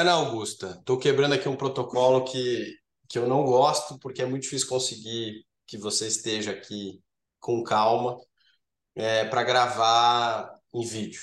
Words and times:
Ana 0.00 0.12
Augusta, 0.12 0.76
estou 0.78 0.98
quebrando 0.98 1.34
aqui 1.34 1.48
um 1.48 1.56
protocolo 1.56 2.24
que, 2.24 2.76
que 3.08 3.18
eu 3.18 3.26
não 3.26 3.44
gosto, 3.44 3.98
porque 3.98 4.22
é 4.22 4.26
muito 4.26 4.42
difícil 4.42 4.68
conseguir 4.68 5.46
que 5.66 5.78
você 5.78 6.06
esteja 6.06 6.52
aqui 6.52 7.02
com 7.40 7.62
calma 7.64 8.16
é, 8.94 9.24
para 9.24 9.42
gravar 9.42 10.50
em 10.74 10.84
vídeo. 10.84 11.22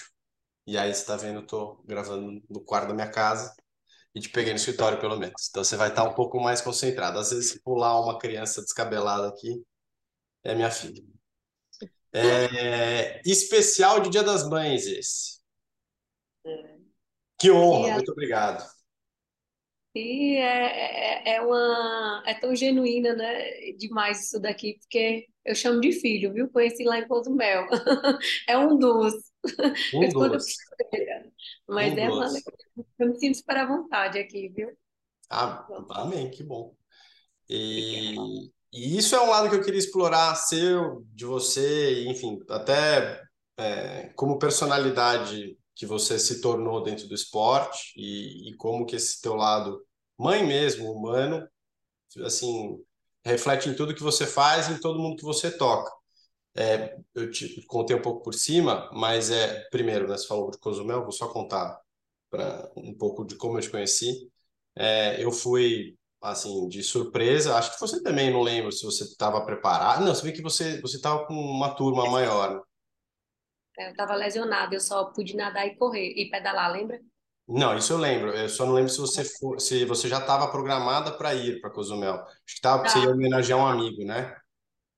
E 0.66 0.78
aí 0.78 0.94
você 0.94 1.02
está 1.02 1.16
vendo, 1.18 1.40
eu 1.40 1.44
estou 1.44 1.84
gravando 1.86 2.42
no 2.50 2.62
quarto 2.62 2.88
da 2.88 2.94
minha 2.94 3.10
casa 3.10 3.54
e 4.16 4.20
te 4.20 4.30
peguei 4.30 4.54
no 4.54 4.58
escritório, 4.58 5.00
pelo 5.00 5.18
menos. 5.18 5.50
Então 5.50 5.64
você 5.64 5.76
vai 5.76 5.90
estar 5.90 6.04
um 6.04 6.14
pouco 6.14 6.40
mais 6.40 6.62
concentrado. 6.62 7.20
Às 7.20 7.32
vezes, 7.32 7.52
se 7.52 7.62
pular 7.62 8.00
uma 8.02 8.18
criança 8.18 8.62
descabelada 8.62 9.28
aqui, 9.28 9.64
é 10.44 10.56
minha 10.56 10.72
filha. 10.72 11.04
É, 12.14 13.22
especial 13.26 14.00
de 14.00 14.10
Dia 14.10 14.24
das 14.24 14.48
Mães 14.48 14.86
esse. 14.86 15.40
É. 16.46 16.73
Que 17.44 17.52
honra, 17.52 17.90
a- 17.92 17.94
muito 17.94 18.12
obrigado. 18.12 18.64
e 19.96 20.38
é, 20.38 21.34
é, 21.34 21.36
é 21.36 21.42
uma, 21.42 22.24
é 22.26 22.34
tão 22.34 22.56
genuína, 22.56 23.14
né? 23.16 23.72
Demais 23.78 24.26
isso 24.26 24.40
daqui, 24.40 24.78
porque 24.80 25.28
eu 25.46 25.54
chamo 25.56 25.80
de 25.82 25.92
filho, 25.92 26.34
viu? 26.34 26.50
Conheci 26.50 26.84
lá 26.84 26.98
em 27.00 27.08
Cozumel. 27.08 27.68
É 28.48 28.58
um 28.58 28.78
dos. 28.78 29.14
Um 29.92 30.00
besteira, 30.30 31.32
mas 31.68 31.94
um 31.94 31.98
é 31.98 32.10
uma. 32.10 32.28
Eu 33.00 33.10
me 33.10 33.20
sinto 33.20 33.38
super 33.38 33.58
à 33.58 33.66
vontade 33.66 34.18
aqui, 34.20 34.50
viu? 34.50 34.70
Ah, 35.30 35.66
amém, 35.92 36.30
que 36.30 36.44
bom. 36.44 36.76
E, 37.50 38.16
e 38.74 38.98
isso 38.98 39.16
é 39.16 39.22
um 39.22 39.30
lado 39.30 39.50
que 39.50 39.56
eu 39.56 39.64
queria 39.64 39.80
explorar 39.80 40.36
seu, 40.36 41.06
de 41.14 41.26
você, 41.26 42.06
enfim, 42.08 42.40
até 42.50 43.22
é, 43.58 44.10
como 44.16 44.40
personalidade 44.40 45.58
que 45.84 45.88
você 45.90 46.18
se 46.18 46.40
tornou 46.42 46.82
dentro 46.82 47.08
do 47.08 47.14
esporte 47.14 47.94
e, 47.98 48.50
e 48.50 48.56
como 48.56 48.86
que 48.86 48.96
esse 48.96 49.22
teu 49.22 49.36
lado 49.36 49.84
mãe 50.18 50.46
mesmo, 50.46 50.92
humano, 50.92 51.46
assim, 52.26 52.80
reflete 53.26 53.70
em 53.70 53.76
tudo 53.76 53.96
que 53.96 54.04
você 54.04 54.26
faz 54.26 54.70
em 54.70 54.80
todo 54.80 55.00
mundo 55.00 55.18
que 55.18 55.24
você 55.26 55.52
toca. 55.58 55.92
É, 56.56 56.98
eu 57.16 57.32
te 57.32 57.66
contei 57.68 57.96
um 57.96 58.02
pouco 58.02 58.24
por 58.24 58.34
cima, 58.34 58.90
mas 58.94 59.32
é 59.32 59.68
primeiro, 59.72 60.08
né, 60.08 60.18
você 60.18 60.28
falou 60.28 60.52
de 60.52 60.60
Cozumel, 60.60 61.04
vou 61.04 61.12
só 61.12 61.28
contar 61.30 61.80
para 62.30 62.72
um 62.78 62.94
pouco 62.96 63.26
de 63.26 63.36
como 63.38 63.58
eu 63.58 63.62
te 63.62 63.70
conheci. 63.70 64.30
É, 64.76 65.24
eu 65.24 65.32
fui 65.32 65.98
assim 66.22 66.68
de 66.70 66.84
surpresa. 66.84 67.56
Acho 67.58 67.74
que 67.74 67.82
você 67.82 68.02
também 68.04 68.32
não 68.32 68.42
lembro 68.42 68.72
se 68.72 68.86
você 68.86 69.04
estava 69.04 69.46
preparado. 69.46 70.06
Não, 70.06 70.16
você 70.16 70.24
vê 70.24 70.32
que 70.32 70.42
você 70.42 70.82
você 70.82 70.98
estava 70.98 71.26
com 71.28 71.34
uma 71.36 71.76
turma 71.76 72.10
maior. 72.10 72.56
né? 72.56 72.62
Eu 73.78 73.90
estava 73.92 74.16
lesionada, 74.16 74.76
eu 74.76 74.80
só 74.82 75.06
pude 75.06 75.36
nadar 75.36 75.68
e 75.68 75.76
correr 75.76 76.14
e 76.18 76.30
pedalar, 76.30 76.72
lembra? 76.72 77.00
Não, 77.48 77.78
isso 77.78 77.92
eu 77.94 77.98
lembro. 77.98 78.32
Eu 78.32 78.48
só 78.50 78.66
não 78.66 78.74
lembro 78.74 78.90
se 78.90 79.00
você 79.00 79.24
for, 79.26 79.60
se 79.60 79.84
você 79.86 80.08
já 80.08 80.20
estava 80.20 80.50
programada 80.52 81.12
para 81.18 81.34
ir 81.36 81.60
para 81.62 81.70
Cozumel. 81.70 82.16
Acho 82.16 82.56
que 82.56 82.62
tava, 82.62 82.88
você 82.88 83.00
ia 83.02 83.10
Tá. 83.10 83.14
homenagear 83.14 83.60
um 83.60 83.68
amigo, 83.68 84.04
né? 84.06 84.34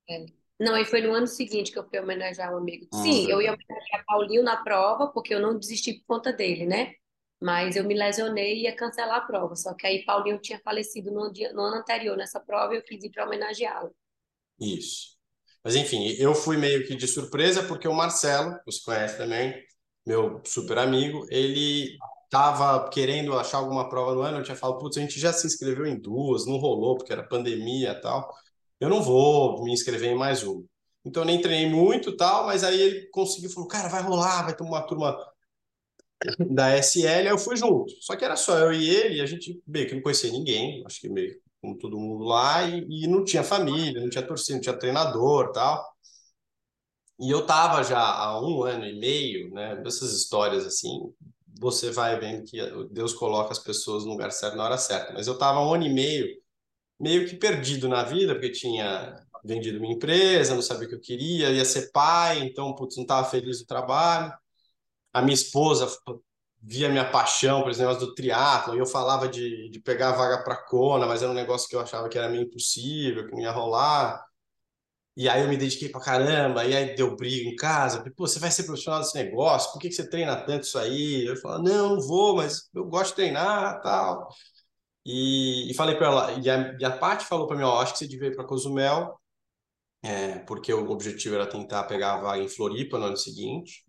É. 0.10 0.26
Não, 0.60 0.78
e 0.78 0.86
foi 0.86 1.02
no 1.02 1.14
ano 1.14 1.28
seguinte 1.28 1.72
que 1.72 1.78
eu 1.80 1.88
fui 1.90 2.00
homenagear 2.00 2.54
um 2.54 2.58
amigo. 2.58 2.88
Hum, 2.92 2.92
Sim, 2.92 3.30
eu 3.30 3.42
ia 3.42 3.54
homenagear 3.54 4.06
Paulinho 4.06 4.44
na 4.44 4.58
prova, 4.64 5.08
porque 5.12 5.34
eu 5.34 5.40
não 5.42 5.58
desisti 5.58 5.94
por 6.00 6.06
conta 6.18 6.32
dele, 6.32 6.66
né? 6.66 6.94
Mas 7.42 7.76
eu 7.76 7.84
me 7.84 7.94
lesionei 7.94 8.56
e 8.60 8.64
ia 8.64 8.76
cancelar 8.76 9.18
a 9.18 9.22
prova. 9.22 9.56
Só 9.56 9.74
que 9.74 9.86
aí 9.86 10.06
Paulinho 10.06 10.40
tinha 10.40 10.60
falecido 10.64 11.12
no, 11.12 11.32
dia, 11.32 11.52
no 11.54 11.62
ano 11.62 11.78
anterior 11.78 12.16
nessa 12.18 12.40
prova 12.40 12.74
e 12.74 12.78
eu 12.78 12.84
quis 12.84 13.04
ir 13.04 13.12
para 13.12 13.26
homenageá-lo. 13.26 13.94
Isso. 14.60 15.15
Mas 15.66 15.76
enfim, 15.76 16.10
eu 16.20 16.36
fui 16.36 16.58
meio 16.58 16.86
que 16.88 16.96
de 16.96 17.08
surpresa 17.08 17.64
porque 17.64 17.88
o 17.88 17.94
Marcelo, 17.94 18.56
você 18.68 18.80
conhece 18.86 19.18
também, 19.18 19.56
meu 20.06 20.40
super 20.46 20.78
amigo, 20.78 21.26
ele 21.32 21.98
tava 22.30 22.88
querendo 22.90 23.34
achar 23.34 23.58
alguma 23.58 23.90
prova 23.90 24.14
no 24.14 24.22
ano, 24.22 24.38
eu 24.38 24.44
tinha 24.44 24.56
falado, 24.56 24.78
putz, 24.80 24.98
a 24.98 25.02
gente 25.02 25.20
já 25.20 25.34
se 25.34 25.48
inscreveu 25.48 25.88
em 25.88 26.00
duas, 26.00 26.46
não 26.46 26.58
rolou 26.58 26.96
porque 26.96 27.12
era 27.12 27.24
pandemia 27.28 27.92
e 27.92 28.02
tal. 28.02 28.32
Eu 28.80 28.90
não 28.90 29.02
vou 29.02 29.64
me 29.64 29.74
inscrever 29.74 30.12
em 30.12 30.16
mais 30.16 30.44
uma. 30.44 30.64
Então 31.04 31.24
eu 31.24 31.28
nem 31.28 31.42
treinei 31.42 31.68
muito 31.68 32.16
tal, 32.16 32.46
mas 32.46 32.64
aí 32.64 32.80
ele 32.80 33.08
conseguiu, 33.10 33.50
falou, 33.50 33.68
cara, 33.68 33.90
vai 33.90 34.04
rolar, 34.04 34.44
vai 34.44 34.56
ter 34.56 34.64
uma 34.64 34.84
turma 34.84 35.18
da 36.52 36.78
SL, 36.78 37.08
aí 37.08 37.28
eu 37.28 37.38
fui 37.40 37.58
junto. 37.58 37.92
Só 38.02 38.16
que 38.16 38.24
era 38.24 38.36
só 38.36 38.58
eu 38.60 38.74
e 38.74 38.90
ele, 38.90 39.16
e 39.18 39.22
a 39.22 39.26
gente 39.26 39.62
meio 39.68 39.88
que 39.88 39.96
não 39.96 40.02
conhecia 40.04 40.32
ninguém, 40.32 40.84
acho 40.86 41.02
que 41.02 41.10
meio 41.10 41.36
como 41.66 41.78
todo 41.78 42.00
mundo 42.00 42.24
lá, 42.26 42.64
e, 42.64 42.86
e 43.04 43.08
não 43.08 43.24
tinha 43.24 43.44
família, 43.44 44.02
não 44.02 44.10
tinha 44.10 44.26
torcida, 44.26 44.56
não 44.56 44.62
tinha 44.62 44.78
treinador 44.78 45.52
tal. 45.52 45.84
E 47.20 47.32
eu 47.32 47.46
tava 47.46 47.84
já 47.84 48.00
há 48.00 48.42
um 48.42 48.64
ano 48.64 48.86
e 48.86 49.00
meio, 49.00 49.50
né? 49.52 49.76
Dessas 49.78 50.14
histórias 50.14 50.66
assim, 50.66 51.14
você 51.60 51.90
vai 51.92 52.20
vendo 52.20 52.44
que 52.46 52.58
Deus 52.92 53.14
coloca 53.14 53.52
as 53.52 53.60
pessoas 53.60 54.04
no 54.04 54.12
lugar 54.12 54.32
certo 54.32 54.58
na 54.58 54.66
hora 54.66 54.78
certa. 54.78 55.14
Mas 55.14 55.28
eu 55.28 55.38
tava 55.38 55.62
um 55.62 55.74
ano 55.74 55.86
e 55.86 55.94
meio, 55.94 56.28
meio 57.00 57.28
que 57.28 57.36
perdido 57.38 57.88
na 57.88 58.04
vida, 58.04 58.34
porque 58.34 58.52
tinha 58.52 59.16
vendido 59.44 59.80
minha 59.80 59.96
empresa, 59.96 60.56
não 60.56 60.62
sabia 60.62 60.88
o 60.88 60.90
que 60.90 60.96
eu 60.96 61.02
queria, 61.02 61.52
ia 61.52 61.66
ser 61.66 61.92
pai, 61.92 62.40
então, 62.40 62.76
putz, 62.76 62.98
não 62.98 63.06
tava 63.06 63.30
feliz 63.30 63.62
no 63.62 63.68
trabalho. 63.68 64.34
A 65.14 65.22
minha 65.22 65.36
esposa 65.36 65.88
via 66.68 66.90
minha 66.90 67.10
paixão 67.10 67.62
por 67.62 67.76
negócio 67.78 68.00
do 68.08 68.16
triatlo, 68.16 68.76
e 68.76 68.80
eu 68.80 68.86
falava 68.88 69.28
de, 69.28 69.70
de 69.70 69.80
pegar 69.80 70.10
a 70.10 70.12
vaga 70.14 70.44
para 70.44 70.58
Kona, 70.58 71.06
mas 71.06 71.22
era 71.22 71.32
um 71.32 71.36
negócio 71.36 71.70
que 71.70 71.76
eu 71.76 71.80
achava 71.80 72.10
que 72.10 72.18
era 72.18 72.28
meio 72.30 72.44
impossível, 72.44 73.28
que 73.28 73.34
não 73.34 73.42
ia 73.42 73.52
rolar. 73.52 74.26
E 75.18 75.30
aí 75.30 75.42
eu 75.44 75.48
me 75.48 75.58
dediquei 75.58 75.90
pra 75.90 76.02
caramba, 76.02 76.66
e 76.66 76.76
aí 76.76 76.96
deu 76.96 77.16
briga 77.16 77.50
em 77.50 77.56
casa. 77.56 78.04
Pô, 78.18 78.28
você 78.28 78.40
vai 78.40 78.52
ser 78.52 78.64
profissional 78.66 79.00
desse 79.02 79.16
negócio? 79.16 79.72
Por 79.72 79.80
que 79.80 79.90
que 79.90 79.96
você 79.96 80.10
treina 80.10 80.36
tanto 80.36 80.64
isso 80.64 80.78
aí? 80.78 81.26
Eu 81.26 81.38
falei, 81.38 81.64
não, 81.72 81.96
não 81.96 82.02
vou, 82.02 82.36
mas 82.38 82.70
eu 82.74 82.86
gosto 82.86 83.12
de 83.12 83.16
treinar 83.18 83.82
tal. 83.82 84.28
E, 85.06 85.72
e 85.72 85.74
falei 85.76 85.96
para 85.96 86.08
ela, 86.08 86.32
e 86.34 86.50
a, 86.50 86.78
e 86.80 86.86
a 86.86 87.20
falou 87.20 87.48
para 87.48 87.58
mim, 87.58 87.64
ó, 87.64 87.82
acho 87.82 87.94
que 87.94 88.00
você 88.00 88.08
devia 88.08 88.30
ir 88.30 88.36
para 88.36 88.46
Cozumel, 88.46 89.20
é, 90.04 90.40
porque 90.40 90.74
o 90.74 90.90
objetivo 90.92 91.36
era 91.36 91.48
tentar 91.48 91.84
pegar 91.86 92.16
a 92.16 92.22
vaga 92.22 92.44
em 92.44 92.50
Floripa 92.50 93.00
no 93.00 93.06
ano 93.06 93.18
seguinte. 93.18 93.85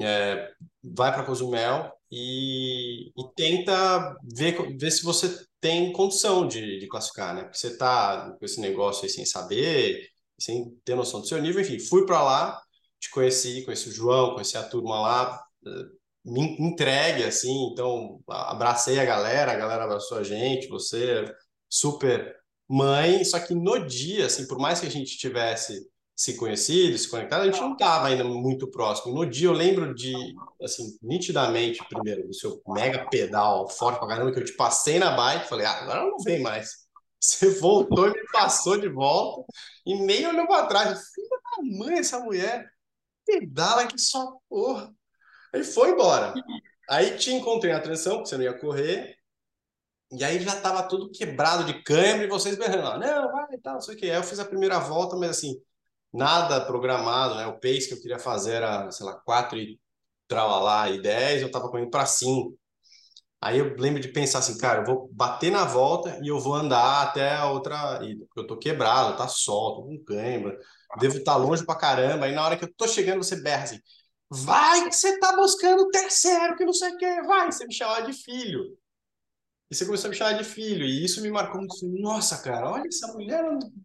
É, 0.00 0.50
vai 0.82 1.12
para 1.12 1.24
Cozumel 1.24 1.92
e, 2.10 3.08
e 3.08 3.32
tenta 3.36 4.16
ver, 4.22 4.76
ver 4.76 4.90
se 4.90 5.02
você 5.02 5.44
tem 5.60 5.92
condição 5.92 6.46
de, 6.46 6.78
de 6.78 6.86
classificar, 6.88 7.34
né? 7.34 7.42
Porque 7.42 7.58
você 7.58 7.76
tá 7.76 8.34
com 8.38 8.44
esse 8.44 8.60
negócio 8.60 9.04
aí 9.04 9.10
sem 9.10 9.24
saber, 9.26 10.08
sem 10.38 10.70
ter 10.84 10.94
noção 10.94 11.20
do 11.20 11.26
seu 11.26 11.40
nível. 11.40 11.60
Enfim, 11.60 11.78
fui 11.78 12.06
para 12.06 12.22
lá, 12.22 12.62
te 13.00 13.10
conheci, 13.10 13.64
conheci 13.64 13.88
o 13.88 13.92
João, 13.92 14.32
conheci 14.34 14.56
a 14.56 14.62
turma 14.62 15.00
lá, 15.00 15.42
eh, 15.66 15.98
me 16.24 16.56
entregue 16.60 17.24
assim, 17.24 17.70
então 17.72 18.20
abracei 18.28 18.98
a 19.00 19.04
galera, 19.04 19.52
a 19.52 19.56
galera 19.56 19.84
abraçou 19.84 20.18
a 20.18 20.22
gente, 20.22 20.68
você 20.68 21.24
super 21.68 22.36
mãe, 22.68 23.24
só 23.24 23.40
que 23.40 23.54
no 23.54 23.86
dia, 23.86 24.26
assim, 24.26 24.46
por 24.46 24.58
mais 24.58 24.80
que 24.80 24.86
a 24.86 24.90
gente 24.90 25.16
tivesse 25.16 25.88
se 26.18 26.34
conhecido, 26.34 26.98
se 26.98 27.08
conectado, 27.08 27.42
a 27.42 27.44
gente 27.44 27.60
não 27.60 27.74
estava 27.74 28.08
ainda 28.08 28.24
muito 28.24 28.68
próximo. 28.68 29.14
No 29.14 29.24
dia 29.24 29.46
eu 29.46 29.52
lembro 29.52 29.94
de, 29.94 30.12
assim, 30.60 30.98
nitidamente, 31.00 31.78
primeiro, 31.88 32.26
do 32.26 32.34
seu 32.34 32.60
mega 32.66 33.08
pedal 33.08 33.68
forte 33.68 34.00
pra 34.00 34.08
caramba, 34.08 34.32
que 34.32 34.40
eu 34.40 34.44
te 34.44 34.54
passei 34.54 34.98
na 34.98 35.12
bike, 35.12 35.48
falei, 35.48 35.64
ah, 35.64 35.80
agora 35.80 36.02
não 36.02 36.18
vem 36.18 36.42
mais. 36.42 36.88
Você 37.22 37.50
voltou 37.60 38.08
e 38.08 38.10
me 38.10 38.26
passou 38.32 38.76
de 38.76 38.88
volta 38.88 39.44
e 39.86 39.94
nem 39.94 40.26
olhou 40.26 40.48
para 40.48 40.66
trás. 40.66 41.00
Filha 41.14 41.28
da 41.28 41.78
mãe, 41.78 41.98
essa 42.00 42.18
mulher 42.18 42.68
pedala 43.24 43.86
que 43.86 43.98
só 43.98 44.38
porra. 44.48 44.92
Aí 45.54 45.62
foi 45.62 45.90
embora. 45.90 46.34
Aí 46.90 47.16
te 47.16 47.32
encontrei 47.32 47.72
na 47.72 47.80
transição, 47.80 48.16
porque 48.16 48.30
você 48.30 48.36
não 48.36 48.44
ia 48.44 48.58
correr, 48.58 49.16
e 50.10 50.24
aí 50.24 50.40
já 50.40 50.60
tava 50.60 50.82
tudo 50.82 51.10
quebrado 51.10 51.64
de 51.64 51.82
câimbra 51.82 52.24
e 52.24 52.28
vocês 52.28 52.56
berrando 52.56 52.98
não, 52.98 53.30
vai 53.30 53.54
e 53.54 53.58
tal, 53.58 53.74
não 53.74 53.80
sei 53.80 53.94
o 53.94 53.98
que. 53.98 54.10
Aí 54.10 54.16
eu 54.16 54.22
fiz 54.24 54.40
a 54.40 54.44
primeira 54.44 54.78
volta, 54.78 55.16
mas 55.16 55.30
assim, 55.30 55.60
nada 56.12 56.64
programado, 56.64 57.34
né? 57.36 57.46
O 57.46 57.60
pace 57.60 57.88
que 57.88 57.94
eu 57.94 58.00
queria 58.00 58.18
fazer 58.18 58.54
era, 58.54 58.90
sei 58.90 59.06
lá, 59.06 59.14
4 59.20 59.58
e 59.58 59.78
tralalá 60.28 60.90
e 60.90 61.00
10, 61.00 61.42
eu 61.42 61.50
tava 61.50 61.70
correndo 61.70 61.90
para 61.90 62.06
5. 62.06 62.56
Aí 63.40 63.58
eu 63.58 63.76
lembro 63.76 64.00
de 64.00 64.08
pensar 64.08 64.40
assim, 64.40 64.58
cara, 64.58 64.80
eu 64.80 64.86
vou 64.86 65.08
bater 65.12 65.50
na 65.50 65.64
volta 65.64 66.18
e 66.22 66.28
eu 66.28 66.40
vou 66.40 66.54
andar 66.54 67.02
até 67.02 67.36
a 67.36 67.50
outra 67.50 67.98
porque 68.00 68.40
eu 68.40 68.46
tô 68.46 68.58
quebrado, 68.58 69.16
tá 69.16 69.28
sol, 69.28 69.76
tô 69.76 69.82
com 69.84 70.04
cãibra, 70.04 70.58
devo 70.98 71.18
estar 71.18 71.36
longe 71.36 71.64
pra 71.64 71.76
caramba. 71.76 72.26
Aí 72.26 72.34
na 72.34 72.44
hora 72.44 72.56
que 72.56 72.64
eu 72.64 72.74
tô 72.74 72.88
chegando, 72.88 73.22
você 73.22 73.40
berra 73.40 73.64
assim, 73.64 73.80
vai 74.30 74.88
que 74.88 74.94
você 74.94 75.18
tá 75.20 75.36
buscando 75.36 75.82
o 75.82 75.90
terceiro, 75.90 76.56
que 76.56 76.64
não 76.64 76.72
sei 76.72 76.90
o 76.92 76.98
que, 76.98 77.22
vai, 77.22 77.50
você 77.52 77.64
me 77.66 77.74
chamar 77.74 78.00
de 78.02 78.12
filho. 78.12 78.76
E 79.70 79.74
você 79.74 79.84
começou 79.84 80.08
a 80.08 80.10
me 80.10 80.16
chamar 80.16 80.32
de 80.34 80.44
filho, 80.44 80.84
e 80.86 81.04
isso 81.04 81.20
me 81.22 81.30
marcou 81.30 81.60
muito. 81.60 81.76
Nossa, 82.00 82.38
cara, 82.42 82.70
olha 82.70 82.84
essa 82.88 83.06
mulher, 83.12 83.44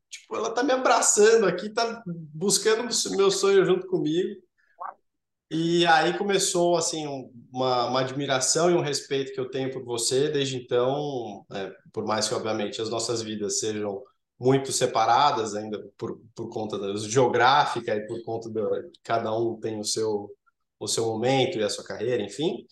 tipo, 0.09 0.35
ela 0.35 0.53
tá 0.53 0.63
me 0.63 0.71
abraçando 0.71 1.45
aqui, 1.45 1.69
tá 1.69 2.01
buscando 2.33 2.87
meu 3.17 3.29
sonho 3.31 3.65
junto 3.65 3.85
comigo. 3.87 4.41
E 5.51 5.85
aí 5.85 6.17
começou, 6.17 6.75
assim, 6.77 7.05
um- 7.07 7.31
uma, 7.51 7.85
uma 7.87 7.99
admiração 8.01 8.71
e 8.71 8.73
um 8.73 8.81
respeito 8.81 9.31
que 9.33 9.39
eu 9.39 9.49
tenho 9.49 9.71
por 9.71 9.83
você. 9.83 10.29
Desde 10.29 10.57
então, 10.57 11.45
é, 11.51 11.71
por 11.91 12.05
mais 12.05 12.27
que, 12.27 12.33
obviamente, 12.33 12.81
as 12.81 12.89
nossas 12.89 13.21
vidas 13.21 13.59
sejam 13.59 14.01
muito 14.39 14.71
separadas, 14.71 15.53
ainda 15.55 15.79
por, 15.97 16.19
por 16.35 16.49
conta 16.49 16.79
da 16.79 16.95
geográfica 16.97 17.95
e 17.95 18.05
por 18.07 18.23
conta 18.23 18.49
da 18.49 18.63
cada 19.03 19.35
um 19.37 19.59
tem 19.59 19.79
o 19.79 19.83
seu, 19.83 20.29
o 20.79 20.87
seu 20.87 21.05
momento 21.05 21.57
e 21.59 21.63
a 21.63 21.69
sua 21.69 21.83
carreira, 21.83 22.23
enfim. 22.23 22.65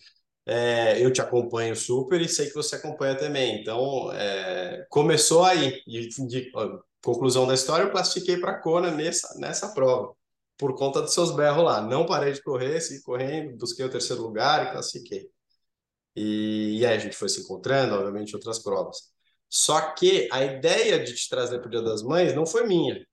É, 0.46 1.04
eu 1.04 1.12
te 1.12 1.20
acompanho 1.20 1.76
super 1.76 2.20
e 2.20 2.28
sei 2.28 2.48
que 2.48 2.54
você 2.54 2.76
acompanha 2.76 3.16
também. 3.16 3.60
Então, 3.60 4.12
é, 4.12 4.86
começou 4.90 5.44
aí. 5.44 5.82
E, 5.86 6.08
de, 6.08 6.50
ó, 6.54 6.80
conclusão 7.02 7.46
da 7.46 7.54
história, 7.54 7.84
eu 7.84 7.90
classifiquei 7.92 8.38
para 8.38 8.52
a 8.52 8.60
Kona 8.60 8.90
nessa, 8.90 9.38
nessa 9.38 9.72
prova, 9.74 10.14
por 10.56 10.74
conta 10.76 11.02
dos 11.02 11.14
seus 11.14 11.30
berros 11.34 11.64
lá. 11.64 11.80
Não 11.80 12.06
parei 12.06 12.32
de 12.32 12.42
correr, 12.42 12.80
segui 12.80 13.02
correndo, 13.02 13.56
busquei 13.56 13.84
o 13.84 13.90
terceiro 13.90 14.22
lugar 14.22 14.66
e 14.68 14.72
classifiquei. 14.72 15.30
E, 16.16 16.80
e 16.80 16.86
aí 16.86 16.96
a 16.96 16.98
gente 16.98 17.16
foi 17.16 17.28
se 17.28 17.40
encontrando, 17.42 17.94
obviamente, 17.94 18.34
outras 18.34 18.58
provas. 18.58 19.12
Só 19.48 19.92
que 19.94 20.28
a 20.32 20.44
ideia 20.44 21.02
de 21.04 21.14
te 21.14 21.28
trazer 21.28 21.58
para 21.60 21.68
o 21.68 21.70
Dia 21.70 21.82
das 21.82 22.02
Mães 22.02 22.34
não 22.34 22.46
foi 22.46 22.66
minha. 22.66 23.04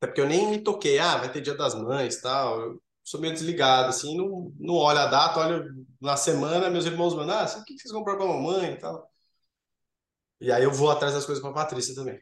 Porque 0.00 0.20
eu 0.20 0.26
nem 0.26 0.48
me 0.50 0.58
toquei, 0.62 0.98
ah, 0.98 1.16
vai 1.18 1.32
ter 1.32 1.40
Dia 1.40 1.54
das 1.54 1.74
Mães 1.74 2.20
tal. 2.20 2.60
Eu 2.60 2.82
sou 3.04 3.20
meio 3.20 3.34
desligado, 3.34 3.90
assim, 3.90 4.16
não, 4.16 4.52
não 4.58 4.74
olho 4.74 4.98
a 4.98 5.06
data, 5.06 5.40
olho 5.40 5.86
na 6.00 6.16
semana, 6.16 6.70
meus 6.70 6.86
irmãos 6.86 7.14
mandam, 7.14 7.38
ah, 7.38 7.44
o 7.44 7.64
que 7.64 7.78
vocês 7.78 7.92
compraram 7.92 8.18
para 8.18 8.28
a 8.28 8.32
mamãe 8.32 8.72
e 8.72 8.76
tal. 8.78 9.10
E 10.40 10.50
aí 10.50 10.64
eu 10.64 10.72
vou 10.72 10.90
atrás 10.90 11.14
das 11.14 11.24
coisas 11.24 11.40
para 11.42 11.50
a 11.50 11.54
Patrícia 11.54 11.94
também. 11.94 12.18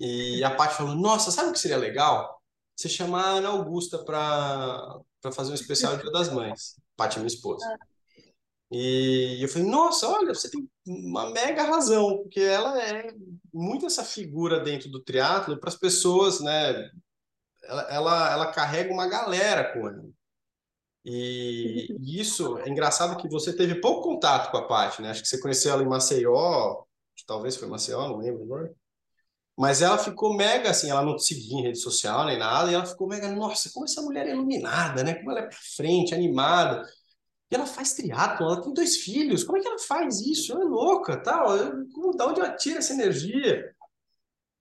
E 0.00 0.42
a 0.42 0.50
Paty 0.54 0.74
falou, 0.74 0.94
nossa, 0.94 1.30
sabe 1.30 1.50
o 1.50 1.52
que 1.52 1.58
seria 1.58 1.76
legal? 1.76 2.42
Você 2.74 2.88
chamar 2.88 3.24
a 3.24 3.30
Ana 3.34 3.48
Augusta 3.50 3.98
para 4.04 5.00
fazer 5.32 5.52
um 5.52 5.54
especial 5.54 5.96
Dia 5.96 6.10
das 6.10 6.32
Mães. 6.32 6.76
Paty, 6.96 7.18
minha 7.18 7.28
esposa. 7.28 7.64
E 8.70 9.38
eu 9.40 9.48
falei, 9.48 9.68
nossa, 9.68 10.08
olha, 10.08 10.34
você 10.34 10.50
tem 10.50 10.68
uma 10.86 11.30
mega 11.30 11.62
razão, 11.62 12.18
porque 12.18 12.40
ela 12.40 12.82
é 12.82 13.14
muito 13.52 13.86
essa 13.86 14.04
figura 14.04 14.58
dentro 14.58 14.90
do 14.90 15.00
triatlo 15.00 15.58
para 15.58 15.68
as 15.68 15.76
pessoas, 15.76 16.40
né? 16.40 16.90
Ela, 17.66 17.82
ela, 17.90 18.32
ela, 18.32 18.52
carrega 18.52 18.92
uma 18.92 19.08
galera 19.08 19.72
com 19.72 19.88
ela. 19.88 20.04
E, 21.04 21.86
e 22.00 22.20
isso 22.20 22.58
é 22.58 22.68
engraçado 22.68 23.16
que 23.16 23.28
você 23.28 23.54
teve 23.54 23.80
pouco 23.80 24.02
contato 24.02 24.50
com 24.50 24.56
a 24.56 24.66
Paty, 24.66 25.02
né? 25.02 25.10
Acho 25.10 25.22
que 25.22 25.28
você 25.28 25.40
conheceu 25.40 25.72
ela 25.72 25.82
em 25.82 25.88
Maceió, 25.88 26.84
talvez 27.26 27.56
foi 27.56 27.68
Maceió, 27.68 28.08
não 28.08 28.18
lembro 28.18 28.42
agora. 28.42 28.74
Mas 29.56 29.82
ela 29.82 29.98
ficou 29.98 30.34
mega 30.34 30.70
assim, 30.70 30.90
ela 30.90 31.02
não 31.02 31.16
te 31.16 31.24
seguia 31.24 31.58
em 31.60 31.62
rede 31.62 31.78
social 31.78 32.24
nem 32.26 32.38
nada, 32.38 32.70
e 32.70 32.74
ela 32.74 32.86
ficou 32.86 33.06
mega, 33.06 33.30
nossa, 33.30 33.70
como 33.72 33.84
essa 33.84 34.02
mulher 34.02 34.26
é 34.26 34.30
iluminada, 34.30 35.04
né? 35.04 35.14
Como 35.14 35.30
ela 35.30 35.40
é 35.40 35.46
pra 35.46 35.58
frente, 35.76 36.14
animada. 36.14 36.82
E 37.50 37.54
ela 37.54 37.66
faz 37.66 37.94
triatlo, 37.94 38.46
ela 38.46 38.62
tem 38.62 38.72
dois 38.72 38.96
filhos. 38.96 39.44
Como 39.44 39.58
é 39.58 39.60
que 39.60 39.68
ela 39.68 39.78
faz 39.78 40.20
isso? 40.20 40.52
Ela 40.52 40.62
é 40.62 40.64
louca, 40.64 41.16
tal. 41.22 41.46
Como, 41.92 42.16
da 42.16 42.26
onde 42.26 42.40
ela 42.40 42.56
tira 42.56 42.78
essa 42.78 42.92
energia? 42.92 43.73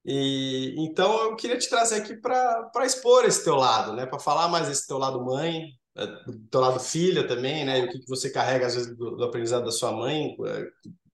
E 0.06 0.76
então 0.78 1.30
eu 1.30 1.36
queria 1.36 1.58
te 1.58 1.70
trazer 1.70 1.96
aqui 1.96 2.16
para 2.18 2.86
expor 2.86 3.26
esse 3.26 3.44
teu 3.44 3.56
lado, 3.56 3.94
né? 3.94 4.06
Para 4.06 4.20
falar 4.20 4.48
mais 4.50 4.68
desse 4.68 4.88
teu 4.88 4.98
lado 4.98 5.24
mãe, 5.24 5.70
é, 5.96 6.06
do 6.06 6.48
teu 6.50 6.60
lado 6.60 6.80
filha 6.80 7.28
também, 7.28 7.66
né? 7.66 7.80
E 7.80 7.86
o 7.86 7.90
que, 7.90 8.00
que 8.00 8.10
você 8.10 8.30
carrega 8.30 8.66
às 8.66 8.76
vezes 8.76 8.96
do, 8.98 9.16
do 9.16 9.24
aprendizado 9.24 9.66
da 9.66 9.72
sua 9.72 9.92
mãe 9.92 10.36
é, 10.46 10.68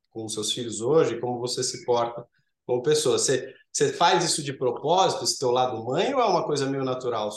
com 0.10 0.26
os 0.26 0.34
seus 0.34 0.52
filhos 0.52 0.82
hoje, 0.82 1.20
como 1.20 1.40
você 1.40 1.64
se 1.64 1.86
porta 1.86 2.28
como 2.66 2.84
pessoa. 2.84 3.18
Você, 3.18 3.56
você 3.72 3.94
faz 3.94 4.24
isso 4.24 4.44
de 4.44 4.54
propósito, 4.54 5.24
esse 5.24 5.40
teu 5.40 5.52
lado 5.52 5.84
mãe, 5.84 6.14
ou 6.14 6.22
é 6.22 6.26
uma 6.26 6.46
coisa 6.46 6.70
meio 6.70 6.84
natural? 6.84 7.30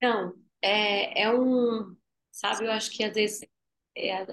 Não, 0.00 0.32
é, 0.60 1.22
é 1.22 1.30
um 1.32 1.96
sabe? 2.32 2.64
Eu 2.64 2.72
acho 2.72 2.90
que 2.90 3.04
às 3.04 3.12
vezes 3.12 3.46
é, 3.96 4.24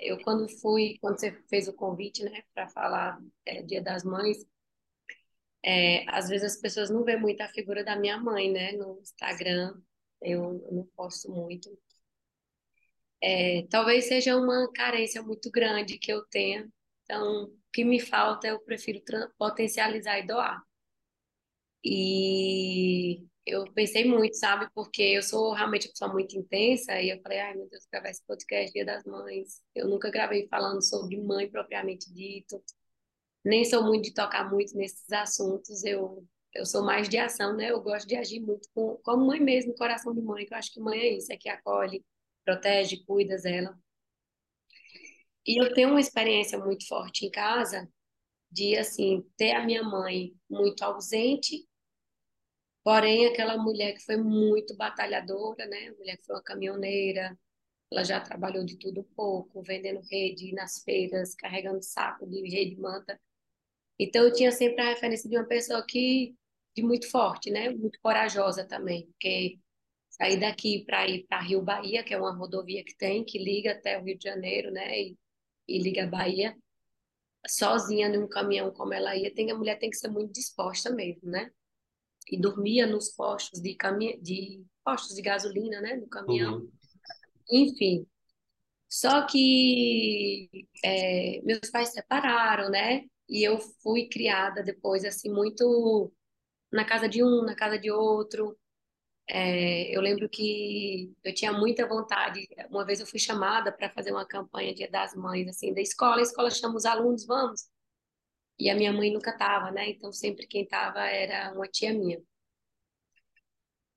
eu 0.00 0.18
quando 0.22 0.48
fui, 0.60 0.98
quando 1.00 1.18
você 1.18 1.32
fez 1.48 1.68
o 1.68 1.74
convite, 1.74 2.22
né, 2.24 2.42
para 2.54 2.68
falar 2.68 3.20
é, 3.46 3.62
Dia 3.62 3.82
das 3.82 4.04
Mães, 4.04 4.38
é, 5.62 6.04
às 6.08 6.28
vezes 6.28 6.54
as 6.54 6.60
pessoas 6.60 6.90
não 6.90 7.04
veem 7.04 7.20
muito 7.20 7.40
a 7.42 7.48
figura 7.48 7.84
da 7.84 7.96
minha 7.96 8.18
mãe, 8.18 8.50
né, 8.50 8.72
no 8.72 9.00
Instagram. 9.00 9.74
Eu, 10.22 10.62
eu 10.66 10.72
não 10.72 10.86
posto 10.96 11.30
muito. 11.30 11.70
É, 13.22 13.66
talvez 13.68 14.06
seja 14.06 14.36
uma 14.36 14.70
carência 14.72 15.22
muito 15.22 15.50
grande 15.50 15.98
que 15.98 16.12
eu 16.12 16.24
tenha. 16.26 16.68
Então, 17.04 17.44
o 17.44 17.58
que 17.72 17.84
me 17.84 18.00
falta 18.00 18.48
eu 18.48 18.60
prefiro 18.60 19.02
potencializar 19.38 20.18
e 20.18 20.26
doar. 20.26 20.62
E 21.84 23.26
eu 23.50 23.64
pensei 23.72 24.04
muito, 24.04 24.34
sabe? 24.36 24.68
Porque 24.74 25.02
eu 25.02 25.22
sou 25.22 25.52
realmente 25.52 25.86
uma 25.86 25.92
pessoa 25.92 26.12
muito 26.12 26.36
intensa 26.36 27.00
e 27.00 27.10
eu 27.10 27.20
falei, 27.22 27.40
ai 27.40 27.54
meu 27.54 27.68
Deus, 27.68 27.86
gravar 27.90 28.10
esse 28.10 28.24
podcast 28.26 28.72
Dia 28.72 28.84
das 28.84 29.04
Mães. 29.04 29.62
Eu 29.74 29.88
nunca 29.88 30.10
gravei 30.10 30.46
falando 30.48 30.82
sobre 30.82 31.16
mãe 31.20 31.50
propriamente 31.50 32.12
dito. 32.12 32.62
Nem 33.44 33.64
sou 33.64 33.84
muito 33.84 34.04
de 34.04 34.14
tocar 34.14 34.50
muito 34.50 34.76
nesses 34.76 35.10
assuntos. 35.12 35.84
Eu 35.84 36.26
eu 36.54 36.66
sou 36.66 36.84
mais 36.84 37.08
de 37.08 37.16
ação, 37.18 37.56
né? 37.56 37.70
Eu 37.70 37.80
gosto 37.80 38.08
de 38.08 38.16
agir 38.16 38.40
muito 38.40 38.68
com, 38.74 38.96
como 39.04 39.26
mãe 39.26 39.40
mesmo, 39.40 39.74
coração 39.74 40.14
de 40.14 40.20
mãe, 40.20 40.44
que 40.44 40.52
eu 40.52 40.58
acho 40.58 40.72
que 40.72 40.80
mãe 40.80 40.98
é 40.98 41.16
isso, 41.16 41.32
é 41.32 41.36
que 41.36 41.48
acolhe, 41.48 42.04
protege, 42.44 43.04
cuida 43.04 43.36
dela. 43.38 43.78
E 45.46 45.62
eu 45.62 45.72
tenho 45.74 45.90
uma 45.90 46.00
experiência 46.00 46.58
muito 46.58 46.86
forte 46.88 47.26
em 47.26 47.30
casa 47.30 47.88
de, 48.50 48.76
assim, 48.76 49.24
ter 49.36 49.52
a 49.52 49.64
minha 49.64 49.82
mãe 49.82 50.34
muito 50.48 50.82
ausente 50.82 51.68
Porém, 52.82 53.26
aquela 53.26 53.56
mulher 53.58 53.92
que 53.94 54.04
foi 54.04 54.16
muito 54.16 54.74
batalhadora, 54.76 55.66
né? 55.66 55.90
Mulher 55.98 56.16
que 56.16 56.24
foi 56.26 56.36
uma 56.36 56.42
caminhoneira, 56.42 57.38
ela 57.92 58.04
já 58.04 58.20
trabalhou 58.20 58.64
de 58.64 58.76
tudo 58.78 59.00
um 59.02 59.14
pouco, 59.16 59.62
vendendo 59.62 60.00
rede 60.10 60.52
nas 60.54 60.82
feiras, 60.82 61.34
carregando 61.34 61.82
saco 61.82 62.26
de 62.26 62.40
rede 62.48 62.76
de 62.76 62.80
manta. 62.80 63.20
Então, 63.98 64.24
eu 64.24 64.32
tinha 64.32 64.52
sempre 64.52 64.82
a 64.82 64.90
referência 64.90 65.28
de 65.28 65.36
uma 65.36 65.46
pessoa 65.46 65.84
que 65.86 66.34
de 66.74 66.82
muito 66.82 67.10
forte, 67.10 67.50
né? 67.50 67.70
Muito 67.70 67.98
corajosa 68.02 68.64
também, 68.66 69.06
porque 69.08 69.58
sair 70.10 70.38
daqui 70.38 70.84
para 70.86 71.08
ir 71.08 71.26
para 71.26 71.40
Rio 71.42 71.62
Bahia, 71.62 72.04
que 72.04 72.14
é 72.14 72.18
uma 72.18 72.34
rodovia 72.34 72.84
que 72.84 72.96
tem 72.96 73.24
que 73.24 73.38
liga 73.38 73.72
até 73.72 73.98
o 73.98 74.04
Rio 74.04 74.18
de 74.18 74.24
Janeiro, 74.24 74.70
né? 74.70 74.98
E, 75.00 75.18
e 75.68 75.78
liga 75.78 76.04
a 76.04 76.06
Bahia, 76.06 76.56
sozinha 77.48 78.08
num 78.08 78.28
caminhão 78.28 78.72
como 78.72 78.92
ela 78.94 79.16
ia, 79.16 79.34
tem 79.34 79.50
a 79.50 79.54
mulher 79.56 79.78
tem 79.78 79.90
que 79.90 79.96
ser 79.96 80.08
muito 80.08 80.32
disposta 80.32 80.90
mesmo, 80.90 81.30
né? 81.30 81.50
E 82.30 82.40
dormia 82.40 82.86
nos 82.86 83.08
postos 83.10 83.60
de, 83.60 83.74
cami 83.74 84.18
de 84.20 84.64
postos 84.84 85.16
de 85.16 85.22
gasolina, 85.22 85.80
né, 85.80 85.96
no 85.96 86.08
caminhão. 86.08 86.58
Uhum. 86.58 86.70
Enfim. 87.50 88.06
Só 88.88 89.26
que 89.26 90.48
é, 90.84 91.40
meus 91.42 91.70
pais 91.70 91.90
separaram, 91.90 92.70
né? 92.70 93.04
E 93.28 93.42
eu 93.46 93.58
fui 93.82 94.08
criada 94.08 94.62
depois 94.62 95.04
assim 95.04 95.30
muito 95.30 96.12
na 96.72 96.84
casa 96.84 97.08
de 97.08 97.22
um, 97.22 97.42
na 97.42 97.54
casa 97.54 97.78
de 97.78 97.90
outro. 97.90 98.56
É, 99.28 99.96
eu 99.96 100.00
lembro 100.00 100.28
que 100.28 101.12
eu 101.22 101.32
tinha 101.32 101.52
muita 101.52 101.86
vontade. 101.86 102.48
Uma 102.68 102.84
vez 102.84 103.00
eu 103.00 103.06
fui 103.06 103.20
chamada 103.20 103.70
para 103.70 103.90
fazer 103.90 104.10
uma 104.10 104.26
campanha 104.26 104.74
Dia 104.74 104.90
das 104.90 105.14
Mães, 105.14 105.48
assim, 105.48 105.72
da 105.72 105.80
escola. 105.80 106.18
A 106.18 106.22
escola 106.22 106.50
chama 106.50 106.76
os 106.76 106.84
alunos, 106.84 107.24
vamos. 107.26 107.68
E 108.60 108.68
a 108.70 108.74
minha 108.76 108.92
mãe 108.92 109.10
nunca 109.12 109.30
estava, 109.30 109.70
né? 109.72 109.90
Então 109.90 110.12
sempre 110.12 110.46
quem 110.46 110.64
estava 110.64 111.00
era 111.06 111.52
uma 111.54 111.66
tia 111.66 111.94
minha. 111.94 112.22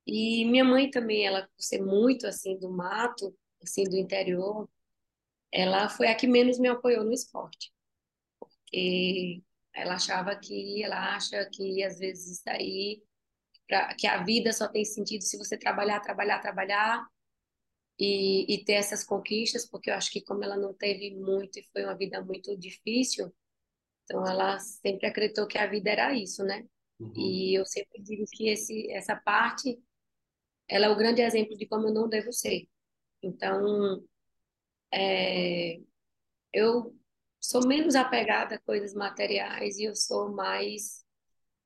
E 0.06 0.44
minha 0.46 0.64
mãe 0.64 0.90
também, 0.90 1.26
ela 1.26 1.42
por 1.42 1.62
ser 1.62 1.82
muito 1.82 2.26
assim 2.26 2.58
do 2.58 2.70
mato, 2.70 3.34
assim 3.62 3.84
do 3.84 3.96
interior, 3.96 4.68
ela 5.52 5.88
foi 5.88 6.08
a 6.08 6.14
que 6.16 6.26
menos 6.26 6.58
me 6.58 6.68
apoiou 6.68 7.04
no 7.04 7.12
esporte. 7.12 7.72
Porque 8.40 9.42
ela 9.74 9.94
achava 9.94 10.36
que, 10.36 10.82
ela 10.84 11.16
acha 11.16 11.48
que 11.52 11.82
às 11.84 11.98
vezes 11.98 12.38
isso 12.38 12.50
aí, 12.50 13.02
pra, 13.68 13.94
que 13.94 14.06
a 14.06 14.24
vida 14.24 14.52
só 14.52 14.68
tem 14.68 14.84
sentido 14.84 15.22
se 15.22 15.38
você 15.38 15.58
trabalhar, 15.58 16.00
trabalhar, 16.00 16.40
trabalhar 16.40 17.06
e, 17.98 18.54
e 18.54 18.64
ter 18.64 18.74
essas 18.74 19.04
conquistas, 19.04 19.66
porque 19.66 19.90
eu 19.90 19.94
acho 19.94 20.10
que 20.12 20.22
como 20.22 20.44
ela 20.44 20.56
não 20.56 20.74
teve 20.74 21.14
muito 21.16 21.58
e 21.58 21.68
foi 21.72 21.84
uma 21.84 21.96
vida 21.96 22.22
muito 22.22 22.56
difícil, 22.56 23.32
então 24.04 24.26
ela 24.26 24.58
sempre 24.58 25.06
acreditou 25.06 25.46
que 25.46 25.58
a 25.58 25.66
vida 25.66 25.90
era 25.90 26.14
isso, 26.14 26.44
né? 26.44 26.64
Uhum. 27.00 27.12
E 27.16 27.54
eu 27.58 27.66
sempre 27.66 28.02
digo 28.02 28.24
que 28.30 28.48
esse, 28.48 28.90
essa 28.92 29.16
parte 29.16 29.78
ela 30.68 30.86
é 30.86 30.88
o 30.90 30.96
grande 30.96 31.22
exemplo 31.22 31.56
de 31.56 31.66
como 31.66 31.88
eu 31.88 31.94
não 31.94 32.08
devo 32.08 32.32
ser. 32.32 32.68
Então, 33.22 34.02
é, 34.92 35.80
eu 36.52 36.96
sou 37.40 37.66
menos 37.66 37.94
apegada 37.94 38.56
a 38.56 38.60
coisas 38.60 38.94
materiais 38.94 39.78
e 39.78 39.84
eu 39.84 39.94
sou 39.94 40.32
mais 40.32 41.04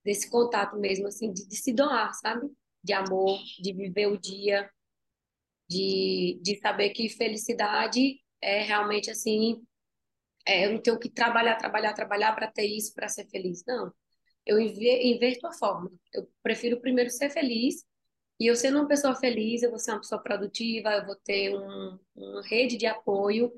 desse 0.04 0.30
contato 0.30 0.76
mesmo, 0.76 1.06
assim, 1.06 1.32
de, 1.32 1.46
de 1.46 1.56
se 1.56 1.72
doar, 1.72 2.12
sabe? 2.14 2.50
De 2.82 2.92
amor, 2.92 3.38
de 3.60 3.72
viver 3.72 4.06
o 4.06 4.18
dia, 4.18 4.70
de, 5.68 6.40
de 6.42 6.58
saber 6.58 6.90
que 6.90 7.08
felicidade 7.08 8.20
é 8.40 8.62
realmente 8.62 9.10
assim. 9.10 9.62
É, 10.48 10.66
eu 10.66 10.72
não 10.72 10.80
tenho 10.80 10.98
que 10.98 11.10
trabalhar, 11.10 11.56
trabalhar, 11.56 11.92
trabalhar 11.92 12.34
para 12.34 12.50
ter 12.50 12.66
isso, 12.66 12.94
para 12.94 13.08
ser 13.08 13.26
feliz. 13.28 13.62
Não. 13.66 13.92
Eu 14.46 14.58
inverto 14.58 15.46
a 15.46 15.52
forma. 15.52 15.92
Eu 16.12 16.28
prefiro 16.42 16.80
primeiro 16.80 17.10
ser 17.10 17.30
feliz 17.30 17.84
e 18.40 18.46
eu 18.46 18.56
sendo 18.56 18.78
uma 18.78 18.88
pessoa 18.88 19.14
feliz, 19.14 19.62
eu 19.62 19.70
vou 19.70 19.78
ser 19.78 19.92
uma 19.92 20.00
pessoa 20.00 20.22
produtiva, 20.22 20.90
eu 20.90 21.06
vou 21.06 21.16
ter 21.16 21.54
um, 21.54 21.98
uma 22.14 22.42
rede 22.42 22.76
de 22.76 22.86
apoio, 22.86 23.52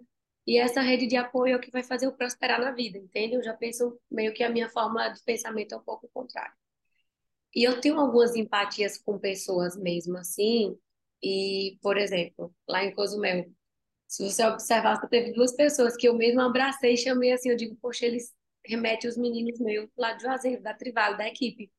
e 0.47 0.59
essa 0.59 0.81
rede 0.81 1.07
de 1.07 1.17
apoio 1.17 1.55
é 1.55 1.57
o 1.57 1.61
que 1.61 1.71
vai 1.71 1.83
fazer 1.83 2.07
eu 2.07 2.13
prosperar 2.13 2.61
na 2.61 2.73
vida, 2.73 2.99
entende? 2.99 3.35
Eu 3.35 3.43
já 3.43 3.55
penso 3.55 4.01
meio 4.11 4.33
que 4.33 4.43
a 4.43 4.49
minha 4.51 4.69
forma 4.71 5.09
de 5.11 5.23
pensamento 5.23 5.75
é 5.75 5.79
um 5.79 5.83
pouco 5.83 6.09
contrária. 6.13 6.53
E 7.55 7.63
eu 7.63 7.81
tenho 7.81 7.99
algumas 8.01 8.35
empatias 8.37 8.97
com 8.99 9.19
pessoas 9.19 9.77
mesmo 9.77 10.17
assim, 10.17 10.77
e, 11.23 11.79
por 11.83 11.99
exemplo, 11.99 12.55
lá 12.67 12.83
em 12.85 12.95
Cozumel, 12.95 13.47
Se 14.11 14.25
você 14.29 14.45
observar, 14.45 14.97
você 14.97 15.09
teve 15.09 15.33
duas 15.33 15.55
pessoas 15.55 15.97
que 15.97 16.09
eu 16.09 16.17
mesma 16.17 16.47
abracei 16.47 16.95
e 16.95 16.99
chamei 16.99 17.33
assim, 17.33 17.49
eu 17.49 17.57
digo, 17.57 17.77
poxa, 17.77 18.05
eles 18.05 18.35
remetem 18.67 19.09
os 19.09 19.17
meninos 19.17 19.61
meus 19.61 19.89
lá 19.97 20.13
de 20.15 20.25
Juazeiro, 20.25 20.61
da 20.61 20.75
Trivale, 20.75 21.17
da 21.17 21.29
equipe, 21.29 21.71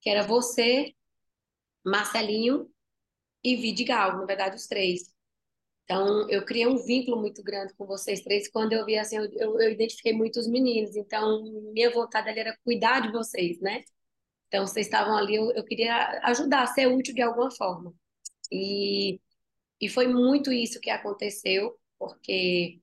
que 0.00 0.08
era 0.08 0.22
você, 0.22 0.94
Marcelinho 1.84 2.70
e 3.42 3.56
Vidigal, 3.56 4.16
na 4.16 4.24
verdade 4.26 4.54
os 4.54 4.68
três. 4.68 5.12
Então, 5.84 6.30
eu 6.30 6.44
criei 6.44 6.68
um 6.68 6.78
vínculo 6.78 7.20
muito 7.20 7.42
grande 7.42 7.74
com 7.74 7.84
vocês 7.84 8.20
três. 8.22 8.48
Quando 8.48 8.72
eu 8.72 8.84
vi 8.84 8.96
assim, 8.96 9.16
eu, 9.16 9.60
eu 9.60 9.70
identifiquei 9.72 10.12
muito 10.12 10.38
os 10.38 10.48
meninos. 10.48 10.96
Então, 10.96 11.42
minha 11.72 11.90
vontade 11.92 12.28
ali 12.28 12.40
era 12.40 12.56
cuidar 12.64 13.00
de 13.00 13.12
vocês, 13.12 13.60
né? 13.60 13.82
Então, 14.48 14.66
vocês 14.66 14.86
estavam 14.86 15.16
ali, 15.16 15.34
eu, 15.36 15.52
eu 15.52 15.64
queria 15.64 16.20
ajudar, 16.24 16.66
ser 16.68 16.86
útil 16.86 17.14
de 17.14 17.22
alguma 17.22 17.50
forma. 17.50 17.92
E, 18.52 19.20
e 19.80 19.88
foi 19.88 20.06
muito 20.06 20.52
isso 20.52 20.80
que 20.80 20.90
aconteceu, 20.90 21.78
porque 21.98 22.80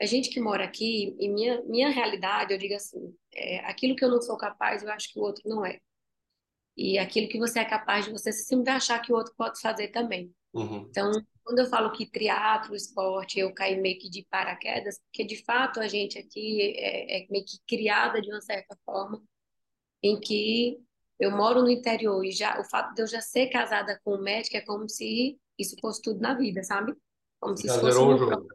a 0.00 0.04
gente 0.04 0.28
que 0.28 0.40
mora 0.40 0.64
aqui, 0.64 1.16
e 1.18 1.28
minha, 1.28 1.62
minha 1.62 1.88
realidade, 1.88 2.52
eu 2.52 2.58
digo 2.58 2.74
assim, 2.74 3.14
é, 3.34 3.58
aquilo 3.60 3.96
que 3.96 4.04
eu 4.04 4.10
não 4.10 4.20
sou 4.20 4.36
capaz, 4.36 4.82
eu 4.82 4.90
acho 4.90 5.12
que 5.12 5.18
o 5.18 5.22
outro 5.22 5.42
não 5.48 5.64
é. 5.64 5.80
E 6.76 6.98
aquilo 6.98 7.28
que 7.28 7.38
você 7.38 7.60
é 7.60 7.64
capaz 7.64 8.04
de, 8.04 8.12
você 8.12 8.30
sempre 8.32 8.70
achar 8.70 9.00
que 9.00 9.10
o 9.10 9.16
outro 9.16 9.32
pode 9.36 9.58
fazer 9.60 9.88
também. 9.88 10.30
Uhum. 10.52 10.86
Então, 10.90 11.10
quando 11.42 11.60
eu 11.60 11.66
falo 11.66 11.92
que 11.92 12.10
triatlo, 12.10 12.76
esporte, 12.76 13.38
eu 13.38 13.54
caí 13.54 13.80
meio 13.80 13.98
que 13.98 14.10
de 14.10 14.26
paraquedas, 14.28 15.00
porque 15.00 15.24
de 15.24 15.42
fato 15.44 15.80
a 15.80 15.88
gente 15.88 16.18
aqui 16.18 16.74
é, 16.76 17.22
é 17.22 17.26
meio 17.30 17.44
que 17.44 17.58
criada 17.66 18.20
de 18.20 18.30
uma 18.30 18.42
certa 18.42 18.76
forma, 18.84 19.22
em 20.02 20.20
que 20.20 20.78
eu 21.18 21.30
moro 21.30 21.62
no 21.62 21.70
interior 21.70 22.22
e 22.22 22.30
já 22.30 22.60
o 22.60 22.64
fato 22.64 22.94
de 22.94 23.00
eu 23.00 23.06
já 23.06 23.22
ser 23.22 23.48
casada 23.48 23.98
com 24.04 24.16
um 24.16 24.22
médico 24.22 24.56
é 24.56 24.60
como 24.60 24.88
se 24.88 25.38
isso 25.58 25.76
fosse 25.80 26.02
tudo 26.02 26.20
na 26.20 26.34
vida, 26.34 26.62
sabe? 26.64 26.94
Como 27.40 27.56
se 27.56 27.66
isso 27.68 27.80
fosse 27.80 28.04
um 28.04 28.16
jogo. 28.16 28.48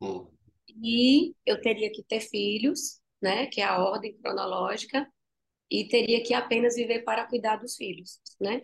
Hum. 0.00 0.28
e 0.68 1.34
eu 1.44 1.60
teria 1.60 1.90
que 1.92 2.02
ter 2.04 2.20
filhos, 2.20 3.00
né, 3.20 3.46
que 3.46 3.60
é 3.60 3.64
a 3.64 3.78
ordem 3.82 4.16
cronológica, 4.18 5.10
e 5.70 5.88
teria 5.88 6.22
que 6.24 6.34
apenas 6.34 6.76
viver 6.76 7.04
para 7.04 7.26
cuidar 7.28 7.56
dos 7.56 7.76
filhos, 7.76 8.20
né? 8.40 8.62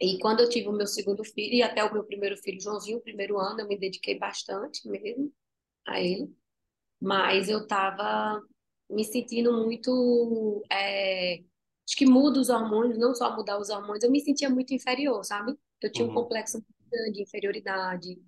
E 0.00 0.18
quando 0.20 0.40
eu 0.42 0.48
tive 0.48 0.68
o 0.68 0.72
meu 0.72 0.86
segundo 0.86 1.24
filho, 1.24 1.54
e 1.54 1.62
até 1.62 1.84
o 1.84 1.92
meu 1.92 2.04
primeiro 2.04 2.36
filho, 2.38 2.60
Joãozinho, 2.60 2.98
o 2.98 3.02
primeiro 3.02 3.38
ano, 3.38 3.60
eu 3.60 3.68
me 3.68 3.78
dediquei 3.78 4.18
bastante 4.18 4.88
mesmo 4.88 5.32
a 5.86 6.00
ele, 6.00 6.34
mas 7.00 7.48
eu 7.48 7.60
estava 7.62 8.40
me 8.90 9.04
sentindo 9.04 9.52
muito. 9.64 10.64
é, 10.70 11.36
acho 11.86 11.96
que 11.96 12.06
muda 12.06 12.40
os 12.40 12.48
hormônios, 12.50 12.98
não 12.98 13.14
só 13.14 13.34
mudar 13.36 13.58
os 13.58 13.70
hormônios, 13.70 14.04
eu 14.04 14.10
me 14.10 14.20
sentia 14.20 14.50
muito 14.50 14.74
inferior, 14.74 15.24
sabe? 15.24 15.54
Eu 15.82 15.92
tinha 15.92 16.06
um 16.06 16.10
Uhum. 16.10 16.14
complexo 16.14 16.64
de 17.12 17.22
inferioridade, 17.22 18.18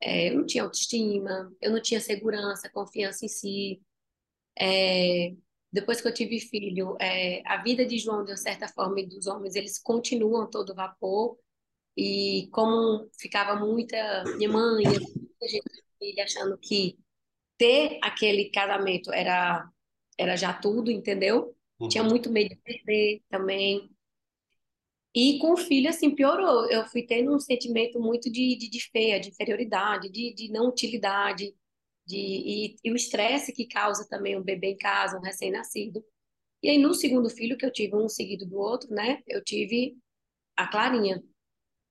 é, 0.00 0.30
eu 0.30 0.36
não 0.38 0.46
tinha 0.46 0.64
autoestima, 0.64 1.52
eu 1.60 1.72
não 1.72 1.82
tinha 1.82 2.00
segurança, 2.00 2.70
confiança 2.70 3.24
em 3.24 3.28
si. 3.28 3.82
É, 4.58 5.34
depois 5.72 6.00
que 6.00 6.08
eu 6.08 6.14
tive 6.14 6.40
filho, 6.40 6.96
é, 7.00 7.42
a 7.46 7.62
vida 7.62 7.84
de 7.86 7.98
João, 7.98 8.24
de 8.24 8.30
uma 8.32 8.36
certa 8.36 8.68
forma, 8.68 9.00
e 9.00 9.06
dos 9.06 9.26
homens, 9.26 9.54
eles 9.56 9.78
continuam 9.78 10.48
todo 10.50 10.74
vapor. 10.74 11.38
E 11.96 12.48
como 12.52 13.10
ficava 13.20 13.56
muita 13.56 13.96
minha 14.38 14.50
mãe, 14.50 14.84
muita 14.84 15.48
gente 15.48 15.64
família 15.98 16.24
achando 16.24 16.58
que 16.58 16.98
ter 17.58 17.98
aquele 18.02 18.50
casamento 18.50 19.12
era 19.12 19.68
era 20.18 20.36
já 20.36 20.52
tudo, 20.54 20.90
entendeu? 20.90 21.56
Tinha 21.88 22.04
Uhum. 22.04 22.10
muito 22.10 22.30
medo 22.30 22.50
de 22.50 22.56
perder 22.56 23.22
também. 23.30 23.90
E 25.16 25.38
com 25.38 25.54
o 25.54 25.56
filho, 25.56 25.88
assim, 25.88 26.14
piorou. 26.14 26.70
Eu 26.70 26.86
fui 26.88 27.02
tendo 27.02 27.34
um 27.34 27.38
sentimento 27.40 27.98
muito 27.98 28.30
de, 28.30 28.54
de, 28.54 28.68
de 28.68 28.90
feia, 28.90 29.18
de 29.18 29.30
inferioridade, 29.30 30.10
de, 30.10 30.34
de 30.34 30.52
não 30.52 30.68
utilidade, 30.68 31.54
de, 32.04 32.18
e, 32.18 32.76
e 32.84 32.92
o 32.92 32.94
estresse 32.94 33.50
que 33.50 33.66
causa 33.66 34.06
também 34.06 34.38
um 34.38 34.42
bebê 34.42 34.72
em 34.72 34.76
casa, 34.76 35.16
um 35.16 35.22
recém-nascido. 35.22 36.04
E 36.62 36.68
aí, 36.68 36.76
no 36.76 36.92
segundo 36.92 37.30
filho, 37.30 37.56
que 37.56 37.64
eu 37.64 37.72
tive 37.72 37.96
um 37.96 38.10
seguido 38.10 38.44
do 38.44 38.58
outro, 38.58 38.92
né? 38.92 39.22
Eu 39.26 39.42
tive 39.42 39.96
a 40.54 40.68
Clarinha. 40.68 41.24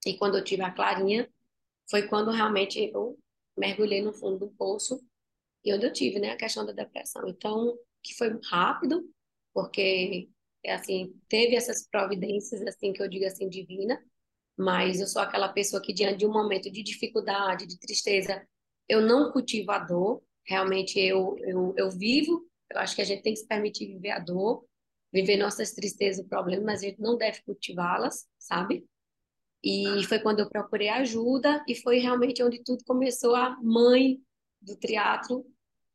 E 0.06 0.16
quando 0.16 0.38
eu 0.38 0.44
tive 0.44 0.62
a 0.62 0.70
Clarinha, 0.70 1.28
foi 1.90 2.06
quando 2.06 2.30
realmente 2.30 2.78
eu 2.94 3.18
mergulhei 3.56 4.02
no 4.02 4.12
fundo 4.12 4.38
do 4.38 4.50
poço 4.50 5.00
e 5.64 5.74
onde 5.74 5.84
eu 5.84 5.92
tive, 5.92 6.20
né, 6.20 6.30
a 6.30 6.36
questão 6.36 6.64
da 6.64 6.72
depressão. 6.72 7.26
Então, 7.26 7.76
que 8.04 8.14
foi 8.14 8.38
rápido, 8.44 9.04
porque 9.52 10.28
assim, 10.70 11.14
teve 11.28 11.56
essas 11.56 11.86
providências 11.88 12.62
assim 12.62 12.92
que 12.92 13.02
eu 13.02 13.08
digo 13.08 13.26
assim 13.26 13.48
divina, 13.48 14.02
mas 14.56 15.00
eu 15.00 15.06
sou 15.06 15.22
aquela 15.22 15.48
pessoa 15.52 15.82
que 15.82 15.92
diante 15.92 16.18
de 16.18 16.26
um 16.26 16.32
momento 16.32 16.70
de 16.70 16.82
dificuldade, 16.82 17.66
de 17.66 17.78
tristeza, 17.78 18.46
eu 18.88 19.00
não 19.00 19.32
cultivo 19.32 19.70
a 19.72 19.78
dor. 19.78 20.22
Realmente 20.46 20.98
eu 20.98 21.36
eu, 21.40 21.74
eu 21.76 21.90
vivo, 21.90 22.46
eu 22.70 22.78
acho 22.80 22.94
que 22.96 23.02
a 23.02 23.04
gente 23.04 23.22
tem 23.22 23.34
que 23.34 23.40
se 23.40 23.46
permitir 23.46 23.86
viver 23.86 24.10
a 24.10 24.18
dor, 24.18 24.64
viver 25.12 25.36
nossas 25.36 25.72
tristezas 25.72 26.24
e 26.24 26.28
problemas, 26.28 26.64
mas 26.64 26.82
a 26.82 26.86
gente 26.86 27.00
não 27.00 27.16
deve 27.16 27.42
cultivá-las, 27.42 28.26
sabe? 28.38 28.86
E 29.62 30.04
foi 30.04 30.20
quando 30.20 30.40
eu 30.40 30.48
procurei 30.48 30.88
ajuda 30.88 31.64
e 31.68 31.74
foi 31.74 31.98
realmente 31.98 32.42
onde 32.42 32.62
tudo 32.62 32.84
começou, 32.84 33.34
a 33.34 33.56
mãe 33.62 34.18
do 34.60 34.76
triatlo, 34.76 35.44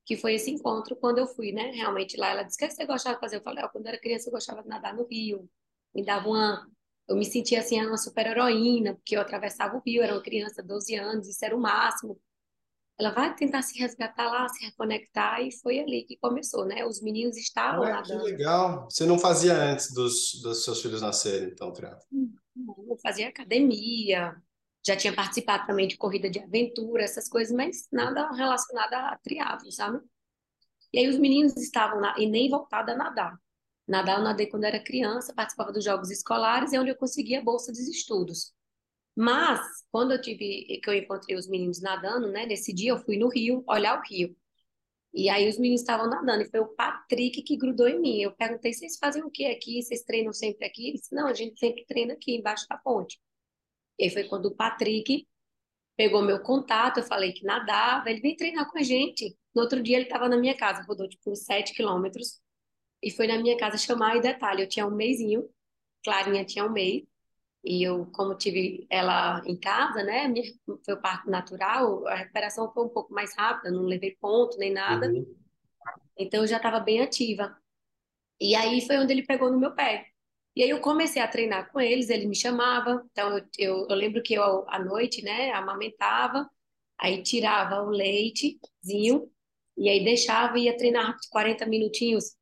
que 0.06 0.18
foi 0.18 0.36
esse 0.36 0.52
encontro 0.52 0.96
quando 0.96 1.20
eu 1.20 1.28
fui, 1.28 1.52
né? 1.52 1.72
Realmente 1.72 2.18
lá 2.18 2.30
ela 2.32 2.44
disse: 2.44 2.58
"O 2.64 2.68
que 2.68 2.74
você 2.74 2.86
gostava 2.86 3.16
de 3.16 3.22
fazer?" 3.22 3.38
Eu 3.38 3.44
falei: 3.44 3.64
"Ó, 3.64 3.70
quando 3.70 3.86
eu 3.86 3.90
era 3.90 4.00
criança 4.02 4.30
eu 4.30 4.34
gostava 4.34 4.62
de 4.64 4.70
nadar 4.70 4.96
no 4.96 5.06
rio". 5.08 5.50
Me 5.94 6.04
dava 6.06 6.28
uma 6.30 6.68
eu 7.08 7.16
me 7.18 7.26
sentia 7.26 7.60
assim 7.60 7.84
uma 7.86 7.98
super-heroína, 7.98 8.96
porque 8.96 9.18
eu 9.18 9.22
atravessava 9.22 9.76
o 9.76 9.82
rio, 9.86 10.02
era 10.02 10.14
uma 10.14 10.22
criança, 10.22 10.64
12 10.64 10.96
anos, 10.96 11.28
isso 11.28 11.44
era 11.44 11.56
o 11.56 11.60
máximo. 11.60 12.18
Ela 12.98 13.12
vai 13.12 13.36
tentar 13.36 13.64
se 13.64 13.78
resgatar 13.80 14.30
lá, 14.30 14.48
se 14.48 14.64
reconectar 14.64 15.42
e 15.42 15.52
foi 15.52 15.80
ali 15.80 16.04
que 16.04 16.18
começou, 16.18 16.66
né? 16.66 16.86
Os 16.86 17.02
meninos 17.02 17.36
estavam 17.36 17.84
Ah, 17.84 18.02
que 18.02 18.10
nadando 18.10 18.24
legal. 18.24 18.88
Você 18.90 19.06
não 19.06 19.18
fazia 19.18 19.56
antes 19.56 19.92
dos, 19.94 20.40
dos 20.42 20.64
seus 20.64 20.82
filhos 20.82 21.02
nascerem, 21.02 21.50
então, 21.50 21.74
triatlo. 21.74 22.06
Eu 22.88 22.98
fazia 23.02 23.28
academia, 23.28 24.36
já 24.86 24.96
tinha 24.96 25.14
participado 25.14 25.68
também 25.68 25.88
de 25.88 25.98
corrida 25.98 26.30
de 26.30 26.40
aventura, 26.40 27.04
essas 27.04 27.30
coisas, 27.30 27.56
mas 27.56 27.88
nada 27.92 28.32
relacionado 28.32 28.94
a 28.94 29.18
triatlo, 29.24 29.72
sabe? 29.72 30.00
E 30.94 31.00
aí 31.00 31.08
os 31.08 31.18
meninos 31.18 31.56
estavam 31.58 32.00
lá, 32.00 32.16
e 32.18 32.28
nem 32.28 32.50
voltada 32.50 32.94
a 32.94 32.98
nadar. 32.98 33.38
Nadar 33.88 34.20
eu 34.20 34.24
nadei 34.24 34.48
quando 34.48 34.64
era 34.64 34.84
criança, 34.84 35.34
participava 35.34 35.72
dos 35.72 35.84
jogos 35.84 36.10
escolares, 36.10 36.74
é 36.74 36.80
onde 36.80 36.92
eu 36.92 36.96
conseguia 36.96 37.40
a 37.40 37.44
bolsa 37.44 37.72
dos 37.72 37.88
estudos. 37.88 38.54
Mas, 39.16 39.60
quando 39.92 40.12
eu 40.14 40.22
tive, 40.22 40.80
que 40.82 40.90
eu 40.90 40.94
encontrei 40.94 41.36
os 41.38 41.48
meninos 41.48 41.82
nadando, 41.82 42.32
né, 42.32 42.46
nesse 42.46 42.74
dia 42.74 42.92
eu 42.92 42.98
fui 42.98 43.18
no 43.18 43.30
rio, 43.30 43.64
olhar 43.68 44.00
o 44.00 44.04
rio. 44.04 44.36
E 45.14 45.30
aí 45.30 45.50
os 45.50 45.58
meninos 45.58 45.82
estavam 45.82 46.10
nadando, 46.10 46.44
e 46.44 46.50
foi 46.50 46.62
o 46.62 46.68
Patrick 46.70 47.42
que 47.44 47.58
grudou 47.58 47.88
em 47.88 48.00
mim. 48.00 48.22
Eu 48.22 48.32
perguntei, 48.32 48.74
vocês 48.74 48.98
fazem 48.98 49.24
o 49.24 49.30
que 49.30 49.46
aqui? 49.46 49.82
Vocês 49.84 50.04
treinam 50.04 50.32
sempre 50.34 50.66
aqui? 50.66 50.88
Ele 50.90 50.98
disse, 50.98 51.14
não, 51.14 51.28
a 51.28 51.34
gente 51.34 51.60
sempre 51.60 51.86
treina 51.86 52.14
aqui, 52.14 52.36
embaixo 52.36 52.66
da 52.70 52.78
ponte. 52.78 53.20
E 54.02 54.06
aí 54.06 54.12
foi 54.12 54.26
quando 54.26 54.48
o 54.48 54.56
Patrick 54.56 55.28
pegou 55.96 56.24
meu 56.24 56.42
contato, 56.42 57.00
eu 57.00 57.04
falei 57.04 57.34
que 57.34 57.46
nadava, 57.46 58.10
ele 58.10 58.22
veio 58.22 58.36
treinar 58.38 58.70
com 58.72 58.80
a 58.80 58.84
gente. 58.84 59.38
No 59.56 59.62
outro 59.62 59.84
dia 59.84 59.98
ele 59.98 60.06
estava 60.06 60.28
na 60.28 60.38
minha 60.38 60.58
casa, 60.58 60.84
rodou 60.84 61.08
tipo 61.08 61.32
uns 61.32 61.46
7 61.46 61.74
quilômetros, 61.76 62.42
e 63.04 63.12
foi 63.12 63.28
na 63.28 63.38
minha 63.38 63.58
casa 63.58 63.78
chamar, 63.78 64.18
e 64.18 64.22
detalhe, 64.22 64.64
eu 64.64 64.70
tinha 64.70 64.88
um 64.88 64.96
mêsinho, 64.96 65.48
Clarinha 66.04 66.46
tinha 66.46 66.66
um 66.66 66.72
mês, 66.72 67.04
e 67.64 67.84
eu, 67.84 68.08
como 68.08 68.36
tive 68.36 68.88
ela 68.90 69.44
em 69.46 69.58
casa, 69.60 70.04
né, 70.04 70.28
minha, 70.28 70.46
foi 70.86 70.96
o 70.96 71.02
parto 71.02 71.30
natural, 71.30 72.08
a 72.08 72.16
recuperação 72.16 72.72
foi 72.74 72.86
um 72.86 72.90
pouco 72.90 73.14
mais 73.14 73.36
rápida, 73.38 73.72
não 73.72 73.84
levei 73.84 74.18
ponto 74.20 74.58
nem 74.58 74.74
nada, 74.74 75.08
Uhum. 75.08 75.26
então 76.18 76.42
eu 76.42 76.48
já 76.48 76.58
estava 76.58 76.80
bem 76.80 77.02
ativa. 77.02 77.56
E 78.42 78.56
aí 78.56 78.82
foi 78.88 78.98
onde 79.00 79.14
ele 79.14 79.26
pegou 79.26 79.52
no 79.52 79.60
meu 79.60 79.74
pé. 79.76 80.11
E 80.56 80.64
aí 80.64 80.70
eu 80.70 80.82
comecei 80.82 81.22
a 81.22 81.28
treinar 81.28 81.72
com 81.72 81.80
eles, 81.80 82.10
ele 82.10 82.26
me 82.28 82.36
chamava. 82.36 83.04
Então 83.12 83.38
eu, 83.38 83.46
eu, 83.58 83.88
eu 83.90 83.96
lembro 83.96 84.22
que 84.22 84.34
eu 84.34 84.70
à 84.70 84.80
noite, 84.80 85.24
né, 85.24 85.52
amamentava, 85.52 86.50
aí 86.98 87.24
tirava 87.24 87.82
o 87.84 87.90
leitezinho 87.90 89.30
e 89.78 89.90
aí 89.90 90.04
deixava 90.04 90.60
e 90.60 90.64
ia 90.66 90.78
treinar 90.78 91.18
40 91.32 91.66
minutinhos. 91.66 92.36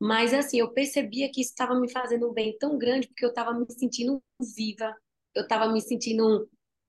Mas 0.00 0.32
assim, 0.32 0.58
eu 0.60 0.72
percebia 0.72 1.30
que 1.30 1.42
isso 1.42 1.50
estava 1.50 1.78
me 1.78 1.90
fazendo 1.90 2.30
um 2.30 2.32
bem 2.32 2.56
tão 2.58 2.78
grande 2.78 3.06
porque 3.08 3.24
eu 3.24 3.30
estava 3.30 3.52
me 3.52 3.66
sentindo 3.70 4.22
viva, 4.56 4.94
eu 5.34 5.42
estava 5.42 5.70
me 5.70 5.80
sentindo 5.80 6.48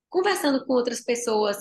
conversando 0.09 0.65
com 0.65 0.73
outras 0.73 1.01
pessoas, 1.01 1.57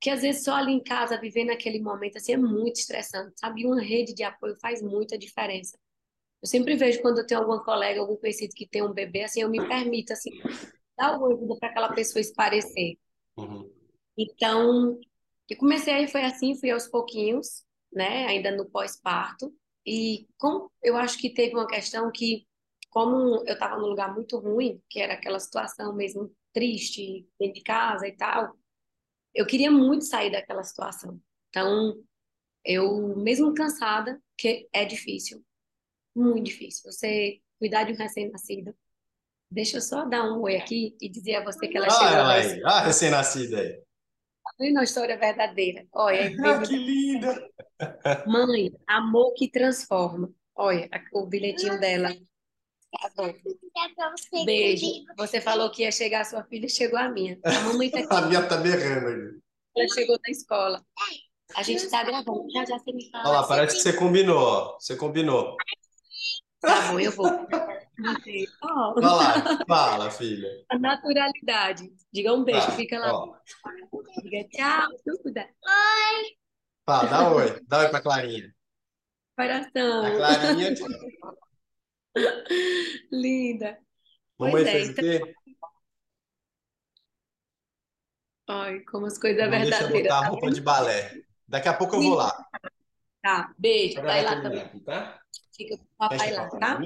que 0.00 0.10
às 0.10 0.22
vezes 0.22 0.44
só 0.44 0.54
ali 0.54 0.72
em 0.72 0.82
casa, 0.82 1.20
vivendo 1.20 1.50
aquele 1.50 1.80
momento 1.80 2.16
assim 2.18 2.32
é 2.32 2.36
muito 2.36 2.76
estressante, 2.76 3.34
sabe? 3.38 3.66
Uma 3.66 3.80
rede 3.80 4.14
de 4.14 4.24
apoio 4.24 4.56
faz 4.60 4.82
muita 4.82 5.18
diferença. 5.18 5.78
Eu 6.42 6.48
sempre 6.48 6.74
vejo 6.74 7.00
quando 7.00 7.18
eu 7.18 7.26
tenho 7.26 7.40
alguma 7.40 7.62
colega, 7.62 8.00
algum 8.00 8.16
conhecido 8.16 8.52
que 8.54 8.66
tem 8.66 8.82
um 8.82 8.92
bebê, 8.92 9.22
assim, 9.22 9.42
eu 9.42 9.48
me 9.48 9.64
permito, 9.68 10.12
assim, 10.12 10.30
dar 10.96 11.12
alguma 11.12 11.32
ajuda 11.34 11.56
para 11.60 11.68
aquela 11.68 11.92
pessoa 11.92 12.20
esparecer. 12.20 12.98
Uhum. 13.36 13.70
Então, 14.18 14.98
eu 15.48 15.56
comecei 15.56 15.94
aí, 15.94 16.08
foi 16.08 16.22
assim, 16.24 16.58
fui 16.58 16.70
aos 16.70 16.88
pouquinhos, 16.88 17.64
né, 17.92 18.26
ainda 18.26 18.50
no 18.50 18.68
pós-parto. 18.68 19.54
E 19.86 20.26
como 20.36 20.70
eu 20.82 20.96
acho 20.96 21.16
que 21.18 21.32
teve 21.32 21.54
uma 21.54 21.66
questão 21.66 22.10
que, 22.10 22.44
como 22.90 23.44
eu 23.46 23.54
estava 23.54 23.76
num 23.78 23.86
lugar 23.86 24.12
muito 24.12 24.38
ruim, 24.38 24.82
que 24.90 25.00
era 25.00 25.14
aquela 25.14 25.38
situação 25.38 25.94
mesmo 25.94 26.34
triste, 26.52 27.26
dentro 27.38 27.54
de 27.54 27.62
casa 27.62 28.06
e 28.06 28.16
tal, 28.16 28.52
eu 29.34 29.46
queria 29.46 29.70
muito 29.70 30.04
sair 30.04 30.30
daquela 30.30 30.62
situação. 30.64 31.20
Então, 31.48 32.02
eu, 32.64 33.16
mesmo 33.16 33.54
cansada, 33.54 34.20
que 34.36 34.68
é 34.72 34.84
difícil, 34.84 35.42
muito 36.14 36.44
difícil. 36.46 36.90
Você 36.90 37.40
cuidar 37.58 37.84
de 37.84 37.92
um 37.92 37.96
recém-nascido. 37.96 38.74
Deixa 39.50 39.76
eu 39.76 39.80
só 39.82 40.04
dar 40.04 40.24
um 40.24 40.40
oi 40.42 40.56
aqui 40.56 40.96
e 41.00 41.08
dizer 41.08 41.36
a 41.36 41.44
você 41.44 41.68
que 41.68 41.76
ela 41.76 41.86
Ah, 41.86 41.90
chegou 41.90 42.08
ela 42.08 42.32
aí. 42.34 42.62
Ah, 42.64 42.80
recém-nascida 42.80 43.60
aí. 43.60 43.82
Uma 44.58 44.84
história 44.84 45.16
verdadeira. 45.18 45.86
Olha, 45.92 46.30
Ah, 46.44 46.62
que 46.62 46.76
linda. 46.76 47.50
mãe, 48.26 48.72
amor 48.86 49.34
que 49.34 49.50
transforma. 49.50 50.30
Olha, 50.54 50.88
a- 50.92 51.00
o 51.18 51.26
bilhetinho 51.26 51.78
dela. 51.78 52.08
Tá 52.92 53.10
bom. 53.16 53.32
Beijo. 54.44 54.86
Você 55.16 55.40
falou 55.40 55.70
que 55.70 55.82
ia 55.82 55.90
chegar 55.92 56.20
a 56.20 56.24
sua 56.24 56.44
filha, 56.44 56.68
chegou 56.68 56.98
a 56.98 57.08
minha. 57.08 57.38
A 57.44 57.60
mamãe 57.60 57.90
tá 57.90 58.00
A 58.10 58.26
minha 58.26 58.46
tá 58.46 58.56
berrando 58.58 59.06
aqui. 59.08 59.40
ela 59.76 59.88
chegou 59.88 60.18
da 60.18 60.30
escola. 60.30 60.84
A 61.54 61.62
gente 61.62 61.88
tá 61.88 62.02
gravando. 62.04 62.46
Já 62.52 62.64
já 62.64 62.78
você 62.78 62.92
me 62.92 63.10
fala. 63.10 63.28
Olha 63.30 63.40
lá, 63.40 63.46
parece 63.46 63.76
que 63.76 63.82
você 63.82 63.92
combinou, 63.94 64.38
ó. 64.38 64.78
Você 64.78 64.96
combinou. 64.96 65.56
Tá 66.62 66.92
bom, 66.92 67.00
eu 67.00 67.10
vou. 67.12 67.26
Olha 67.26 69.06
lá, 69.06 69.58
fala, 69.66 70.10
filha. 70.10 70.48
a 70.70 70.78
naturalidade. 70.78 71.92
Diga 72.12 72.32
um 72.32 72.44
beijo, 72.44 72.66
Tá, 72.66 72.72
fica 72.72 72.98
lá. 72.98 73.12
ó. 73.12 73.36
Diga 74.22 74.48
tchau, 74.48 74.88
tudo. 75.04 75.34
Fala, 76.86 77.08
dá 77.08 77.30
oi. 77.32 77.60
Dá 77.66 77.78
oi 77.80 77.88
pra 77.88 78.00
Clarinha. 78.00 78.54
Coração. 79.36 80.04
A 80.06 80.10
Clarinha. 80.16 80.74
Linda. 83.10 83.78
Mamãe 84.38 84.52
Pois 84.52 84.66
é, 84.66 84.70
fez 84.72 84.88
o 84.88 84.90
então- 84.92 85.04
quê? 85.04 85.34
Ai, 88.48 88.80
como 88.80 89.06
as 89.06 89.18
coisas 89.18 89.42
Não 89.42 89.50
deixa 89.50 89.64
eu 89.64 89.70
verdadeiras. 89.70 90.02
botar 90.14 90.18
a 90.26 90.28
roupa 90.28 90.50
de 90.50 90.60
balé. 90.60 91.12
Daqui 91.48 91.68
a 91.68 91.74
pouco 91.74 91.96
eu 91.96 92.02
vou 92.02 92.14
lá. 92.14 92.46
Tá, 93.22 93.54
beijo. 93.56 93.98
Agora 94.00 94.14
Vai 94.14 94.24
lá 94.24 94.42
também. 94.42 94.60
aqui, 94.60 94.80
tá? 94.80 95.20
Fica 95.56 95.76
com 95.76 95.84
o 95.84 95.96
papai 95.96 96.32
lá, 96.32 96.48
tá? 96.50 96.80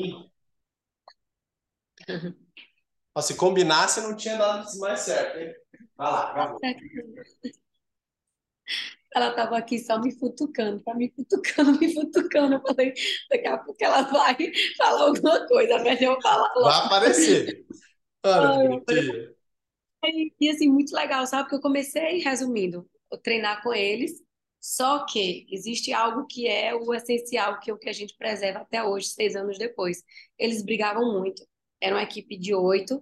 Ó, 3.14 3.20
se 3.22 3.34
combinasse, 3.34 4.02
não 4.02 4.14
tinha 4.14 4.36
dado 4.36 4.78
mais 4.78 5.00
certo, 5.00 5.38
hein? 5.38 5.54
Vai 5.96 6.12
lá, 6.12 6.30
acabou. 6.30 6.60
Ela 9.14 9.34
tava 9.34 9.56
aqui 9.56 9.78
só 9.78 9.98
me 9.98 10.12
futucando, 10.12 10.82
tá 10.82 10.94
me 10.94 11.10
futucando, 11.10 11.72
me 11.80 11.94
futucando. 11.94 12.56
Eu 12.56 12.60
falei, 12.60 12.92
daqui 13.30 13.46
a 13.46 13.56
pouco 13.56 13.82
ela 13.82 14.02
vai 14.02 14.36
falar 14.76 15.04
alguma 15.04 15.48
coisa, 15.48 15.78
melhor 15.78 16.16
eu 16.16 16.20
falar 16.20 16.52
logo. 16.54 16.68
Vai 16.68 16.84
aparecer. 16.84 17.66
E, 20.38 20.50
assim, 20.50 20.68
muito 20.68 20.94
legal, 20.94 21.26
sabe? 21.26 21.44
Porque 21.44 21.56
eu 21.56 21.60
comecei, 21.62 22.18
resumindo, 22.18 22.86
treinar 23.22 23.62
com 23.62 23.72
eles, 23.72 24.22
só 24.66 25.04
que 25.06 25.46
existe 25.48 25.92
algo 25.92 26.26
que 26.26 26.48
é 26.48 26.74
o 26.74 26.92
essencial, 26.92 27.60
que 27.60 27.70
é 27.70 27.72
o 27.72 27.78
que 27.78 27.88
a 27.88 27.92
gente 27.92 28.16
preserva 28.18 28.58
até 28.58 28.82
hoje, 28.82 29.06
seis 29.06 29.36
anos 29.36 29.56
depois. 29.56 30.02
Eles 30.36 30.60
brigavam 30.60 31.12
muito, 31.12 31.46
era 31.80 31.94
uma 31.94 32.02
equipe 32.02 32.36
de 32.36 32.52
oito, 32.52 33.00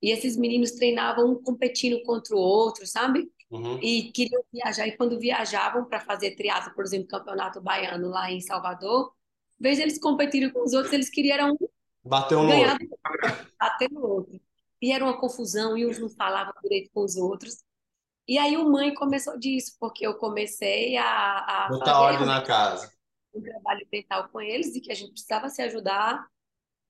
e 0.00 0.10
esses 0.10 0.38
meninos 0.38 0.70
treinavam 0.70 1.32
um 1.32 1.34
competindo 1.34 2.02
contra 2.04 2.34
o 2.34 2.38
outro, 2.38 2.86
sabe? 2.86 3.30
Uhum. 3.50 3.78
E 3.82 4.10
queriam 4.10 4.42
viajar, 4.50 4.86
e 4.86 4.96
quando 4.96 5.20
viajavam 5.20 5.84
para 5.84 6.00
fazer 6.00 6.34
triatlo, 6.34 6.74
por 6.74 6.82
exemplo, 6.82 7.08
campeonato 7.08 7.60
baiano 7.60 8.08
lá 8.08 8.32
em 8.32 8.40
Salvador, 8.40 9.12
em 9.60 9.62
vez 9.62 9.76
de 9.76 9.82
eles 9.82 10.00
competirem 10.00 10.48
com 10.48 10.64
os 10.64 10.72
outros, 10.72 10.94
eles 10.94 11.10
queriam 11.10 11.54
Bateu 12.02 12.38
um 12.38 12.44
no 12.44 12.48
ganhar 12.48 12.72
outro. 12.72 13.46
bater 13.60 13.90
no 13.90 14.06
outro. 14.06 14.40
E 14.80 14.90
era 14.90 15.04
uma 15.04 15.20
confusão, 15.20 15.76
e 15.76 15.84
uns 15.84 15.98
não 15.98 16.08
falavam 16.08 16.54
direito 16.62 16.90
com 16.94 17.04
os 17.04 17.16
outros. 17.16 17.58
E 18.26 18.38
aí 18.38 18.56
o 18.56 18.70
mãe 18.70 18.94
começou 18.94 19.38
disso, 19.38 19.76
porque 19.80 20.06
eu 20.06 20.16
comecei 20.16 20.96
a, 20.96 21.38
a 21.38 21.68
Botar 21.68 21.84
fazer 21.86 21.98
ordem 21.98 22.26
na 22.26 22.42
casa. 22.42 22.92
um 23.34 23.42
trabalho 23.42 23.86
mental 23.92 24.28
com 24.28 24.40
eles 24.40 24.74
e 24.76 24.80
que 24.80 24.92
a 24.92 24.94
gente 24.94 25.12
precisava 25.12 25.48
se 25.48 25.60
ajudar. 25.62 26.26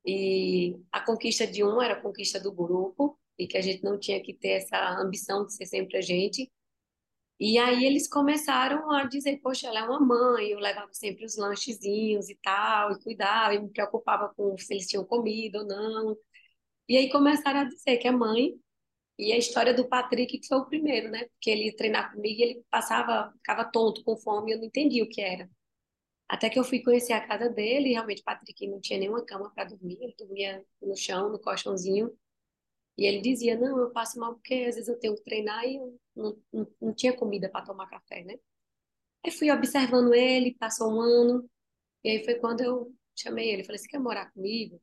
E 0.05 0.77
a 0.91 1.01
conquista 1.01 1.47
de 1.47 1.65
um 1.65 1.81
era 1.81 1.95
a 1.95 2.01
conquista 2.01 2.41
do 2.41 2.53
grupo, 2.53 3.19
e 3.39 3.47
que 3.47 3.57
a 3.57 3.61
gente 3.61 3.83
não 3.83 3.99
tinha 3.99 4.23
que 4.23 4.35
ter 4.35 4.51
essa 4.51 4.77
ambição 5.01 5.47
de 5.47 5.55
ser 5.55 5.67
sempre 5.67 5.99
a 5.99 6.01
gente. 6.01 6.51
E 7.41 7.59
aí 7.59 7.85
eles 7.85 8.09
começaram 8.09 8.91
a 8.93 9.05
dizer, 9.05 9.41
poxa, 9.43 9.67
ela 9.67 9.81
é 9.81 9.83
uma 9.83 9.99
mãe, 10.01 10.49
eu 10.49 10.61
levava 10.61 10.93
sempre 10.93 11.25
os 11.25 11.37
lanchezinhos 11.37 12.29
e 12.31 12.37
tal, 12.37 12.93
e 12.93 13.03
cuidava, 13.03 13.55
e 13.55 13.61
me 13.61 13.69
preocupava 13.71 14.33
com 14.37 14.57
se 14.59 14.73
eles 14.73 14.87
tinham 14.87 15.05
comida 15.05 15.59
ou 15.59 15.67
não. 15.67 16.17
E 16.89 16.97
aí 16.97 17.11
começaram 17.11 17.61
a 17.61 17.65
dizer 17.65 17.97
que 17.99 18.07
é 18.07 18.13
mãe, 18.13 18.55
e 19.29 19.33
a 19.33 19.39
história 19.39 19.75
do 19.75 19.89
Patrick, 19.89 20.39
que 20.39 20.47
foi 20.49 20.59
o 20.59 20.67
primeiro, 20.67 21.11
né? 21.11 21.25
Porque 21.27 21.51
ele 21.51 21.67
ia 21.67 21.77
treinar 21.77 22.13
comigo 22.13 22.41
e 22.41 22.43
ele 22.43 22.65
passava, 22.71 23.33
ficava 23.39 23.65
tonto, 23.65 24.03
com 24.05 24.17
fome, 24.17 24.53
eu 24.53 24.59
não 24.59 24.67
entendia 24.67 25.05
o 25.05 25.09
que 25.09 25.21
era. 25.21 25.49
Até 26.29 26.51
que 26.51 26.59
eu 26.59 26.65
fui 26.65 26.83
conhecer 26.83 27.13
a 27.13 27.27
casa 27.27 27.49
dele, 27.51 27.91
e 27.91 27.93
realmente 27.93 28.23
o 28.23 28.25
Patrick 28.25 28.67
não 28.69 28.81
tinha 28.81 28.99
nenhuma 28.99 29.25
cama 29.25 29.51
para 29.55 29.65
dormir, 29.65 29.99
ele 30.01 30.15
dormia 30.19 30.65
no 30.81 30.97
chão, 30.97 31.31
no 31.31 31.39
colchãozinho. 31.39 32.11
E 32.99 33.07
ele 33.07 33.21
dizia: 33.21 33.59
Não, 33.59 33.79
eu 33.79 33.91
passo 33.91 34.19
mal 34.19 34.35
porque 34.35 34.55
às 34.69 34.77
vezes 34.77 34.89
eu 34.89 34.99
tenho 34.99 35.15
que 35.17 35.25
treinar 35.25 35.65
e 35.65 35.77
eu 35.77 35.99
não, 36.17 36.39
não, 36.53 36.67
não 36.81 36.95
tinha 36.95 37.15
comida 37.17 37.49
para 37.51 37.65
tomar 37.65 37.89
café, 37.89 38.25
né? 38.25 38.37
Aí 39.25 39.33
fui 39.33 39.51
observando 39.51 40.15
ele, 40.15 40.55
passou 40.57 40.93
um 40.93 41.01
ano, 41.01 41.49
e 42.05 42.11
aí 42.11 42.25
foi 42.25 42.37
quando 42.37 42.63
eu 42.63 42.95
chamei 43.17 43.51
ele. 43.51 43.65
Falei: 43.65 43.79
Você 43.79 43.89
quer 43.89 44.01
morar 44.01 44.33
comigo? 44.33 44.81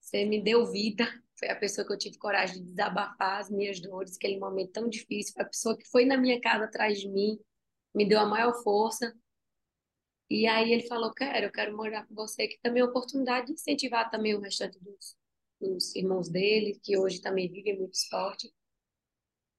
Você 0.00 0.24
me 0.24 0.42
deu 0.42 0.66
vida. 0.70 1.06
Foi 1.42 1.50
a 1.50 1.56
pessoa 1.56 1.86
que 1.86 1.92
eu 1.92 1.98
tive 1.98 2.18
coragem 2.18 2.56
de 2.62 2.70
desabafar 2.70 3.40
as 3.40 3.50
minhas 3.50 3.80
dores, 3.80 4.16
aquele 4.16 4.38
momento 4.38 4.72
tão 4.72 4.88
difícil. 4.88 5.34
Foi 5.34 5.42
a 5.44 5.48
pessoa 5.48 5.76
que 5.76 5.88
foi 5.90 6.04
na 6.04 6.16
minha 6.16 6.40
casa 6.40 6.64
atrás 6.64 7.00
de 7.00 7.08
mim, 7.08 7.38
me 7.94 8.08
deu 8.08 8.20
a 8.20 8.26
maior 8.26 8.54
força. 8.62 9.14
E 10.30 10.46
aí 10.48 10.72
ele 10.72 10.86
falou: 10.88 11.12
Quero, 11.14 11.46
eu 11.46 11.52
quero 11.52 11.76
morar 11.76 12.06
com 12.06 12.14
você, 12.14 12.48
que 12.48 12.58
também 12.60 12.80
é 12.80 12.84
uma 12.84 12.90
oportunidade 12.90 13.46
de 13.46 13.52
incentivar 13.52 14.10
também 14.10 14.34
o 14.34 14.40
restante 14.40 14.78
dos, 14.80 15.16
dos 15.60 15.94
irmãos 15.94 16.28
dele, 16.28 16.80
que 16.82 16.96
hoje 16.98 17.20
também 17.20 17.50
vivem 17.50 17.78
muito 17.78 17.94
esporte. 17.94 18.52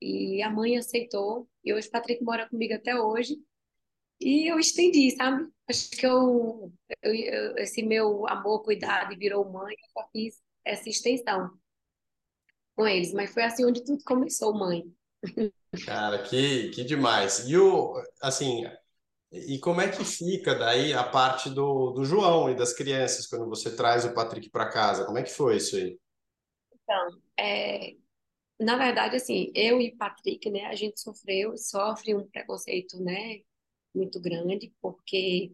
E 0.02 0.42
a 0.42 0.50
mãe 0.50 0.78
aceitou, 0.78 1.48
e 1.64 1.74
hoje 1.74 1.88
o 1.88 1.92
Patrick 1.92 2.24
mora 2.24 2.48
comigo 2.50 2.74
até 2.74 3.00
hoje. 3.00 3.38
E 4.22 4.52
eu 4.52 4.60
estendi, 4.60 5.12
sabe? 5.12 5.50
Acho 5.70 5.90
que 5.92 6.06
eu, 6.08 6.74
eu, 7.04 7.16
eu- 7.16 7.58
esse 7.60 7.84
meu 7.84 8.28
amor, 8.28 8.64
cuidado 8.64 9.14
e 9.14 9.18
virou 9.18 9.50
mãe, 9.52 9.76
eu 9.76 9.90
só 10.04 10.10
fiz 10.12 10.42
essa 10.66 10.90
extensão 10.90 11.52
com 12.76 12.88
eles. 12.88 13.14
Mas 13.14 13.34
foi 13.34 13.44
assim 13.44 13.66
onde 13.66 13.84
tudo 13.84 14.04
começou, 14.04 14.54
mãe. 14.54 14.84
Cara, 15.86 16.22
que, 16.24 16.70
que 16.70 16.84
demais. 16.84 17.48
E 17.48 17.58
o, 17.58 18.02
assim, 18.22 18.64
e 19.32 19.58
como 19.60 19.82
é 19.82 19.90
que 19.90 20.06
fica 20.06 20.54
daí 20.54 20.94
a 20.94 21.04
parte 21.04 21.50
do, 21.50 21.92
do 21.92 22.06
João 22.06 22.50
e 22.52 22.56
das 22.56 22.74
crianças 22.74 23.26
quando 23.28 23.50
você 23.50 23.76
traz 23.76 24.06
o 24.06 24.14
Patrick 24.14 24.50
para 24.50 24.70
casa? 24.70 25.06
Como 25.06 25.18
é 25.18 25.24
que 25.24 25.32
foi 25.32 25.58
isso 25.58 25.76
aí? 25.76 25.98
Então, 26.72 27.22
é, 27.40 27.96
na 28.60 28.78
verdade, 28.78 29.16
assim, 29.16 29.52
eu 29.56 29.82
e 29.82 29.96
Patrick, 29.96 30.50
né, 30.50 30.66
a 30.66 30.76
gente 30.76 31.00
sofreu, 31.00 31.58
sofre 31.58 32.16
um 32.16 32.28
preconceito, 32.28 33.02
né, 33.02 33.42
muito 33.96 34.20
grande, 34.22 34.74
porque, 34.82 35.52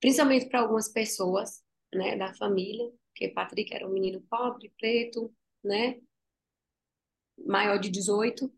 principalmente 0.00 0.48
para 0.48 0.60
algumas 0.60 0.88
pessoas, 0.88 1.62
né, 1.94 2.16
da 2.16 2.34
família, 2.34 2.90
porque 3.12 3.28
Patrick 3.28 3.74
era 3.74 3.86
um 3.86 3.92
menino 3.92 4.20
pobre, 4.28 4.72
preto, 4.78 5.32
né, 5.64 6.00
maior 7.46 7.78
de 7.78 7.90
18, 7.90 8.50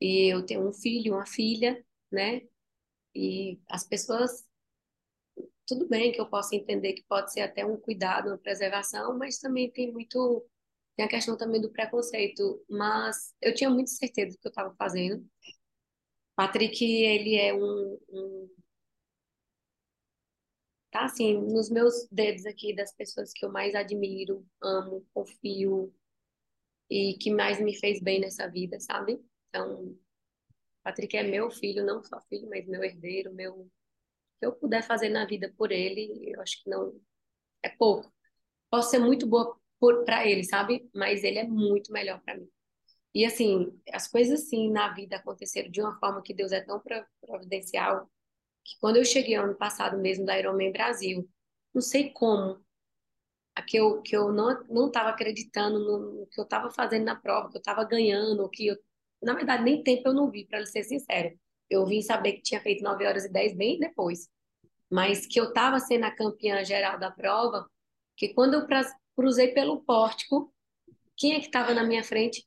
e 0.00 0.32
eu 0.32 0.44
tenho 0.44 0.68
um 0.68 0.72
filho, 0.72 1.14
uma 1.14 1.26
filha, 1.26 1.84
né, 2.10 2.42
e 3.14 3.60
as 3.68 3.84
pessoas, 3.84 4.46
tudo 5.66 5.88
bem 5.88 6.12
que 6.12 6.20
eu 6.20 6.28
possa 6.28 6.54
entender 6.54 6.92
que 6.94 7.04
pode 7.08 7.32
ser 7.32 7.40
até 7.40 7.64
um 7.64 7.76
cuidado, 7.78 8.28
uma 8.28 8.38
preservação, 8.38 9.16
mas 9.18 9.38
também 9.38 9.70
tem 9.70 9.92
muito 9.92 10.46
Tem 10.96 11.06
a 11.06 11.10
questão 11.10 11.38
também 11.38 11.62
do 11.62 11.72
preconceito, 11.72 12.64
mas 12.70 13.34
eu 13.42 13.54
tinha 13.54 13.70
muita 13.70 13.92
certeza 13.92 14.36
do 14.36 14.40
que 14.40 14.48
eu 14.48 14.50
estava 14.50 14.74
fazendo. 14.76 15.26
Patrick, 16.34 16.84
ele 16.84 17.34
é 17.36 17.54
um, 17.54 17.98
um, 18.10 18.50
tá 20.96 21.04
assim, 21.04 21.34
nos 21.34 21.68
meus 21.68 22.08
dedos 22.10 22.46
aqui 22.46 22.74
das 22.74 22.92
pessoas 22.92 23.32
que 23.32 23.44
eu 23.44 23.52
mais 23.52 23.74
admiro, 23.74 24.46
amo, 24.62 25.06
confio 25.12 25.92
e 26.88 27.14
que 27.18 27.30
mais 27.30 27.60
me 27.60 27.76
fez 27.76 28.00
bem 28.00 28.20
nessa 28.20 28.48
vida, 28.48 28.80
sabe? 28.80 29.22
Então, 29.48 29.94
Patrick 30.82 31.16
é 31.16 31.22
meu 31.22 31.50
filho, 31.50 31.84
não 31.84 32.02
só 32.02 32.20
filho, 32.28 32.48
mas 32.48 32.66
meu 32.66 32.82
herdeiro, 32.82 33.34
meu, 33.34 33.70
que 34.38 34.46
eu 34.46 34.52
puder 34.52 34.82
fazer 34.82 35.10
na 35.10 35.26
vida 35.26 35.52
por 35.58 35.70
ele, 35.70 36.32
eu 36.34 36.40
acho 36.40 36.62
que 36.62 36.70
não 36.70 36.98
é 37.62 37.68
pouco. 37.68 38.10
Posso 38.70 38.90
ser 38.90 38.98
muito 38.98 39.26
boa 39.26 39.58
para 40.04 40.26
ele, 40.26 40.44
sabe? 40.44 40.88
Mas 40.94 41.22
ele 41.24 41.38
é 41.38 41.44
muito 41.44 41.92
melhor 41.92 42.22
para 42.22 42.38
mim. 42.38 42.48
E 43.14 43.24
assim, 43.24 43.78
as 43.92 44.08
coisas 44.08 44.42
assim 44.42 44.70
na 44.70 44.92
vida 44.94 45.16
aconteceram 45.16 45.70
de 45.70 45.80
uma 45.80 45.98
forma 45.98 46.22
que 46.22 46.34
Deus 46.34 46.52
é 46.52 46.60
tão 46.60 46.82
providencial 47.20 48.10
que 48.66 48.78
quando 48.80 48.96
eu 48.96 49.04
cheguei 49.04 49.36
ano 49.36 49.54
passado 49.54 49.96
mesmo 49.98 50.26
da 50.26 50.38
Ironman 50.38 50.72
Brasil, 50.72 51.28
não 51.72 51.80
sei 51.80 52.10
como, 52.10 52.60
que 53.66 53.76
eu, 53.76 54.02
que 54.02 54.16
eu 54.16 54.32
não 54.32 54.64
não 54.68 54.86
estava 54.88 55.10
acreditando 55.10 55.78
no, 55.78 55.98
no, 55.98 56.26
que 56.26 56.40
eu 56.40 56.44
estava 56.44 56.70
fazendo 56.70 57.04
na 57.04 57.16
prova, 57.16 57.48
que 57.50 57.56
eu 57.56 57.60
estava 57.60 57.84
ganhando, 57.84 58.48
que 58.50 58.66
eu 58.66 58.76
Na 59.22 59.34
verdade, 59.34 59.62
nem 59.62 59.82
tempo 59.82 60.08
eu 60.08 60.14
não 60.14 60.30
vi, 60.30 60.44
para 60.46 60.66
ser 60.66 60.84
sincero. 60.84 61.38
Eu 61.70 61.86
vim 61.86 62.02
saber 62.02 62.34
que 62.34 62.42
tinha 62.42 62.60
feito 62.60 62.82
9 62.82 63.06
horas 63.06 63.24
e 63.24 63.32
10 63.32 63.56
bem 63.56 63.78
depois. 63.78 64.28
Mas 64.90 65.26
que 65.26 65.40
eu 65.40 65.48
estava 65.48 65.80
sendo 65.80 66.04
a 66.04 66.10
campeã 66.10 66.64
geral 66.64 66.98
da 66.98 67.10
prova, 67.10 67.68
que 68.16 68.28
quando 68.34 68.54
eu 68.54 68.66
cruzei 69.16 69.48
pelo 69.48 69.82
pórtico, 69.82 70.52
quem 71.16 71.34
é 71.34 71.40
que 71.40 71.46
estava 71.46 71.74
na 71.74 71.84
minha 71.84 72.04
frente? 72.04 72.46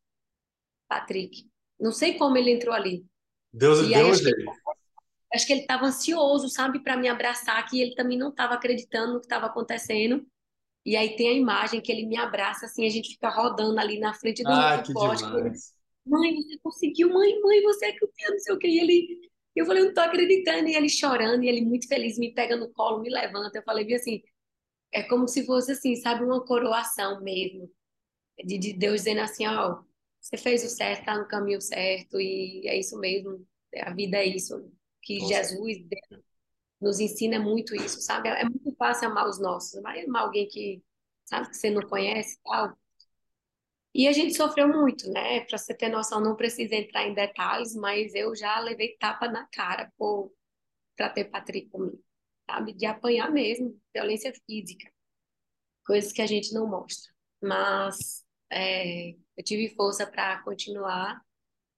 Patrick. 0.88 1.50
Não 1.80 1.92
sei 1.92 2.18
como 2.18 2.38
ele 2.38 2.52
entrou 2.52 2.74
ali. 2.74 3.06
Deus, 3.52 3.80
e 3.80 3.94
que, 4.22 4.32
acho 5.34 5.46
que 5.46 5.54
ele 5.54 5.62
estava 5.62 5.86
ansioso, 5.86 6.50
sabe, 6.50 6.80
para 6.80 6.98
me 6.98 7.08
abraçar, 7.08 7.66
que 7.68 7.82
ele 7.82 7.96
também 7.96 8.18
não 8.18 8.30
estava 8.30 8.56
acreditando 8.56 9.14
no 9.14 9.20
que 9.20 9.26
estava 9.26 9.46
acontecendo. 9.46 10.26
E 10.86 10.96
aí 10.96 11.16
tem 11.16 11.30
a 11.30 11.34
imagem 11.34 11.82
que 11.82 11.92
ele 11.92 12.06
me 12.06 12.18
abraça, 12.18 12.66
assim, 12.66 12.86
a 12.86 12.90
gente 12.90 13.10
fica 13.10 13.30
rodando 13.30 13.80
ali 13.80 14.00
na 14.00 14.14
frente 14.14 14.44
do, 14.44 14.50
ah, 14.50 14.82
poste. 14.92 15.26
Ele, 15.26 15.52
mãe, 16.06 16.36
você 16.36 16.58
conseguiu, 16.64 17.14
mãe, 17.14 17.40
mãe, 17.42 17.62
você 17.62 17.88
é 17.88 17.92
campeã, 17.94 18.30
não 18.30 18.40
sei 18.40 18.54
o 18.54 18.58
que. 18.58 18.68
E 18.68 18.80
ele, 18.80 19.30
eu 19.56 19.66
falei, 19.66 19.84
eu 19.84 19.88
não 19.88 19.94
tô 19.94 20.02
acreditando. 20.02 20.68
E 20.68 20.76
ele 20.76 20.90
chorando, 20.90 21.44
e 21.44 21.48
ele 21.48 21.62
muito 21.62 21.88
feliz, 21.88 22.18
me 22.18 22.34
pega 22.34 22.56
no 22.56 22.72
colo, 22.74 23.02
me 23.02 23.10
levanta. 23.10 23.60
Eu 23.60 23.64
falei, 23.64 23.94
assim, 23.94 24.22
é 24.92 25.04
como 25.04 25.28
se 25.28 25.46
fosse 25.46 25.74
assim, 25.74 25.96
sabe, 25.96 26.24
uma 26.24 26.44
coroação 26.44 27.22
mesmo. 27.22 27.70
De, 28.44 28.58
de 28.58 28.74
Deus 28.74 29.02
dizendo 29.02 29.22
assim, 29.22 29.46
ó, 29.46 29.82
você 30.20 30.38
fez 30.38 30.64
o 30.64 30.70
certo, 30.70 31.06
tá 31.06 31.18
no 31.18 31.28
caminho 31.28 31.62
certo, 31.62 32.20
e 32.20 32.68
é 32.68 32.78
isso 32.80 32.98
mesmo, 32.98 33.46
a 33.82 33.94
vida 33.94 34.18
é 34.18 34.26
isso. 34.26 34.72
Que 35.10 35.18
Nossa. 35.18 35.34
Jesus 35.34 35.88
nos 36.80 37.00
ensina 37.00 37.40
muito 37.40 37.74
isso, 37.76 38.00
sabe? 38.00 38.30
É 38.30 38.44
muito 38.44 38.72
fácil 38.76 39.08
amar 39.08 39.28
os 39.28 39.40
nossos, 39.40 39.82
vai 39.82 40.06
amar 40.06 40.22
alguém 40.22 40.48
que, 40.48 40.84
sabe, 41.26 41.50
que 41.50 41.58
você 41.58 41.72
não 41.72 41.82
conhece 41.82 42.36
e 42.36 42.42
tal. 42.44 42.78
E 43.92 44.08
a 44.08 44.12
gente 44.12 44.36
sofreu 44.36 44.68
muito, 44.68 45.10
né? 45.12 45.42
Para 45.46 45.58
você 45.58 45.74
ter 45.74 45.90
noção, 45.90 46.22
não 46.22 46.36
precisa 46.36 46.76
entrar 46.76 47.08
em 47.08 47.16
detalhes, 47.16 47.74
mas 47.74 48.14
eu 48.14 48.36
já 48.36 48.60
levei 48.60 48.96
tapa 49.00 49.28
na 49.28 49.48
cara 49.48 49.92
por 49.98 50.32
para 50.96 51.10
ter 51.10 51.26
Patrick 51.26 51.70
comigo, 51.70 52.04
sabe? 52.48 52.74
De 52.74 52.86
apanhar 52.86 53.32
mesmo, 53.32 53.82
violência 53.92 54.32
física, 54.46 54.92
coisas 55.84 56.12
que 56.12 56.22
a 56.22 56.28
gente 56.28 56.54
não 56.54 56.68
mostra. 56.68 57.12
Mas 57.42 58.24
é, 58.52 59.16
eu 59.36 59.44
tive 59.44 59.74
força 59.74 60.06
para 60.06 60.44
continuar. 60.44 61.20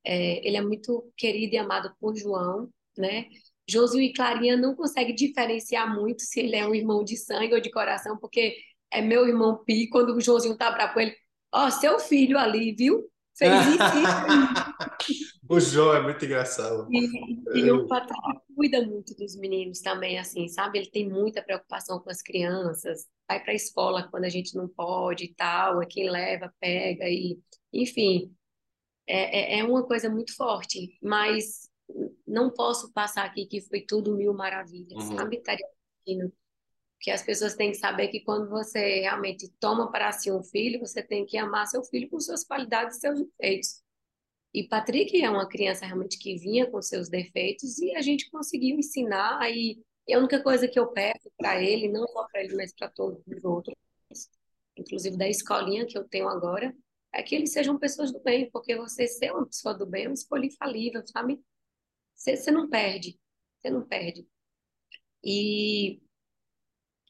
É, 0.04 0.46
ele 0.46 0.58
é 0.58 0.62
muito 0.62 1.10
querido 1.16 1.56
e 1.56 1.58
amado 1.58 1.96
por 1.98 2.14
João, 2.18 2.70
né? 2.98 3.26
Josué 3.70 4.04
e 4.04 4.14
Clarinha 4.14 4.58
não 4.58 4.76
conseguem 4.76 5.16
diferenciar 5.16 5.94
muito 5.94 6.22
se 6.24 6.40
ele 6.40 6.56
é 6.56 6.68
um 6.68 6.76
irmão 6.76 7.04
de 7.04 7.16
sangue 7.16 7.54
ou 7.54 7.62
de 7.62 7.72
coração, 7.72 8.18
porque 8.18 8.56
é 8.92 9.02
meu 9.02 9.28
irmão 9.28 9.64
Pi, 9.64 9.88
quando 9.90 10.16
o 10.16 10.22
Josinho 10.22 10.58
tá 10.58 10.72
bravo 10.72 10.94
com 10.94 11.00
ele, 11.00 11.16
ó, 11.54 11.68
oh, 11.68 11.72
seu 11.72 12.00
filho 12.00 12.38
ali, 12.38 12.74
viu? 12.74 13.10
Fez 13.38 13.54
isso. 13.68 13.78
o 15.50 15.60
João 15.60 15.96
é 15.96 16.02
muito 16.02 16.24
engraçado. 16.26 16.88
E, 16.92 17.60
e 17.60 17.72
o 17.72 17.88
Patrick 17.88 18.20
cuida 18.56 18.86
muito 18.86 19.16
dos 19.16 19.36
meninos 19.38 19.80
também, 19.80 20.20
assim, 20.20 20.48
sabe? 20.50 20.80
Ele 20.80 20.92
tem 20.92 21.10
muita 21.10 21.42
preocupação 21.42 22.00
com 22.00 22.10
as 22.10 22.22
crianças, 22.22 23.08
vai 23.28 23.42
para 23.42 23.54
a 23.54 23.56
escola 23.56 24.08
quando 24.10 24.26
a 24.26 24.30
gente 24.30 24.56
não 24.56 24.68
pode 24.68 25.26
e 25.26 25.34
tal, 25.34 25.82
é 25.82 25.86
quem 25.86 26.10
leva, 26.10 26.54
pega, 26.60 27.10
e 27.10 27.40
enfim, 27.74 28.36
é, 29.08 29.56
é, 29.56 29.60
é 29.60 29.64
uma 29.64 29.84
coisa 29.84 30.10
muito 30.10 30.36
forte, 30.36 30.98
mas 31.02 31.71
não 32.28 32.50
posso 32.50 32.92
passar 32.94 33.26
aqui 33.26 33.46
que 33.46 33.62
foi 33.62 33.82
tudo 33.82 34.16
mil 34.16 34.34
maravilhas, 34.34 35.04
uhum. 35.04 35.18
sabe, 35.18 35.42
Tariana? 35.42 36.32
Que 37.00 37.12
as 37.12 37.24
pessoas 37.24 37.56
têm 37.56 37.72
que 37.72 37.78
saber 37.78 38.10
que 38.10 38.22
quando 38.22 38.50
você 38.50 39.02
realmente 39.02 39.50
toma 39.60 39.92
para 39.92 40.12
si 40.12 40.32
um 40.32 40.44
filho, 40.44 40.80
você 40.80 41.02
tem 41.02 41.26
que 41.26 41.38
amar 41.38 41.68
seu 41.68 41.84
filho 41.84 42.10
com 42.10 42.20
suas 42.20 42.44
qualidades 42.44 42.98
e 42.98 43.00
seus 43.00 43.20
defeitos. 43.20 43.82
E 44.54 44.68
Patrick 44.68 45.20
é 45.22 45.30
uma 45.30 45.48
criança 45.48 45.86
realmente 45.86 46.18
que 46.20 46.38
vinha 46.38 46.70
com 46.70 46.82
seus 46.82 47.10
defeitos 47.10 47.80
e 47.80 47.96
a 47.96 48.02
gente 48.02 48.30
conseguiu 48.30 48.78
ensinar. 48.78 49.50
E 49.50 49.82
a 50.12 50.18
única 50.20 50.44
coisa 50.44 50.68
que 50.68 50.80
eu 50.80 50.88
peço 50.88 51.32
para 51.38 51.62
ele, 51.62 51.88
não 51.88 52.06
só 52.08 52.28
para 52.28 52.44
ele, 52.44 52.56
mas 52.56 52.74
para 52.74 52.90
todos 52.90 53.22
os 53.26 53.44
outros, 53.44 53.76
inclusive 54.78 55.18
da 55.18 55.28
escolinha 55.28 55.86
que 55.86 55.98
eu 55.98 56.04
tenho 56.08 56.28
agora, 56.28 56.76
é 57.14 57.24
que 57.24 57.36
eles 57.36 57.52
sejam 57.52 57.78
pessoas 57.78 58.12
do 58.12 58.20
bem, 58.22 58.50
porque 58.52 58.76
você 58.76 59.08
ser 59.08 59.32
uma 59.32 59.46
pessoa 59.46 59.74
do 59.74 59.86
bem 59.86 60.06
é 60.06 60.08
uma 60.08 60.14
escolha 60.14 60.46
infalível, 60.46 61.02
sabe? 61.06 61.40
Você, 62.22 62.38
você 62.38 62.52
não 62.52 62.70
perde, 62.70 63.20
você 63.60 63.72
não 63.72 63.84
perde. 63.84 64.28
E 65.24 66.00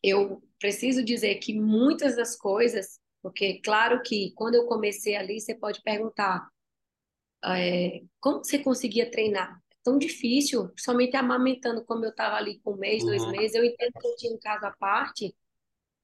eu 0.02 0.42
preciso 0.58 1.04
dizer 1.04 1.36
que 1.36 1.54
muitas 1.54 2.16
das 2.16 2.38
coisas, 2.38 2.98
porque 3.22 3.60
claro 3.62 4.02
que 4.02 4.32
quando 4.36 4.56
eu 4.56 4.68
comecei 4.68 5.18
ali, 5.18 5.42
você 5.42 5.54
pode 5.54 5.82
perguntar 5.82 6.50
é, 7.44 8.02
como 8.22 8.38
você 8.38 8.60
conseguia 8.60 9.12
treinar? 9.12 9.62
É 9.72 9.76
tão 9.84 9.98
difícil, 9.98 10.72
somente 10.80 11.18
amamentando 11.18 11.84
como 11.84 12.06
eu 12.06 12.12
estava 12.12 12.38
ali 12.38 12.62
com 12.62 12.74
um 12.74 12.78
mês, 12.78 13.04
uhum. 13.04 13.10
dois 13.10 13.28
meses, 13.32 13.56
eu 13.56 13.66
entendo 13.66 13.92
que 13.92 14.08
eu 14.08 14.16
tinha 14.16 14.34
um 14.34 14.40
caso 14.40 14.66
à 14.66 14.72
parte, 14.72 15.36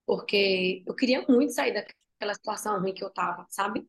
porque 0.05 0.83
eu 0.85 0.93
queria 0.93 1.25
muito 1.29 1.53
sair 1.53 1.73
daquela 1.73 2.33
situação 2.33 2.81
ruim 2.81 2.93
que 2.93 3.03
eu 3.03 3.09
estava, 3.09 3.45
sabe? 3.49 3.87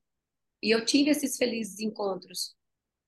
E 0.62 0.70
eu 0.70 0.85
tive 0.85 1.11
esses 1.11 1.37
felizes 1.37 1.81
encontros. 1.81 2.57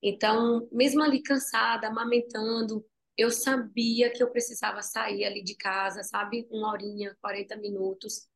Então, 0.02 0.68
mesmo 0.72 1.02
ali 1.02 1.22
cansada, 1.22 1.88
amamentando, 1.88 2.84
eu 3.16 3.30
sabia 3.30 4.10
que 4.10 4.22
eu 4.22 4.30
precisava 4.30 4.82
sair 4.82 5.24
ali 5.24 5.42
de 5.42 5.54
casa, 5.54 6.02
sabe? 6.02 6.48
Uma 6.50 6.70
horinha, 6.70 7.16
40 7.20 7.56
minutos, 7.56 8.26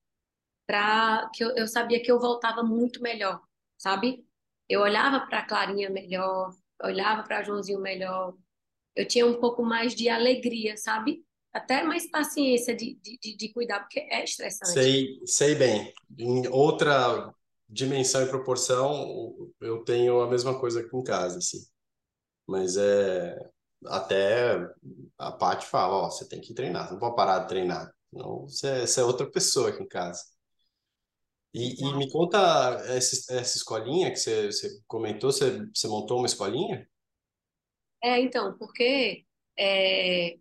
para 0.66 1.30
que 1.34 1.42
eu, 1.42 1.50
eu 1.56 1.66
sabia 1.66 2.02
que 2.02 2.10
eu 2.10 2.20
voltava 2.20 2.62
muito 2.62 3.00
melhor, 3.02 3.40
sabe? 3.78 4.26
Eu 4.68 4.80
olhava 4.80 5.20
para 5.26 5.44
Clarinha 5.44 5.88
melhor, 5.90 6.54
olhava 6.82 7.22
para 7.22 7.42
Joãozinho 7.42 7.80
melhor. 7.80 8.34
Eu 8.94 9.06
tinha 9.06 9.26
um 9.26 9.40
pouco 9.40 9.62
mais 9.62 9.94
de 9.94 10.08
alegria, 10.08 10.76
sabe? 10.76 11.24
Até 11.52 11.82
mais 11.82 12.10
paciência 12.10 12.74
de, 12.74 12.98
de, 13.00 13.36
de 13.36 13.52
cuidar, 13.52 13.80
porque 13.80 14.00
é 14.00 14.24
estressante. 14.24 14.72
Sei, 14.72 15.20
sei 15.24 15.54
bem. 15.54 15.94
Em 16.18 16.46
outra 16.48 17.32
dimensão 17.68 18.22
e 18.22 18.28
proporção, 18.28 19.52
eu 19.60 19.84
tenho 19.84 20.20
a 20.20 20.30
mesma 20.30 20.58
coisa 20.58 20.80
aqui 20.80 20.96
em 20.96 21.02
casa, 21.02 21.38
assim. 21.38 21.64
Mas 22.46 22.76
é 22.76 23.50
até 23.86 24.56
a 25.18 25.32
Paty 25.32 25.66
fala, 25.66 26.06
ó, 26.06 26.10
você 26.10 26.26
tem 26.28 26.40
que 26.40 26.54
treinar, 26.54 26.90
não 26.90 26.98
pode 26.98 27.16
parar 27.16 27.40
de 27.40 27.48
treinar. 27.48 27.92
Não, 28.12 28.42
você, 28.42 28.86
você 28.86 29.00
é 29.00 29.04
outra 29.04 29.30
pessoa 29.30 29.70
aqui 29.70 29.82
em 29.82 29.88
casa. 29.88 30.22
E, 31.52 31.80
e 31.84 31.94
me 31.96 32.10
conta 32.10 32.38
essa, 32.88 33.34
essa 33.34 33.56
escolinha 33.56 34.10
que 34.10 34.16
você, 34.16 34.46
você 34.46 34.80
comentou, 34.86 35.30
você, 35.30 35.64
você 35.72 35.86
montou 35.86 36.18
uma 36.18 36.26
escolinha? 36.26 36.88
É, 38.02 38.20
então, 38.20 38.56
porque 38.58 39.24
é, 39.56 40.36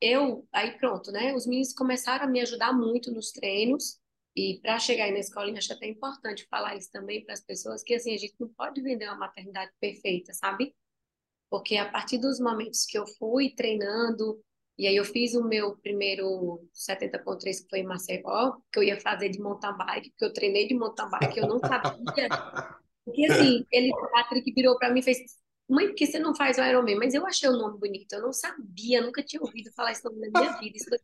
eu, 0.00 0.46
aí 0.52 0.78
pronto, 0.78 1.12
né? 1.12 1.34
Os 1.34 1.46
meninos 1.46 1.72
começaram 1.72 2.24
a 2.24 2.28
me 2.28 2.40
ajudar 2.40 2.72
muito 2.72 3.10
nos 3.12 3.32
treinos, 3.32 3.99
e 4.36 4.60
para 4.62 4.78
chegar 4.78 5.10
na 5.10 5.18
escolinha, 5.18 5.58
acho 5.58 5.72
até 5.72 5.86
importante 5.86 6.46
falar 6.48 6.76
isso 6.76 6.90
também 6.92 7.24
para 7.24 7.34
as 7.34 7.40
pessoas, 7.40 7.82
que 7.82 7.94
assim, 7.94 8.14
a 8.14 8.18
gente 8.18 8.34
não 8.38 8.48
pode 8.48 8.80
vender 8.80 9.06
uma 9.06 9.18
maternidade 9.18 9.72
perfeita, 9.80 10.32
sabe? 10.32 10.74
Porque 11.50 11.76
a 11.76 11.90
partir 11.90 12.18
dos 12.18 12.38
momentos 12.38 12.86
que 12.86 12.96
eu 12.96 13.06
fui 13.06 13.50
treinando, 13.50 14.40
e 14.78 14.86
aí 14.86 14.96
eu 14.96 15.04
fiz 15.04 15.34
o 15.34 15.44
meu 15.44 15.76
primeiro 15.78 16.66
70.3 16.72 17.62
que 17.62 17.68
foi 17.68 17.80
em 17.80 17.84
Maceió, 17.84 18.56
que 18.72 18.78
eu 18.78 18.82
ia 18.84 19.00
fazer 19.00 19.28
de 19.28 19.40
mountain 19.40 19.76
bike, 19.76 20.12
que 20.16 20.24
eu 20.24 20.32
treinei 20.32 20.68
de 20.68 20.74
mountain 20.74 21.10
bike, 21.10 21.38
eu 21.38 21.48
não 21.48 21.58
sabia. 21.58 21.92
Porque 23.04 23.26
assim, 23.26 23.66
ele, 23.72 23.92
o 23.92 24.10
Patrick 24.10 24.52
virou 24.52 24.78
para 24.78 24.92
mim 24.92 25.00
e 25.00 25.02
fez, 25.02 25.18
mãe, 25.68 25.88
por 25.88 25.96
que 25.96 26.06
você 26.06 26.18
não 26.18 26.34
faz 26.34 26.56
o 26.56 26.62
Ironman? 26.62 26.96
Mas 26.96 27.14
eu 27.14 27.26
achei 27.26 27.48
o 27.48 27.56
nome 27.56 27.78
bonito, 27.78 28.12
eu 28.12 28.22
não 28.22 28.32
sabia, 28.32 29.02
nunca 29.02 29.22
tinha 29.22 29.42
ouvido 29.42 29.72
falar 29.72 29.92
esse 29.92 30.04
nome 30.04 30.28
na 30.28 30.40
minha 30.40 30.52
vida, 30.58 30.76
isso 30.76 30.88
foi 30.88 30.98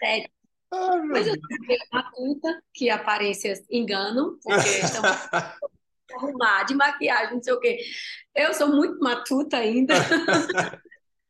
17. 0.00 0.39
Ah, 0.72 0.96
mas 1.04 1.26
eu 1.26 1.40
também 1.40 1.78
matuta 1.92 2.62
que 2.72 2.88
aparências 2.90 3.64
enganam, 3.70 4.38
porque 4.42 4.68
estão 4.84 5.02
arrumar 6.14 6.64
de 6.64 6.74
maquiagem, 6.74 7.34
não 7.34 7.42
sei 7.42 7.52
o 7.52 7.60
quê. 7.60 7.78
Eu 8.34 8.54
sou 8.54 8.68
muito 8.68 8.98
matuta 9.00 9.56
ainda. 9.56 9.94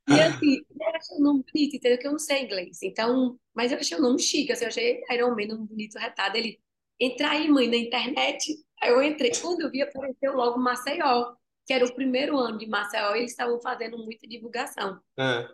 e 0.09 0.21
assim, 0.21 0.63
eu 0.79 0.89
achei 0.89 1.17
o 1.17 1.21
nome 1.21 1.45
bonito, 1.53 1.77
entendeu? 1.77 1.99
Que 1.99 2.07
eu 2.07 2.13
não 2.13 2.19
sei 2.19 2.45
inglês. 2.45 2.83
Então, 2.83 3.39
mas 3.55 3.73
eu 3.73 3.79
achei 3.79 3.97
o 3.97 4.03
nome 4.03 4.19
chique, 4.21 4.53
assim, 4.53 4.65
eu 4.65 4.69
achei 4.69 5.03
Iron 5.11 5.31
Man 5.31 5.55
um 5.55 5.67
bonito 5.67 5.99
retado. 5.99 6.37
Ele, 6.37 6.61
entra 6.99 7.31
aí, 7.31 7.49
mãe, 7.49 7.69
na 7.69 7.77
internet. 7.77 8.55
Aí 8.81 8.91
eu 8.91 9.03
entrei. 9.03 9.33
Quando 9.41 9.63
eu 9.63 9.71
vi, 9.71 9.83
apareceu 9.83 10.33
logo 10.35 10.59
Maceió, 10.59 11.35
que 11.67 11.73
era 11.73 11.85
o 11.85 11.95
primeiro 11.95 12.37
ano 12.37 12.59
de 12.59 12.67
Maceió, 12.67 13.15
e 13.15 13.21
eles 13.21 13.31
estavam 13.33 13.61
fazendo 13.61 13.99
muita 13.99 14.27
divulgação. 14.27 15.01
É. 15.19 15.49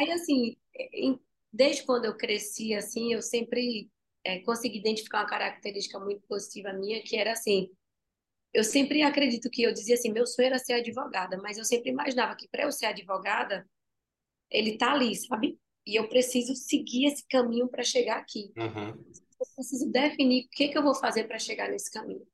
Aí, 0.00 0.12
assim, 0.12 0.56
em 0.92 1.18
desde 1.52 1.84
quando 1.84 2.04
eu 2.04 2.16
cresci, 2.16 2.74
assim, 2.74 3.12
eu 3.12 3.22
sempre 3.22 3.90
é, 4.24 4.40
consegui 4.40 4.78
identificar 4.78 5.20
uma 5.20 5.28
característica 5.28 5.98
muito 5.98 6.22
positiva 6.26 6.72
minha, 6.72 7.02
que 7.02 7.16
era 7.16 7.32
assim, 7.32 7.70
eu 8.52 8.64
sempre 8.64 9.02
acredito 9.02 9.50
que 9.50 9.62
eu 9.62 9.72
dizia 9.72 9.94
assim, 9.94 10.12
meu 10.12 10.26
sonho 10.26 10.46
era 10.46 10.58
ser 10.58 10.74
advogada, 10.74 11.36
mas 11.38 11.58
eu 11.58 11.64
sempre 11.64 11.90
imaginava 11.90 12.34
que 12.36 12.48
para 12.48 12.64
eu 12.64 12.72
ser 12.72 12.86
advogada, 12.86 13.68
ele 14.50 14.78
tá 14.78 14.92
ali, 14.92 15.14
sabe? 15.14 15.58
E 15.86 15.96
eu 15.96 16.08
preciso 16.08 16.54
seguir 16.54 17.06
esse 17.06 17.26
caminho 17.28 17.68
para 17.68 17.82
chegar 17.82 18.18
aqui. 18.18 18.52
Uhum. 18.56 18.88
Eu 18.88 19.46
preciso 19.54 19.90
definir 19.90 20.44
o 20.44 20.48
que, 20.50 20.68
que 20.68 20.76
eu 20.76 20.82
vou 20.82 20.94
fazer 20.94 21.24
para 21.24 21.38
chegar 21.38 21.70
nesse 21.70 21.90
caminho. 21.90 22.26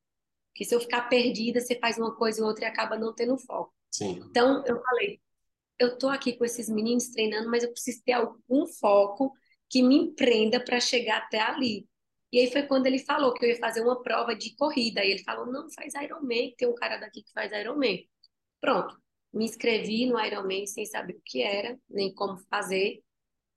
Porque 0.50 0.64
se 0.64 0.74
eu 0.74 0.80
ficar 0.80 1.08
perdida, 1.08 1.60
você 1.60 1.78
faz 1.78 1.98
uma 1.98 2.14
coisa 2.14 2.40
e 2.40 2.44
outra 2.44 2.64
e 2.64 2.68
acaba 2.68 2.96
não 2.96 3.12
tendo 3.12 3.36
foco. 3.36 3.72
Sim. 3.90 4.20
Então, 4.30 4.64
eu 4.66 4.80
falei, 4.82 5.20
eu 5.78 5.98
tô 5.98 6.08
aqui 6.08 6.36
com 6.36 6.44
esses 6.44 6.68
meninos 6.68 7.08
treinando, 7.08 7.50
mas 7.50 7.64
eu 7.64 7.72
preciso 7.72 8.02
ter 8.04 8.12
algum 8.12 8.66
foco 8.66 9.32
que 9.68 9.82
me 9.82 9.96
empreenda 9.96 10.62
para 10.62 10.80
chegar 10.80 11.18
até 11.18 11.40
ali. 11.40 11.88
E 12.32 12.38
aí 12.40 12.50
foi 12.50 12.64
quando 12.64 12.86
ele 12.86 12.98
falou 12.98 13.32
que 13.34 13.44
eu 13.44 13.50
ia 13.50 13.58
fazer 13.58 13.80
uma 13.80 14.02
prova 14.02 14.34
de 14.34 14.54
corrida. 14.56 15.04
E 15.04 15.10
ele 15.12 15.22
falou: 15.22 15.46
não, 15.46 15.70
faz 15.70 15.94
Ironman, 15.94 16.54
tem 16.56 16.68
um 16.68 16.74
cara 16.74 16.96
daqui 16.98 17.22
que 17.22 17.32
faz 17.32 17.52
Ironman. 17.52 18.04
Pronto, 18.60 18.96
me 19.32 19.44
inscrevi 19.44 20.06
no 20.06 20.18
Ironman 20.20 20.66
sem 20.66 20.84
saber 20.86 21.14
o 21.14 21.22
que 21.24 21.42
era, 21.42 21.78
nem 21.88 22.12
como 22.14 22.38
fazer. 22.50 23.02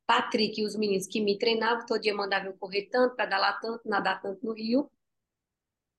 Patrick 0.06 0.62
e 0.62 0.65
os 0.65 0.75
meninos 0.75 1.08
que 1.08 1.21
me 1.21 1.38
treinavam, 1.38 1.86
todo 1.86 2.01
dia 2.01 2.13
mandavam 2.15 2.47
eu 2.51 2.58
correr 2.58 2.84
tanto, 2.91 3.15
pedalar 3.15 3.60
tanto, 3.60 3.88
nadar 3.88 4.21
tanto 4.21 4.45
no 4.45 4.53
Rio. 4.53 4.89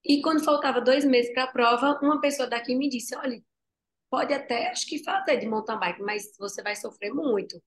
E 0.04 0.22
quando 0.22 0.44
faltava 0.44 0.80
dois 0.80 1.04
meses 1.04 1.32
para 1.32 1.44
a 1.44 1.52
prova, 1.52 1.98
uma 2.02 2.20
pessoa 2.20 2.48
daqui 2.48 2.74
me 2.74 2.88
disse: 2.88 3.14
olha, 3.16 3.42
pode 4.10 4.32
até, 4.32 4.70
acho 4.70 4.86
que 4.86 5.02
fazer 5.02 5.38
de 5.38 5.46
mountain 5.46 5.78
bike, 5.78 6.02
mas 6.02 6.36
você 6.38 6.62
vai 6.62 6.76
sofrer 6.76 7.12
muito. 7.12 7.62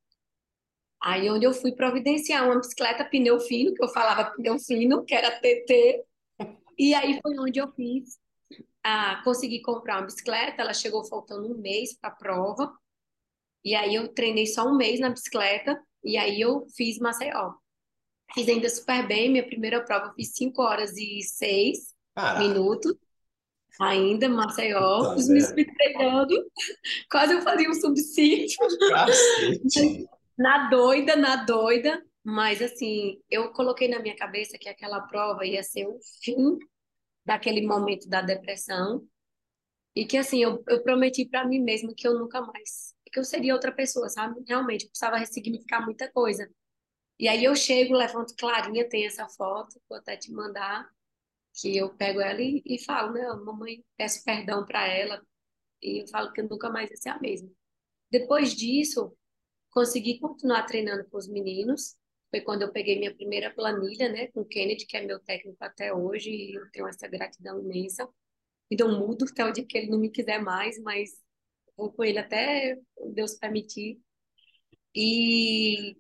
Aí 1.02 1.30
onde 1.30 1.46
eu 1.46 1.54
fui 1.54 1.72
providenciar 1.72 2.46
uma 2.46 2.60
bicicleta 2.60 3.06
pneu 3.06 3.40
fino, 3.40 3.74
que 3.74 3.84
eu 3.84 3.90
falava 3.90 4.32
pneu 4.32 4.60
fino, 4.60 5.04
que 5.04 5.16
era 5.16 5.40
TT. 5.40 6.04
E 6.78 6.94
aí 6.94 7.20
foi 7.22 7.38
onde 7.40 7.60
eu 7.60 7.72
fiz, 7.72 8.20
ah, 8.84 9.22
consegui 9.24 9.62
comprar 9.62 9.98
uma 9.98 10.06
bicicleta, 10.06 10.62
ela 10.62 10.74
chegou 10.74 11.04
faltando 11.06 11.52
um 11.52 11.58
mês 11.58 11.98
para 11.98 12.10
a 12.10 12.16
prova. 12.16 12.72
E 13.64 13.76
aí 13.76 13.96
eu 13.96 14.08
treinei 14.14 14.48
só 14.48 14.66
um 14.66 14.76
mês 14.76 15.00
na 15.00 15.10
bicicleta, 15.10 15.80
e 16.04 16.18
aí 16.18 16.42
eu 16.42 16.68
fiz 16.76 16.98
Maceió. 17.00 17.54
Fiz 18.34 18.48
ainda 18.48 18.70
super 18.70 19.06
bem, 19.08 19.30
minha 19.30 19.46
primeira 19.46 19.84
prova 19.84 20.08
eu 20.08 20.14
fiz 20.14 20.34
5 20.36 20.62
horas 20.62 20.96
e 20.98 21.22
6 21.22 21.94
minutos. 22.40 22.96
Ainda, 23.80 24.28
Maceió, 24.28 25.02
tá 25.02 25.16
os 25.16 25.28
meus 25.28 25.48
treinando, 25.52 26.36
quase 27.10 27.34
eu 27.34 27.42
fazia 27.42 27.70
um 27.70 27.74
subsídio. 27.74 28.58
na 30.38 30.70
doida, 30.70 31.16
na 31.16 31.38
doida, 31.38 32.04
mas 32.24 32.62
assim, 32.62 33.20
eu 33.30 33.52
coloquei 33.52 33.88
na 33.88 34.00
minha 34.00 34.16
cabeça 34.16 34.58
que 34.58 34.68
aquela 34.68 35.02
prova 35.02 35.46
ia 35.46 35.64
ser 35.64 35.88
o 35.88 35.98
fim 36.22 36.58
daquele 37.26 37.66
momento 37.66 38.10
da 38.10 38.22
depressão 38.22 39.08
e 39.96 40.06
que 40.06 40.18
assim, 40.18 40.42
eu, 40.44 40.64
eu 40.68 40.82
prometi 40.84 41.26
para 41.26 41.46
mim 41.46 41.60
mesma 41.60 41.94
que 41.96 42.08
eu 42.08 42.18
nunca 42.18 42.42
mais, 42.42 42.94
que 43.12 43.20
eu 43.20 43.24
seria 43.24 43.54
outra 43.54 43.72
pessoa, 43.72 44.10
sabe? 44.10 44.42
Realmente, 44.48 44.88
precisava 44.88 45.18
ressignificar 45.18 45.84
muita 45.84 46.10
coisa. 46.12 46.50
E 47.20 47.28
aí 47.28 47.44
eu 47.44 47.56
chego, 47.56 47.94
levanto 47.94 48.36
Clarinha, 48.36 48.88
tem 48.88 49.06
essa 49.06 49.28
foto, 49.30 49.80
vou 49.88 49.98
até 49.98 50.18
te 50.18 50.32
mandar, 50.32 50.90
que 51.54 51.76
eu 51.78 51.96
pego 51.96 52.22
ela 52.22 52.42
e, 52.42 52.62
e 52.66 52.84
falo, 52.84 53.14
né, 53.14 53.22
mamãe, 53.46 53.84
peço 53.98 54.24
perdão 54.24 54.66
para 54.66 54.88
ela, 54.88 55.22
e 55.82 56.04
eu 56.04 56.08
falo 56.08 56.32
que 56.34 56.42
eu 56.42 56.50
nunca 56.50 56.70
mais 56.70 56.90
ia 56.90 56.98
ser 56.98 57.10
a 57.10 57.20
mesma. 57.20 57.50
Depois 58.12 58.56
disso, 58.56 59.16
consegui 59.72 60.20
continuar 60.20 60.66
treinando 60.66 61.06
com 61.10 61.18
os 61.18 61.28
meninos. 61.28 61.96
Foi 62.30 62.42
quando 62.42 62.64
eu 62.64 62.72
peguei 62.72 62.98
minha 63.00 63.14
primeira 63.16 63.54
planilha, 63.54 64.10
né, 64.10 64.28
com 64.28 64.42
o 64.42 64.46
Kennedy, 64.46 64.86
que 64.86 64.98
é 64.98 65.06
meu 65.06 65.20
técnico 65.20 65.58
até 65.64 65.94
hoje, 65.94 66.30
e 66.32 66.56
eu 66.56 66.70
tenho 66.72 66.88
essa 66.88 67.08
gratidão 67.08 67.60
imensa. 67.60 68.08
Então, 68.70 69.00
mudo 69.00 69.26
até 69.30 69.46
o 69.46 69.52
dia 69.52 69.66
que 69.66 69.78
ele 69.78 69.90
não 69.90 70.00
me 70.00 70.10
quiser 70.10 70.42
mais, 70.42 70.80
mas 70.82 71.12
vou 71.78 71.92
com 71.92 72.04
ele 72.04 72.20
até 72.20 72.78
Deus 73.14 73.36
permitir. 73.36 74.00
E 74.96 75.96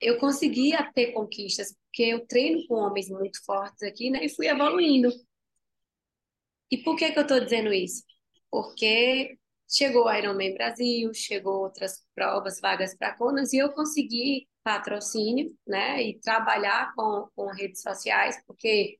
eu 0.00 0.18
conseguia 0.18 0.90
ter 0.92 1.12
conquistas, 1.12 1.74
porque 1.98 2.02
eu 2.02 2.24
treino 2.26 2.64
com 2.68 2.76
homens 2.76 3.10
muito 3.10 3.44
fortes 3.44 3.82
aqui, 3.82 4.08
né, 4.08 4.24
e 4.24 4.28
fui 4.28 4.46
evoluindo. 4.46 5.10
E 6.70 6.78
por 6.78 6.94
que 6.94 7.10
que 7.10 7.18
eu 7.18 7.22
estou 7.22 7.40
dizendo 7.40 7.72
isso? 7.72 8.04
Porque 8.50 9.36
Chegou 9.70 10.06
o 10.06 10.14
Ironman 10.14 10.54
Brasil, 10.54 11.12
chegou 11.12 11.60
outras 11.64 12.02
provas, 12.14 12.58
vagas 12.58 12.96
para 12.96 13.14
Conas, 13.14 13.52
e 13.52 13.58
eu 13.58 13.70
consegui 13.70 14.48
patrocínio, 14.64 15.54
né, 15.66 16.02
e 16.02 16.18
trabalhar 16.20 16.94
com, 16.94 17.28
com 17.36 17.48
redes 17.48 17.82
sociais, 17.82 18.42
porque 18.46 18.98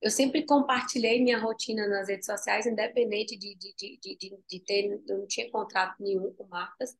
eu 0.00 0.10
sempre 0.10 0.46
compartilhei 0.46 1.22
minha 1.22 1.38
rotina 1.38 1.86
nas 1.86 2.08
redes 2.08 2.24
sociais, 2.24 2.64
independente 2.64 3.36
de, 3.36 3.54
de, 3.56 3.74
de, 3.76 3.98
de, 4.16 4.38
de 4.48 4.60
ter, 4.60 4.86
eu 5.06 5.18
não 5.18 5.26
tinha 5.26 5.50
contrato 5.50 6.02
nenhum 6.02 6.32
com 6.32 6.46
marcas, 6.46 6.96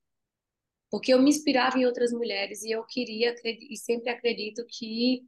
porque 0.90 1.14
eu 1.14 1.22
me 1.22 1.30
inspirava 1.30 1.78
em 1.78 1.86
outras 1.86 2.12
mulheres 2.12 2.62
e 2.64 2.70
eu 2.70 2.84
queria, 2.84 3.34
e 3.44 3.78
sempre 3.78 4.10
acredito 4.10 4.62
que 4.68 5.24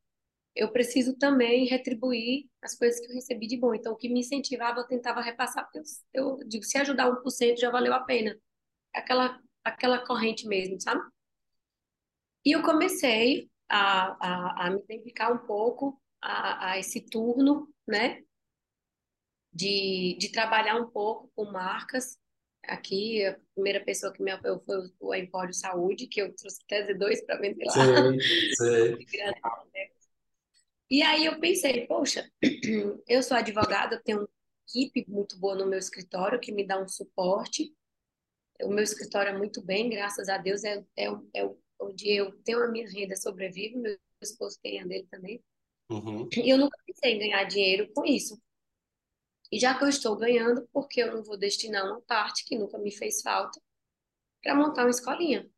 eu 0.58 0.72
preciso 0.72 1.16
também 1.16 1.66
retribuir 1.66 2.48
as 2.60 2.76
coisas 2.76 2.98
que 2.98 3.06
eu 3.06 3.14
recebi 3.14 3.46
de 3.46 3.56
bom. 3.56 3.72
Então, 3.72 3.92
o 3.92 3.96
que 3.96 4.08
me 4.08 4.20
incentivava, 4.20 4.80
eu 4.80 4.86
tentava 4.86 5.20
repassar, 5.20 5.64
porque 5.64 5.78
eu, 5.78 5.84
eu 6.40 6.48
digo, 6.48 6.64
se 6.64 6.76
ajudar 6.78 7.08
1% 7.08 7.60
já 7.60 7.70
valeu 7.70 7.94
a 7.94 8.00
pena. 8.00 8.36
Aquela, 8.92 9.40
aquela 9.62 10.04
corrente 10.04 10.48
mesmo, 10.48 10.80
sabe? 10.80 11.00
E 12.44 12.50
eu 12.50 12.62
comecei 12.62 13.48
a, 13.68 14.16
a, 14.20 14.66
a 14.66 14.70
me 14.70 14.82
dedicar 14.82 15.32
um 15.32 15.46
pouco 15.46 16.00
a, 16.20 16.72
a 16.72 16.78
esse 16.78 17.08
turno, 17.08 17.72
né? 17.86 18.20
De, 19.52 20.16
de 20.18 20.32
trabalhar 20.32 20.74
um 20.74 20.90
pouco 20.90 21.30
com 21.36 21.44
marcas. 21.52 22.18
Aqui, 22.64 23.24
a 23.24 23.38
primeira 23.54 23.84
pessoa 23.84 24.12
que 24.12 24.22
me 24.22 24.32
apoiou 24.32 24.60
foi 24.66 24.90
o 24.98 25.14
Empório 25.14 25.54
Saúde, 25.54 26.08
que 26.08 26.20
eu 26.20 26.34
trouxe 26.34 26.58
até 26.64 26.84
Z2 26.84 27.24
para 27.24 27.38
vender 27.38 27.64
lá. 27.64 27.72
Sim, 27.74 28.18
sim. 28.56 28.96
E 30.90 31.02
aí 31.02 31.26
eu 31.26 31.38
pensei, 31.38 31.86
poxa, 31.86 32.30
eu 33.06 33.22
sou 33.22 33.36
advogada, 33.36 33.96
eu 33.96 34.02
tenho 34.02 34.18
uma 34.20 34.28
equipe 34.68 35.04
muito 35.08 35.38
boa 35.38 35.54
no 35.54 35.66
meu 35.66 35.78
escritório 35.78 36.40
que 36.40 36.52
me 36.52 36.66
dá 36.66 36.80
um 36.80 36.88
suporte. 36.88 37.74
O 38.62 38.68
meu 38.68 38.82
escritório 38.82 39.30
é 39.30 39.38
muito 39.38 39.62
bem, 39.62 39.90
graças 39.90 40.28
a 40.28 40.38
Deus, 40.38 40.64
é, 40.64 40.84
é, 40.96 41.06
é 41.34 41.50
onde 41.80 42.10
eu 42.10 42.32
tenho 42.42 42.62
a 42.62 42.68
minha 42.68 42.88
renda, 42.88 43.14
sobrevivo, 43.16 43.78
meu 43.78 43.98
esposo 44.20 44.58
tem 44.62 44.80
a 44.80 44.86
dele 44.86 45.06
também. 45.10 45.42
Uhum. 45.90 46.28
E 46.36 46.50
eu 46.50 46.58
nunca 46.58 46.76
pensei 46.86 47.14
em 47.14 47.18
ganhar 47.18 47.44
dinheiro 47.44 47.90
com 47.92 48.04
isso. 48.04 48.40
E 49.50 49.58
já 49.58 49.76
que 49.76 49.84
eu 49.84 49.88
estou 49.88 50.16
ganhando, 50.16 50.68
por 50.72 50.88
que 50.88 51.00
eu 51.00 51.14
não 51.14 51.22
vou 51.22 51.38
destinar 51.38 51.84
uma 51.84 52.00
parte 52.02 52.44
que 52.44 52.58
nunca 52.58 52.78
me 52.78 52.90
fez 52.90 53.22
falta 53.22 53.60
para 54.42 54.54
montar 54.54 54.82
uma 54.82 54.90
escolinha? 54.90 55.48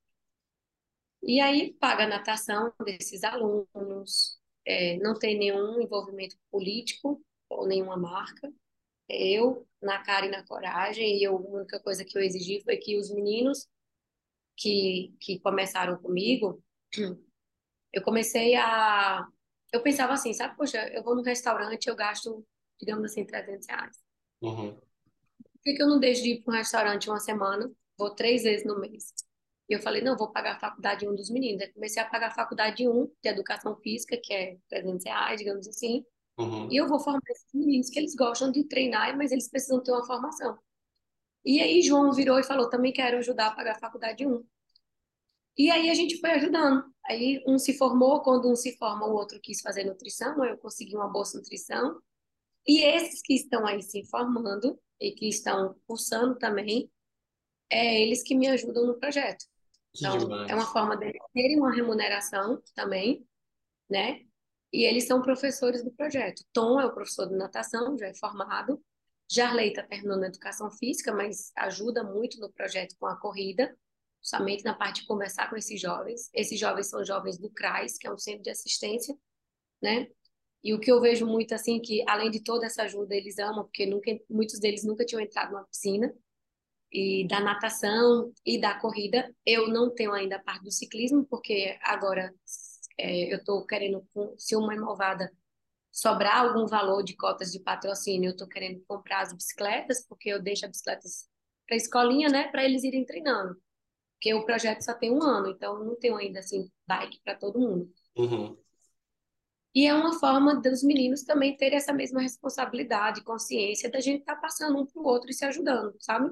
E 1.22 1.40
aí 1.40 1.74
paga 1.74 2.04
a 2.04 2.08
natação 2.08 2.72
desses 2.84 3.24
alunos, 3.24 4.39
é, 4.66 4.96
não 4.98 5.18
tem 5.18 5.38
nenhum 5.38 5.80
envolvimento 5.80 6.36
político 6.50 7.22
ou 7.48 7.66
nenhuma 7.66 7.96
marca. 7.96 8.52
Eu, 9.08 9.66
na 9.82 10.02
cara 10.02 10.26
e 10.26 10.30
na 10.30 10.44
coragem, 10.44 11.18
e 11.18 11.22
eu, 11.24 11.36
a 11.36 11.40
única 11.40 11.80
coisa 11.80 12.04
que 12.04 12.16
eu 12.16 12.22
exigi 12.22 12.62
foi 12.62 12.76
que 12.76 12.96
os 12.96 13.10
meninos 13.10 13.68
que, 14.56 15.14
que 15.20 15.40
começaram 15.40 15.96
comigo, 15.96 16.62
eu 17.92 18.02
comecei 18.02 18.54
a. 18.54 19.26
Eu 19.72 19.82
pensava 19.82 20.12
assim, 20.12 20.32
sabe, 20.32 20.56
poxa, 20.56 20.78
eu 20.88 21.02
vou 21.02 21.14
no 21.14 21.22
restaurante, 21.22 21.88
eu 21.88 21.96
gasto, 21.96 22.44
digamos 22.78 23.04
assim, 23.04 23.24
300 23.24 23.66
reais. 23.68 23.98
Uhum. 24.42 24.74
Por 24.74 25.62
que, 25.62 25.74
que 25.74 25.82
eu 25.82 25.88
não 25.88 26.00
deixo 26.00 26.22
de 26.22 26.30
ir 26.30 26.42
para 26.42 26.54
um 26.54 26.56
restaurante 26.56 27.08
uma 27.08 27.20
semana? 27.20 27.70
Vou 27.96 28.14
três 28.14 28.42
vezes 28.42 28.66
no 28.66 28.80
mês. 28.80 29.12
E 29.70 29.72
eu 29.72 29.80
falei, 29.80 30.02
não, 30.02 30.16
vou 30.16 30.32
pagar 30.32 30.56
a 30.56 30.58
faculdade 30.58 31.08
um 31.08 31.14
dos 31.14 31.30
meninos. 31.30 31.62
Aí 31.62 31.72
comecei 31.72 32.02
a 32.02 32.04
pagar 32.04 32.26
a 32.26 32.34
faculdade 32.34 32.88
um 32.88 33.06
de 33.22 33.28
educação 33.28 33.76
física, 33.76 34.18
que 34.20 34.34
é 34.34 34.58
300 34.68 35.04
reais, 35.04 35.38
digamos 35.38 35.68
assim. 35.68 36.04
Uhum. 36.36 36.68
E 36.72 36.76
eu 36.76 36.88
vou 36.88 36.98
formar 36.98 37.20
esses 37.28 37.46
meninos 37.54 37.88
que 37.88 38.00
eles 38.00 38.16
gostam 38.16 38.50
de 38.50 38.64
treinar, 38.64 39.16
mas 39.16 39.30
eles 39.30 39.48
precisam 39.48 39.80
ter 39.80 39.92
uma 39.92 40.04
formação. 40.04 40.58
E 41.44 41.60
aí 41.60 41.80
João 41.82 42.12
virou 42.12 42.40
e 42.40 42.42
falou, 42.42 42.68
também 42.68 42.92
quero 42.92 43.18
ajudar 43.18 43.46
a 43.46 43.54
pagar 43.54 43.76
a 43.76 43.78
faculdade 43.78 44.26
um. 44.26 44.44
E 45.56 45.70
aí 45.70 45.88
a 45.88 45.94
gente 45.94 46.18
foi 46.18 46.32
ajudando. 46.32 46.84
Aí 47.06 47.40
um 47.46 47.56
se 47.56 47.78
formou, 47.78 48.22
quando 48.22 48.50
um 48.50 48.56
se 48.56 48.76
forma, 48.76 49.06
o 49.06 49.12
outro 49.12 49.38
quis 49.40 49.60
fazer 49.60 49.84
nutrição, 49.84 50.44
eu 50.44 50.58
consegui 50.58 50.96
uma 50.96 51.08
bolsa 51.08 51.32
de 51.34 51.44
nutrição. 51.44 52.00
E 52.66 52.82
esses 52.82 53.22
que 53.22 53.34
estão 53.34 53.64
aí 53.64 53.82
se 53.82 54.02
formando 54.06 54.76
e 55.00 55.12
que 55.12 55.28
estão 55.28 55.76
cursando 55.86 56.36
também, 56.36 56.90
é 57.70 58.02
eles 58.02 58.24
que 58.24 58.34
me 58.34 58.48
ajudam 58.48 58.84
no 58.84 58.98
projeto. 58.98 59.49
Então, 59.96 60.46
é 60.46 60.54
uma 60.54 60.66
forma 60.66 60.96
de 60.96 61.12
terem 61.34 61.58
uma 61.58 61.74
remuneração 61.74 62.62
também, 62.74 63.26
né? 63.88 64.20
E 64.72 64.84
eles 64.84 65.06
são 65.06 65.20
professores 65.20 65.82
do 65.82 65.90
projeto. 65.90 66.44
Tom 66.52 66.80
é 66.80 66.86
o 66.86 66.94
professor 66.94 67.26
de 67.26 67.34
natação, 67.34 67.98
já 67.98 68.06
é 68.06 68.14
formado. 68.14 68.80
Jarley 69.30 69.68
está 69.68 69.82
terminando 69.82 70.24
a 70.24 70.28
educação 70.28 70.70
física, 70.70 71.12
mas 71.12 71.52
ajuda 71.56 72.04
muito 72.04 72.38
no 72.40 72.52
projeto 72.52 72.96
com 72.98 73.06
a 73.06 73.16
corrida, 73.16 73.76
somente 74.20 74.64
na 74.64 74.74
parte 74.74 75.02
de 75.02 75.06
conversar 75.06 75.48
com 75.50 75.56
esses 75.56 75.80
jovens. 75.80 76.30
Esses 76.32 76.58
jovens 76.58 76.88
são 76.88 77.04
jovens 77.04 77.38
do 77.38 77.50
CRAS, 77.50 77.96
que 77.98 78.06
é 78.06 78.12
um 78.12 78.18
centro 78.18 78.42
de 78.42 78.50
assistência, 78.50 79.16
né? 79.82 80.08
E 80.62 80.74
o 80.74 80.80
que 80.80 80.90
eu 80.90 81.00
vejo 81.00 81.26
muito 81.26 81.54
assim 81.54 81.80
que 81.80 82.04
além 82.06 82.30
de 82.30 82.42
toda 82.42 82.66
essa 82.66 82.82
ajuda 82.82 83.14
eles 83.14 83.38
amam, 83.38 83.64
porque 83.64 83.86
nunca, 83.86 84.10
muitos 84.28 84.58
deles 84.60 84.84
nunca 84.84 85.04
tinham 85.04 85.22
entrado 85.22 85.52
numa 85.52 85.64
piscina, 85.64 86.12
e 86.92 87.26
da 87.28 87.40
natação 87.40 88.32
e 88.44 88.60
da 88.60 88.74
corrida. 88.78 89.34
Eu 89.44 89.68
não 89.68 89.94
tenho 89.94 90.12
ainda 90.12 90.36
a 90.36 90.42
parte 90.42 90.64
do 90.64 90.72
ciclismo, 90.72 91.24
porque 91.26 91.78
agora 91.82 92.34
é, 92.98 93.32
eu 93.32 93.38
estou 93.38 93.64
querendo, 93.66 94.04
se 94.38 94.56
uma 94.56 94.74
inovada 94.74 95.30
sobrar 95.90 96.38
algum 96.38 96.66
valor 96.66 97.02
de 97.02 97.16
cotas 97.16 97.50
de 97.52 97.60
patrocínio, 97.60 98.28
eu 98.28 98.32
estou 98.32 98.48
querendo 98.48 98.82
comprar 98.86 99.22
as 99.22 99.32
bicicletas, 99.32 100.06
porque 100.06 100.28
eu 100.28 100.42
deixo 100.42 100.64
as 100.64 100.70
bicicletas 100.70 101.28
a 101.70 101.76
escolinha, 101.76 102.28
né, 102.28 102.48
para 102.48 102.64
eles 102.64 102.82
irem 102.82 103.04
treinando. 103.04 103.56
Porque 104.14 104.34
o 104.34 104.44
projeto 104.44 104.82
só 104.82 104.92
tem 104.92 105.10
um 105.12 105.22
ano, 105.22 105.50
então 105.50 105.82
não 105.84 105.96
tem 105.96 106.12
ainda 106.14 106.40
assim 106.40 106.68
bike 106.86 107.20
para 107.24 107.36
todo 107.36 107.60
mundo. 107.60 107.90
Uhum. 108.16 108.56
E 109.74 109.86
é 109.86 109.94
uma 109.94 110.18
forma 110.18 110.60
dos 110.60 110.82
meninos 110.82 111.22
também 111.22 111.56
terem 111.56 111.78
essa 111.78 111.92
mesma 111.92 112.20
responsabilidade, 112.20 113.22
consciência 113.22 113.90
da 113.90 114.00
gente 114.00 114.20
estar 114.20 114.34
tá 114.34 114.40
passando 114.40 114.78
um 114.78 114.84
para 114.84 115.00
o 115.00 115.06
outro 115.06 115.30
e 115.30 115.32
se 115.32 115.44
ajudando, 115.44 115.94
sabe? 116.00 116.30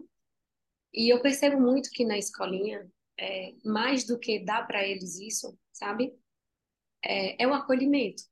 E 0.92 1.12
eu 1.12 1.20
percebo 1.20 1.60
muito 1.60 1.90
que 1.90 2.04
na 2.04 2.18
escolinha, 2.18 2.90
é, 3.18 3.54
mais 3.64 4.04
do 4.04 4.18
que 4.18 4.44
dar 4.44 4.66
para 4.66 4.86
eles 4.86 5.18
isso, 5.18 5.58
sabe? 5.72 6.16
É, 7.02 7.42
é 7.42 7.46
o 7.46 7.54
acolhimento. 7.54 8.22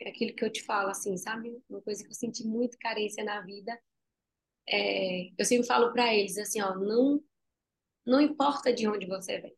É 0.00 0.08
aquilo 0.08 0.34
que 0.34 0.44
eu 0.44 0.52
te 0.52 0.62
falo, 0.64 0.90
assim, 0.90 1.16
sabe? 1.16 1.62
Uma 1.68 1.80
coisa 1.82 2.02
que 2.02 2.10
eu 2.10 2.14
senti 2.14 2.46
muito 2.46 2.78
carência 2.78 3.24
na 3.24 3.40
vida. 3.42 3.78
É, 4.68 5.30
eu 5.36 5.44
sempre 5.44 5.66
falo 5.66 5.92
para 5.92 6.14
eles, 6.14 6.38
assim, 6.38 6.60
ó, 6.60 6.74
não, 6.76 7.22
não 8.06 8.20
importa 8.20 8.72
de 8.72 8.88
onde 8.88 9.06
você 9.06 9.40
vem. 9.40 9.52
O 9.52 9.56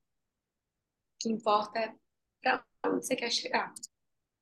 que 1.21 1.29
importa 1.31 1.79
é 1.79 1.95
para 2.43 2.65
onde 2.87 3.07
você 3.07 3.17
quer 3.17 3.31
chegar 3.31 3.73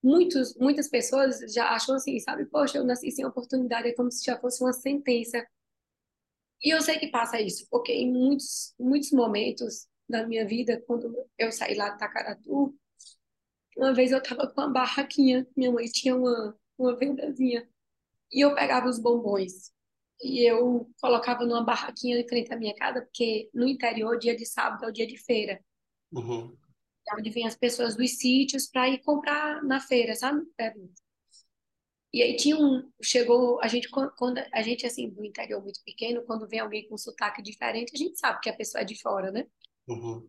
muitos, 0.02 0.54
muitas 0.56 0.88
pessoas 0.88 1.38
já 1.52 1.70
acham 1.70 1.94
assim, 1.94 2.18
sabe? 2.18 2.44
Poxa, 2.46 2.78
eu 2.78 2.84
nasci 2.84 3.10
sem 3.10 3.24
oportunidade, 3.24 3.88
é 3.88 3.94
como 3.94 4.10
se 4.10 4.24
já 4.24 4.38
fosse 4.38 4.62
uma 4.62 4.72
sentença. 4.72 5.46
E 6.62 6.70
eu 6.70 6.80
sei 6.80 6.98
que 6.98 7.08
passa 7.08 7.40
isso, 7.40 7.66
porque 7.70 7.92
em 7.92 8.10
muitos, 8.10 8.74
muitos 8.78 9.10
momentos 9.10 9.88
da 10.08 10.26
minha 10.26 10.46
vida, 10.46 10.82
quando 10.86 11.14
eu 11.38 11.50
saí 11.50 11.74
lá 11.74 11.90
de 11.90 11.98
Tacaratu, 11.98 12.76
uma 13.76 13.92
vez 13.92 14.12
eu 14.12 14.18
estava 14.18 14.46
com 14.46 14.60
uma 14.60 14.70
barraquinha, 14.70 15.46
minha 15.56 15.72
mãe 15.72 15.86
tinha 15.86 16.14
uma, 16.14 16.56
uma 16.78 16.96
vendazinha, 16.96 17.68
e 18.30 18.40
eu 18.40 18.54
pegava 18.54 18.88
os 18.88 18.98
bombons. 18.98 19.72
E 20.22 20.48
eu 20.48 20.88
colocava 21.00 21.44
numa 21.44 21.64
barraquinha 21.64 22.20
em 22.20 22.28
frente 22.28 22.52
à 22.52 22.56
minha 22.56 22.74
casa, 22.74 23.02
porque 23.02 23.50
no 23.52 23.66
interior, 23.66 24.18
dia 24.18 24.36
de 24.36 24.46
sábado 24.46 24.84
é 24.84 24.88
o 24.88 24.92
dia 24.92 25.06
de 25.06 25.16
feira. 25.16 25.60
Uhum 26.12 26.56
onde 27.16 27.30
vêm 27.30 27.46
as 27.46 27.56
pessoas 27.56 27.96
dos 27.96 28.18
sítios 28.18 28.66
para 28.66 28.88
ir 28.88 28.98
comprar 28.98 29.62
na 29.64 29.80
feira, 29.80 30.14
sabe? 30.14 30.42
E 32.12 32.22
aí 32.22 32.36
tinha 32.36 32.58
um, 32.58 32.90
chegou, 33.02 33.58
a 33.62 33.68
gente, 33.68 33.88
quando 33.88 34.38
a 34.52 34.62
gente, 34.62 34.86
assim, 34.86 35.08
do 35.08 35.24
interior 35.24 35.62
muito 35.62 35.82
pequeno, 35.82 36.22
quando 36.26 36.46
vem 36.46 36.60
alguém 36.60 36.86
com 36.86 36.98
sotaque 36.98 37.40
diferente, 37.40 37.92
a 37.94 37.98
gente 37.98 38.18
sabe 38.18 38.40
que 38.40 38.50
a 38.50 38.56
pessoa 38.56 38.82
é 38.82 38.84
de 38.84 39.00
fora, 39.00 39.30
né? 39.30 39.46
Uhum. 39.88 40.28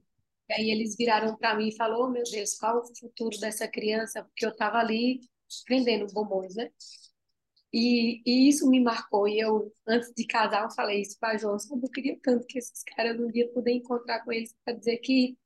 E 0.49 0.53
aí 0.53 0.71
eles 0.71 0.95
viraram 0.95 1.35
para 1.35 1.55
mim 1.55 1.67
e 1.67 1.75
falou, 1.75 2.05
oh, 2.05 2.09
meu 2.09 2.23
Deus, 2.23 2.55
qual 2.55 2.79
o 2.79 2.95
futuro 2.95 3.37
dessa 3.37 3.67
criança? 3.67 4.23
Porque 4.23 4.45
eu 4.45 4.55
tava 4.55 4.77
ali 4.77 5.19
vendendo 5.67 6.11
bombons, 6.13 6.55
né? 6.55 6.69
E, 7.73 8.21
e 8.25 8.47
isso 8.47 8.69
me 8.69 8.79
marcou. 8.79 9.27
E 9.27 9.39
eu, 9.39 9.73
antes 9.87 10.13
de 10.15 10.25
casar, 10.25 10.63
eu 10.63 10.71
falei 10.71 11.01
isso 11.01 11.17
para 11.19 11.37
João, 11.37 11.57
eu 11.57 11.89
queria 11.89 12.17
tanto 12.21 12.45
que 12.45 12.59
esses 12.59 12.83
caras 12.83 13.19
um 13.19 13.27
dia 13.31 13.49
poder 13.51 13.71
encontrar 13.71 14.23
com 14.23 14.31
eles 14.31 14.55
para 14.63 14.73
dizer 14.73 14.97
que 14.97 15.37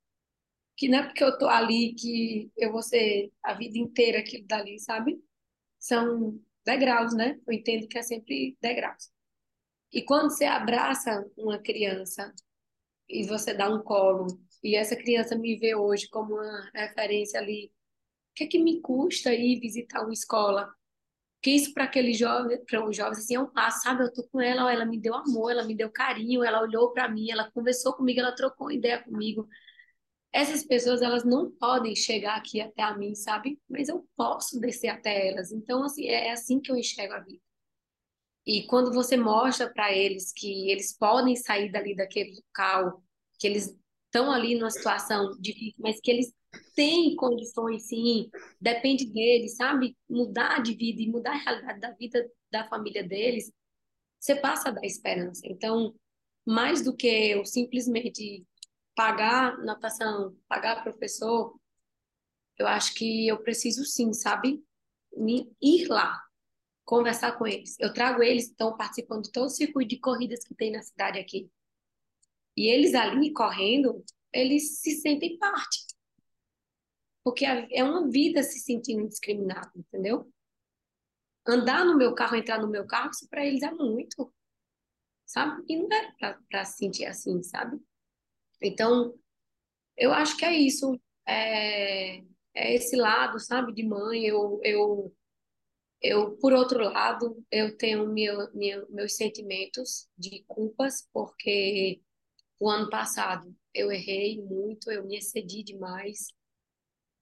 que 0.76 0.88
não 0.88 1.00
é 1.00 1.02
porque 1.02 1.24
eu 1.24 1.36
tô 1.36 1.48
ali 1.48 1.92
que 1.94 2.52
eu 2.56 2.70
vou 2.70 2.82
ser 2.82 3.32
a 3.42 3.52
vida 3.52 3.76
inteira 3.76 4.20
aquilo 4.20 4.46
dali, 4.46 4.78
sabe? 4.78 5.20
São 5.88 6.38
degraus, 6.66 7.14
né? 7.14 7.40
Eu 7.46 7.54
entendo 7.54 7.88
que 7.88 7.96
é 7.96 8.02
sempre 8.02 8.58
degraus. 8.60 9.10
E 9.90 10.02
quando 10.02 10.28
você 10.30 10.44
abraça 10.44 11.24
uma 11.34 11.58
criança 11.58 12.30
e 13.08 13.26
você 13.26 13.54
dá 13.54 13.74
um 13.74 13.82
colo, 13.82 14.26
e 14.62 14.76
essa 14.76 14.94
criança 14.94 15.34
me 15.34 15.56
vê 15.56 15.74
hoje 15.74 16.06
como 16.10 16.34
uma 16.34 16.70
referência 16.74 17.40
ali, 17.40 17.72
o 18.32 18.34
que 18.34 18.44
é 18.44 18.46
que 18.46 18.58
me 18.58 18.82
custa 18.82 19.32
ir 19.32 19.60
visitar 19.60 20.02
uma 20.02 20.12
escola? 20.12 20.70
Que 21.40 21.52
isso 21.52 21.72
para 21.72 21.84
aquele 21.84 22.12
jovem, 22.12 22.62
para 22.66 22.86
um 22.86 22.92
jovem 22.92 23.12
assim 23.12 23.36
é 23.36 23.40
um 23.40 23.50
passo, 23.50 23.84
sabe? 23.84 24.02
Eu 24.02 24.12
tô 24.12 24.28
com 24.28 24.42
ela, 24.42 24.70
ela 24.70 24.84
me 24.84 25.00
deu 25.00 25.14
amor, 25.14 25.52
ela 25.52 25.64
me 25.64 25.74
deu 25.74 25.90
carinho, 25.90 26.44
ela 26.44 26.60
olhou 26.60 26.92
para 26.92 27.08
mim, 27.08 27.30
ela 27.30 27.50
conversou 27.50 27.94
comigo, 27.94 28.20
ela 28.20 28.34
trocou 28.34 28.70
ideia 28.70 29.02
comigo 29.02 29.48
essas 30.32 30.64
pessoas 30.64 31.02
elas 31.02 31.24
não 31.24 31.50
podem 31.50 31.96
chegar 31.96 32.36
aqui 32.36 32.60
até 32.60 32.82
a 32.82 32.96
mim, 32.96 33.14
sabe? 33.14 33.58
Mas 33.68 33.88
eu 33.88 34.06
posso 34.16 34.60
descer 34.60 34.88
até 34.88 35.28
elas. 35.28 35.52
Então, 35.52 35.82
assim, 35.82 36.06
é, 36.06 36.28
é 36.28 36.32
assim 36.32 36.60
que 36.60 36.70
eu 36.70 36.76
enxergo 36.76 37.14
a 37.14 37.20
vida. 37.20 37.42
E 38.46 38.66
quando 38.66 38.92
você 38.92 39.16
mostra 39.16 39.70
para 39.70 39.92
eles 39.92 40.32
que 40.32 40.70
eles 40.70 40.96
podem 40.96 41.36
sair 41.36 41.70
dali 41.70 41.94
daquele 41.94 42.34
local, 42.34 43.02
que 43.38 43.46
eles 43.46 43.76
estão 44.06 44.32
ali 44.32 44.54
numa 44.54 44.70
situação 44.70 45.36
difícil, 45.38 45.76
mas 45.78 46.00
que 46.00 46.10
eles 46.10 46.32
têm 46.74 47.14
condições, 47.14 47.88
sim, 47.88 48.30
depende 48.60 49.04
deles, 49.06 49.56
sabe? 49.56 49.96
Mudar 50.08 50.62
de 50.62 50.74
vida 50.74 51.02
e 51.02 51.08
mudar 51.10 51.32
a 51.32 51.42
realidade 51.42 51.80
da 51.80 51.90
vida 51.92 52.30
da 52.50 52.66
família 52.68 53.06
deles, 53.06 53.52
você 54.18 54.34
passa 54.34 54.70
a 54.70 54.72
dar 54.72 54.84
esperança. 54.84 55.42
Então, 55.44 55.94
mais 56.46 56.82
do 56.82 56.96
que 56.96 57.06
eu 57.06 57.44
simplesmente 57.44 58.46
pagar 58.98 59.56
natação, 59.58 60.36
pagar 60.48 60.82
professor, 60.82 61.56
eu 62.58 62.66
acho 62.66 62.94
que 62.94 63.28
eu 63.28 63.40
preciso 63.40 63.84
sim, 63.84 64.12
sabe? 64.12 64.60
Ir 65.62 65.86
lá, 65.86 66.20
conversar 66.84 67.38
com 67.38 67.46
eles. 67.46 67.78
Eu 67.78 67.94
trago 67.94 68.24
eles, 68.24 68.48
estão 68.48 68.76
participando 68.76 69.22
de 69.22 69.30
todo 69.30 69.46
o 69.46 69.50
circuito 69.50 69.90
de 69.90 70.00
corridas 70.00 70.44
que 70.44 70.52
tem 70.52 70.72
na 70.72 70.82
cidade 70.82 71.16
aqui. 71.16 71.48
E 72.56 72.66
eles 72.66 72.92
ali 72.92 73.32
correndo, 73.32 74.04
eles 74.32 74.80
se 74.80 74.96
sentem 74.96 75.38
parte. 75.38 75.86
Porque 77.22 77.44
é 77.44 77.84
uma 77.84 78.10
vida 78.10 78.42
se 78.42 78.58
sentindo 78.58 79.06
discriminado, 79.06 79.70
entendeu? 79.76 80.28
Andar 81.46 81.84
no 81.84 81.96
meu 81.96 82.16
carro, 82.16 82.34
entrar 82.34 82.60
no 82.60 82.66
meu 82.66 82.84
carro, 82.84 83.10
isso 83.12 83.28
para 83.28 83.46
eles 83.46 83.62
é 83.62 83.70
muito, 83.70 84.34
sabe? 85.24 85.62
E 85.68 85.76
não 85.76 85.88
era 86.20 86.36
para 86.50 86.64
se 86.64 86.78
sentir 86.78 87.06
assim, 87.06 87.40
sabe? 87.44 87.80
Então, 88.60 89.14
eu 89.96 90.12
acho 90.12 90.36
que 90.36 90.44
é 90.44 90.54
isso. 90.54 90.98
É, 91.26 92.18
é 92.54 92.74
esse 92.74 92.96
lado, 92.96 93.38
sabe, 93.40 93.72
de 93.72 93.82
mãe. 93.84 94.24
Eu, 94.24 94.60
eu, 94.64 95.14
eu, 96.02 96.36
por 96.38 96.52
outro 96.52 96.80
lado, 96.80 97.44
eu 97.50 97.76
tenho 97.76 98.08
meu, 98.12 98.52
meu, 98.54 98.88
meus 98.90 99.16
sentimentos 99.16 100.08
de 100.16 100.44
culpas, 100.46 101.08
porque 101.12 102.00
o 102.60 102.68
ano 102.68 102.90
passado 102.90 103.54
eu 103.74 103.92
errei 103.92 104.40
muito, 104.42 104.90
eu 104.90 105.06
me 105.06 105.16
excedi 105.16 105.62
demais. 105.62 106.28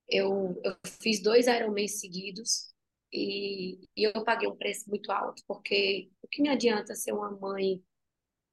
Eu, 0.08 0.60
eu 0.64 0.76
fiz 1.02 1.20
dois 1.22 1.46
Ironmans 1.46 2.00
seguidos 2.00 2.72
e, 3.12 3.80
e 3.96 4.04
eu 4.04 4.24
paguei 4.24 4.48
um 4.48 4.56
preço 4.56 4.88
muito 4.88 5.10
alto, 5.10 5.42
porque 5.46 6.10
o 6.22 6.28
que 6.28 6.42
me 6.42 6.48
adianta 6.48 6.94
ser 6.94 7.12
uma 7.12 7.30
mãe 7.30 7.82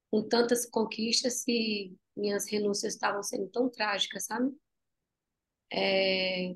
com 0.10 0.28
tantas 0.28 0.66
conquistas 0.66 1.42
se 1.42 1.96
minhas 2.16 2.48
renúncias 2.50 2.94
estavam 2.94 3.24
sendo 3.24 3.48
tão 3.50 3.70
trágicas, 3.70 4.26
sabe? 4.26 4.52
É, 5.72 6.56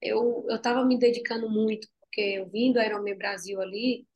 eu 0.00 0.46
eu 0.48 0.56
estava 0.56 0.84
me 0.84 0.98
dedicando 0.98 1.48
muito 1.50 1.88
porque 2.00 2.20
eu 2.20 2.48
vim 2.48 2.72
do 2.72 2.80
Ironman 2.80 3.16
Brasil 3.16 3.60
ali 3.60 4.06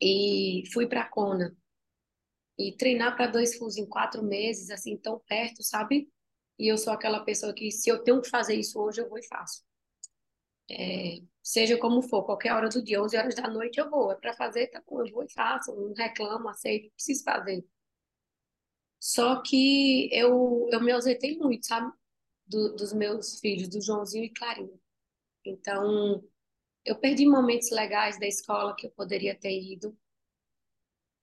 e 0.00 0.64
fui 0.72 0.86
para 0.86 1.08
Kona 1.08 1.56
e 2.58 2.74
treinar 2.76 3.14
para 3.16 3.26
dois 3.30 3.56
fulls 3.58 3.76
em 3.78 3.86
quatro 3.86 4.22
meses 4.22 4.70
assim 4.70 4.96
tão 4.96 5.18
perto, 5.20 5.62
sabe? 5.62 6.08
E 6.58 6.66
eu 6.68 6.78
sou 6.78 6.92
aquela 6.92 7.20
pessoa 7.24 7.52
que 7.54 7.70
se 7.70 7.88
eu 7.90 8.02
tenho 8.02 8.20
que 8.22 8.28
fazer 8.30 8.54
isso 8.54 8.80
hoje 8.80 9.00
eu 9.02 9.08
vou 9.08 9.18
e 9.18 9.26
faço. 9.26 9.62
É, 10.70 11.20
seja 11.42 11.76
como 11.78 12.00
for, 12.02 12.24
qualquer 12.24 12.52
hora 12.54 12.68
do 12.68 12.82
dia, 12.82 13.02
11 13.02 13.16
horas 13.16 13.34
da 13.34 13.48
noite 13.48 13.78
eu 13.78 13.90
vou, 13.90 14.10
é 14.12 14.14
para 14.16 14.32
fazer, 14.34 14.68
tá 14.68 14.82
bom, 14.86 15.04
eu 15.04 15.12
vou 15.12 15.24
e 15.24 15.32
faço, 15.32 15.74
não 15.74 15.92
reclamo, 15.94 16.48
aceito, 16.48 16.90
preciso 16.94 17.24
fazer. 17.24 17.64
Só 19.02 19.42
que 19.42 20.08
eu, 20.12 20.68
eu 20.70 20.80
me 20.80 20.92
ausentei 20.92 21.36
muito, 21.36 21.66
sabe? 21.66 21.92
Do, 22.46 22.76
dos 22.76 22.92
meus 22.92 23.40
filhos, 23.40 23.68
do 23.68 23.82
Joãozinho 23.82 24.26
e 24.26 24.30
Clarinha. 24.30 24.78
Então, 25.44 26.22
eu 26.84 26.96
perdi 27.00 27.26
momentos 27.26 27.72
legais 27.72 28.16
da 28.20 28.28
escola 28.28 28.76
que 28.76 28.86
eu 28.86 28.92
poderia 28.92 29.36
ter 29.36 29.60
ido. 29.60 29.98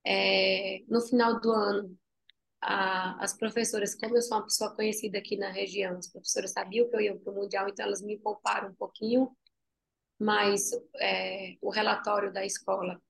É, 0.06 0.84
no 0.90 1.00
final 1.00 1.40
do 1.40 1.52
ano, 1.54 1.98
a, 2.60 3.24
as 3.24 3.34
professoras, 3.38 3.96
como 3.96 4.18
eu 4.18 4.22
sou 4.24 4.40
uma 4.40 4.44
pessoa 4.44 4.76
conhecida 4.76 5.18
aqui 5.18 5.38
na 5.38 5.50
região, 5.50 5.98
as 5.98 6.12
professoras 6.12 6.52
sabiam 6.52 6.90
que 6.90 6.96
eu 6.98 7.00
ia 7.00 7.18
para 7.18 7.32
o 7.32 7.36
Mundial, 7.36 7.70
então 7.70 7.86
elas 7.86 8.02
me 8.02 8.20
pouparam 8.20 8.72
um 8.72 8.76
pouquinho, 8.76 9.32
mas 10.20 10.70
é, 11.00 11.56
o 11.62 11.70
relatório 11.70 12.34
da 12.34 12.46
escola 12.46 13.02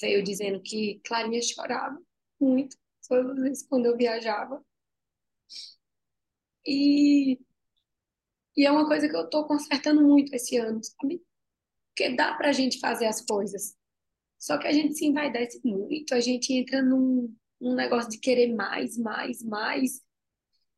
veio 0.00 0.22
dizendo 0.22 0.62
que 0.62 1.00
Clarinha 1.04 1.42
chorava 1.42 2.00
muito 2.38 2.76
todas 3.06 3.32
as 3.32 3.42
vezes 3.42 3.66
quando 3.68 3.86
eu 3.86 3.96
viajava. 3.96 4.64
E, 6.66 7.38
e 8.56 8.66
é 8.66 8.70
uma 8.70 8.86
coisa 8.86 9.08
que 9.08 9.16
eu 9.16 9.24
estou 9.24 9.46
consertando 9.46 10.02
muito 10.02 10.34
esse 10.34 10.56
ano, 10.56 10.80
sabe? 10.82 11.22
Porque 11.88 12.14
dá 12.16 12.34
para 12.34 12.48
a 12.50 12.52
gente 12.52 12.80
fazer 12.80 13.06
as 13.06 13.20
coisas. 13.24 13.76
Só 14.38 14.58
que 14.58 14.66
a 14.66 14.72
gente 14.72 14.94
se 14.94 15.06
envaidece 15.06 15.60
muito, 15.64 16.14
a 16.14 16.20
gente 16.20 16.52
entra 16.52 16.82
num, 16.82 17.34
num 17.60 17.74
negócio 17.74 18.10
de 18.10 18.18
querer 18.18 18.54
mais, 18.54 18.98
mais, 18.98 19.42
mais. 19.42 20.02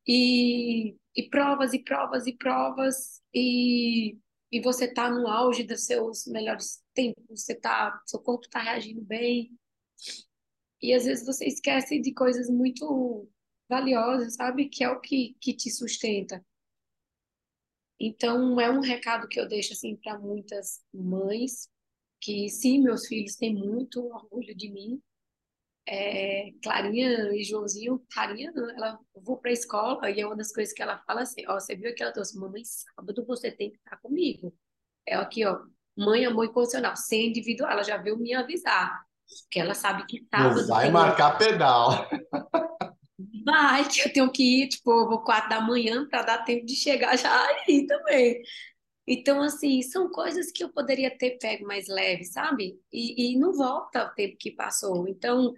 E, 0.06 0.96
e 1.14 1.28
provas, 1.30 1.72
e 1.74 1.80
provas, 1.80 2.26
e 2.26 2.36
provas. 2.36 3.22
E, 3.34 4.18
e 4.52 4.60
você 4.60 4.92
tá 4.92 5.10
no 5.10 5.26
auge 5.28 5.64
dos 5.64 5.84
seus 5.86 6.26
melhores 6.26 6.82
tempos, 6.94 7.44
você 7.44 7.54
tá, 7.54 8.00
seu 8.06 8.20
corpo 8.20 8.46
está 8.46 8.60
reagindo 8.60 9.02
bem 9.02 9.58
E 10.80 10.94
às 10.94 11.04
vezes 11.04 11.26
você 11.26 11.46
esquece 11.46 12.00
de 12.00 12.12
coisas 12.12 12.48
muito 12.48 13.28
valiosas, 13.68 14.34
sabe? 14.34 14.68
Que 14.68 14.84
é 14.84 14.90
o 14.90 15.00
que, 15.00 15.36
que 15.40 15.52
te 15.54 15.70
sustenta. 15.70 16.44
Então, 18.00 18.60
é 18.60 18.70
um 18.70 18.80
recado 18.80 19.26
que 19.28 19.40
eu 19.40 19.48
deixo 19.48 19.72
assim 19.72 19.96
para 19.96 20.18
muitas 20.18 20.84
mães, 20.94 21.68
que 22.20 22.48
sim, 22.48 22.80
meus 22.80 23.06
filhos 23.06 23.36
têm 23.36 23.54
muito 23.54 24.06
orgulho 24.06 24.54
de 24.54 24.70
mim. 24.70 25.02
É, 25.86 26.52
Clarinha 26.62 27.32
e 27.34 27.42
Joãozinho, 27.42 28.04
Clarinha, 28.12 28.52
ela 28.76 29.00
vou 29.14 29.38
para 29.38 29.50
a 29.50 29.54
escola 29.54 30.10
e 30.10 30.20
é 30.20 30.26
uma 30.26 30.36
das 30.36 30.52
coisas 30.52 30.74
que 30.74 30.82
ela 30.82 30.98
fala 30.98 31.22
assim, 31.22 31.42
ó, 31.48 31.58
você 31.58 31.74
viu 31.74 31.94
que 31.94 32.02
ela 32.02 32.12
trouxe, 32.12 32.38
mamãe, 32.38 32.62
sábado 32.64 33.24
você 33.26 33.50
tem 33.50 33.70
que 33.70 33.78
estar 33.78 33.96
comigo. 33.96 34.54
É 35.06 35.14
aqui, 35.14 35.44
ó, 35.46 35.64
mãe, 35.96 36.26
amor 36.26 36.44
incondicional, 36.44 36.94
sem 36.94 37.28
individual, 37.30 37.70
ela 37.70 37.82
já 37.82 37.96
veio 37.96 38.18
me 38.18 38.34
avisar, 38.34 39.02
que 39.50 39.60
ela 39.60 39.74
sabe 39.74 40.06
que 40.06 40.26
sábado... 40.30 40.60
Não 40.60 40.66
vai 40.68 40.90
marcar 40.90 41.38
pedal. 41.38 42.08
Vai, 43.44 43.88
que 43.88 44.00
eu 44.00 44.12
tenho 44.12 44.30
que 44.30 44.62
ir, 44.62 44.68
tipo, 44.68 44.90
eu 44.90 45.08
vou 45.08 45.22
quatro 45.22 45.48
da 45.50 45.60
manhã 45.60 46.06
para 46.08 46.22
dar 46.22 46.44
tempo 46.44 46.64
de 46.66 46.76
chegar 46.76 47.16
já 47.16 47.46
aí 47.46 47.86
também. 47.86 48.42
Então, 49.06 49.42
assim, 49.42 49.80
são 49.82 50.10
coisas 50.10 50.52
que 50.52 50.62
eu 50.62 50.70
poderia 50.70 51.10
ter 51.16 51.38
pego 51.38 51.66
mais 51.66 51.88
leve, 51.88 52.24
sabe? 52.24 52.78
E, 52.92 53.32
e 53.32 53.38
não 53.38 53.54
volta 53.54 54.04
o 54.04 54.14
tempo 54.14 54.36
que 54.38 54.50
passou. 54.50 55.08
Então, 55.08 55.54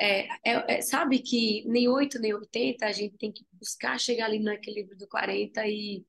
é, 0.00 0.26
é, 0.42 0.78
é, 0.78 0.80
sabe 0.80 1.18
que 1.18 1.62
nem 1.66 1.88
8 1.88 2.18
nem 2.18 2.32
80 2.34 2.86
a 2.86 2.92
gente 2.92 3.18
tem 3.18 3.30
que 3.30 3.44
buscar 3.52 4.00
chegar 4.00 4.24
ali 4.26 4.38
no 4.38 4.50
equilíbrio 4.50 4.96
do 4.96 5.06
40 5.06 5.66
e, 5.66 6.02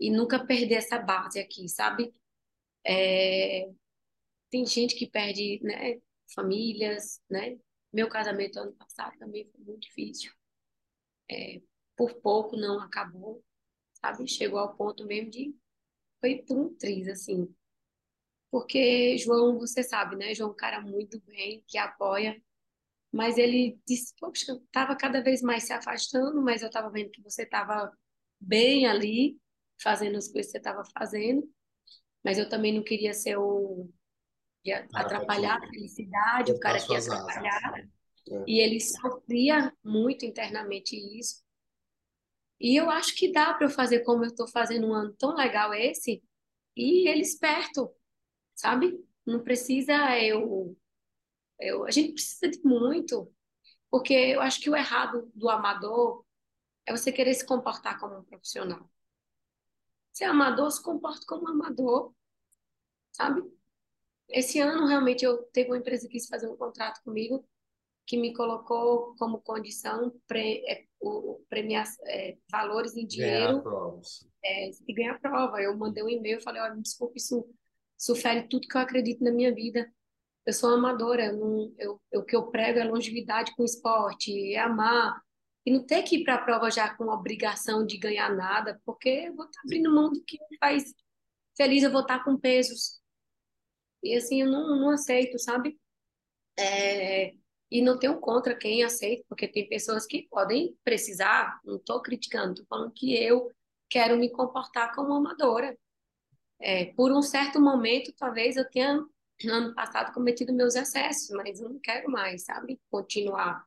e 0.00 0.10
nunca 0.10 0.44
perder 0.44 0.74
essa 0.74 0.98
base 0.98 1.38
aqui, 1.38 1.68
sabe? 1.68 2.12
É, 2.84 3.68
tem 4.50 4.66
gente 4.66 4.96
que 4.96 5.06
perde, 5.08 5.60
né, 5.62 6.00
famílias, 6.34 7.20
né? 7.30 7.58
Meu 7.92 8.08
casamento 8.08 8.58
ano 8.58 8.72
passado 8.74 9.16
também 9.18 9.48
foi 9.50 9.60
muito 9.64 9.82
difícil. 9.82 10.32
É, 11.30 11.60
por 11.96 12.14
pouco 12.20 12.56
não 12.56 12.80
acabou, 12.80 13.44
sabe? 13.94 14.28
Chegou 14.28 14.58
ao 14.60 14.76
ponto 14.76 15.06
mesmo 15.06 15.30
de. 15.30 15.56
Foi 16.20 16.36
por 16.46 16.58
um 16.58 16.74
triz, 16.76 17.08
assim. 17.08 17.54
Porque 18.50 19.16
João, 19.18 19.58
você 19.58 19.82
sabe, 19.82 20.16
né? 20.16 20.34
João 20.34 20.50
é 20.50 20.52
um 20.52 20.56
cara 20.56 20.80
muito 20.80 21.20
bem, 21.22 21.62
que 21.66 21.78
apoia. 21.78 22.40
Mas 23.12 23.38
ele 23.38 23.80
disse, 23.86 24.14
poxa, 24.20 24.52
eu 24.52 24.58
estava 24.58 24.96
cada 24.96 25.22
vez 25.22 25.42
mais 25.42 25.64
se 25.64 25.72
afastando, 25.72 26.42
mas 26.42 26.62
eu 26.62 26.68
estava 26.68 26.90
vendo 26.90 27.10
que 27.10 27.22
você 27.22 27.44
estava 27.44 27.92
bem 28.40 28.86
ali, 28.86 29.38
fazendo 29.82 30.16
as 30.18 30.28
coisas 30.28 30.48
que 30.52 30.52
você 30.52 30.58
estava 30.58 30.84
fazendo. 30.98 31.48
Mas 32.24 32.38
eu 32.38 32.48
também 32.48 32.74
não 32.74 32.84
queria 32.84 33.14
ser 33.14 33.38
o 33.38 33.90
atrapalhar 34.92 35.56
a 35.56 35.66
felicidade, 35.68 36.52
o 36.52 36.60
cara 36.60 36.80
que 36.80 36.92
ia 36.92 36.98
atrapalhar. 36.98 37.88
É. 38.30 38.44
E 38.46 38.60
ele 38.60 38.80
sofria 38.80 39.72
muito 39.82 40.24
internamente 40.24 40.96
isso. 41.18 41.42
E 42.60 42.76
eu 42.76 42.90
acho 42.90 43.14
que 43.14 43.32
dá 43.32 43.54
para 43.54 43.66
eu 43.66 43.70
fazer 43.70 44.00
como 44.00 44.24
eu 44.24 44.28
estou 44.28 44.48
fazendo 44.48 44.88
um 44.88 44.94
ano 44.94 45.14
tão 45.14 45.34
legal 45.34 45.72
esse, 45.72 46.22
e 46.76 47.08
ele 47.08 47.22
esperto, 47.22 47.90
sabe? 48.54 48.98
Não 49.24 49.42
precisa 49.42 50.18
eu, 50.18 50.76
eu. 51.60 51.84
A 51.84 51.90
gente 51.90 52.12
precisa 52.14 52.50
de 52.50 52.60
muito, 52.64 53.32
porque 53.90 54.12
eu 54.12 54.40
acho 54.40 54.60
que 54.60 54.70
o 54.70 54.76
errado 54.76 55.30
do 55.34 55.48
amador 55.48 56.24
é 56.86 56.96
você 56.96 57.12
querer 57.12 57.34
se 57.34 57.46
comportar 57.46 57.98
como 58.00 58.18
um 58.18 58.24
profissional. 58.24 58.90
Se 60.12 60.24
é 60.24 60.26
amador, 60.26 60.70
se 60.70 60.82
comporta 60.82 61.24
como 61.26 61.44
um 61.44 61.48
amador, 61.48 62.12
sabe? 63.12 63.42
Esse 64.28 64.60
ano, 64.60 64.86
realmente, 64.86 65.24
eu 65.24 65.42
teve 65.52 65.70
uma 65.70 65.78
empresa 65.78 66.06
que 66.06 66.12
quis 66.12 66.26
fazer 66.26 66.48
um 66.48 66.56
contrato 66.56 67.02
comigo 67.02 67.44
que 68.08 68.16
me 68.16 68.32
colocou 68.32 69.14
como 69.18 69.42
condição 69.42 70.10
pre, 70.26 70.64
é, 70.66 70.84
o, 70.98 71.44
premiar 71.46 71.86
é, 72.06 72.38
valores 72.50 72.96
em 72.96 73.06
dinheiro 73.06 73.62
é, 74.42 74.70
e 74.88 74.94
ganhar 74.94 75.20
prova. 75.20 75.60
Eu 75.60 75.76
mandei 75.76 76.02
um 76.02 76.08
e-mail, 76.08 76.40
falei, 76.40 76.62
olha, 76.62 76.74
desculpa, 76.76 77.12
isso, 77.16 77.46
isso 77.98 78.16
fere 78.16 78.48
tudo 78.48 78.66
que 78.66 78.74
eu 78.74 78.80
acredito 78.80 79.22
na 79.22 79.30
minha 79.30 79.54
vida. 79.54 79.86
Eu 80.46 80.54
sou 80.54 80.70
amadora, 80.70 81.26
eu 81.26 81.36
não, 81.36 81.74
eu, 81.76 82.00
eu, 82.10 82.20
o 82.22 82.24
que 82.24 82.34
eu 82.34 82.46
prego 82.46 82.78
é 82.78 82.84
longevidade 82.84 83.54
com 83.54 83.62
esporte, 83.62 84.54
é 84.54 84.58
amar. 84.58 85.20
E 85.66 85.70
não 85.70 85.84
ter 85.84 86.02
que 86.02 86.16
ir 86.16 86.24
para 86.24 86.36
a 86.36 86.42
prova 86.42 86.70
já 86.70 86.94
com 86.94 87.08
obrigação 87.08 87.84
de 87.84 87.98
ganhar 87.98 88.34
nada, 88.34 88.80
porque 88.86 89.26
eu 89.28 89.34
vou 89.34 89.44
estar 89.44 89.60
abrindo 89.62 89.94
mão 89.94 90.10
do 90.10 90.24
que 90.24 90.38
me 90.50 90.56
faz 90.58 90.94
feliz, 91.54 91.82
eu 91.82 91.92
vou 91.92 92.00
estar 92.00 92.24
com 92.24 92.38
pesos 92.38 92.97
e 94.02 94.14
assim, 94.16 94.42
eu 94.42 94.50
não, 94.50 94.76
não 94.76 94.90
aceito, 94.90 95.38
sabe? 95.38 95.78
É, 96.58 97.34
e 97.70 97.82
não 97.82 97.98
tenho 97.98 98.18
contra 98.18 98.56
quem 98.56 98.82
aceita, 98.82 99.24
porque 99.28 99.46
tem 99.46 99.68
pessoas 99.68 100.06
que 100.06 100.26
podem 100.28 100.76
precisar, 100.84 101.60
não 101.64 101.76
estou 101.76 102.00
criticando, 102.00 102.52
estou 102.52 102.66
falando 102.66 102.92
que 102.92 103.14
eu 103.14 103.50
quero 103.88 104.16
me 104.16 104.30
comportar 104.30 104.94
como 104.94 105.14
amadora. 105.14 105.76
É, 106.60 106.86
por 106.94 107.12
um 107.12 107.22
certo 107.22 107.60
momento, 107.60 108.12
talvez 108.16 108.56
eu 108.56 108.68
tenha, 108.68 108.94
no 109.44 109.52
ano 109.52 109.74
passado, 109.74 110.12
cometido 110.12 110.52
meus 110.52 110.74
excessos, 110.74 111.30
mas 111.30 111.60
eu 111.60 111.68
não 111.68 111.78
quero 111.78 112.10
mais, 112.10 112.44
sabe? 112.44 112.80
Continuar. 112.90 113.64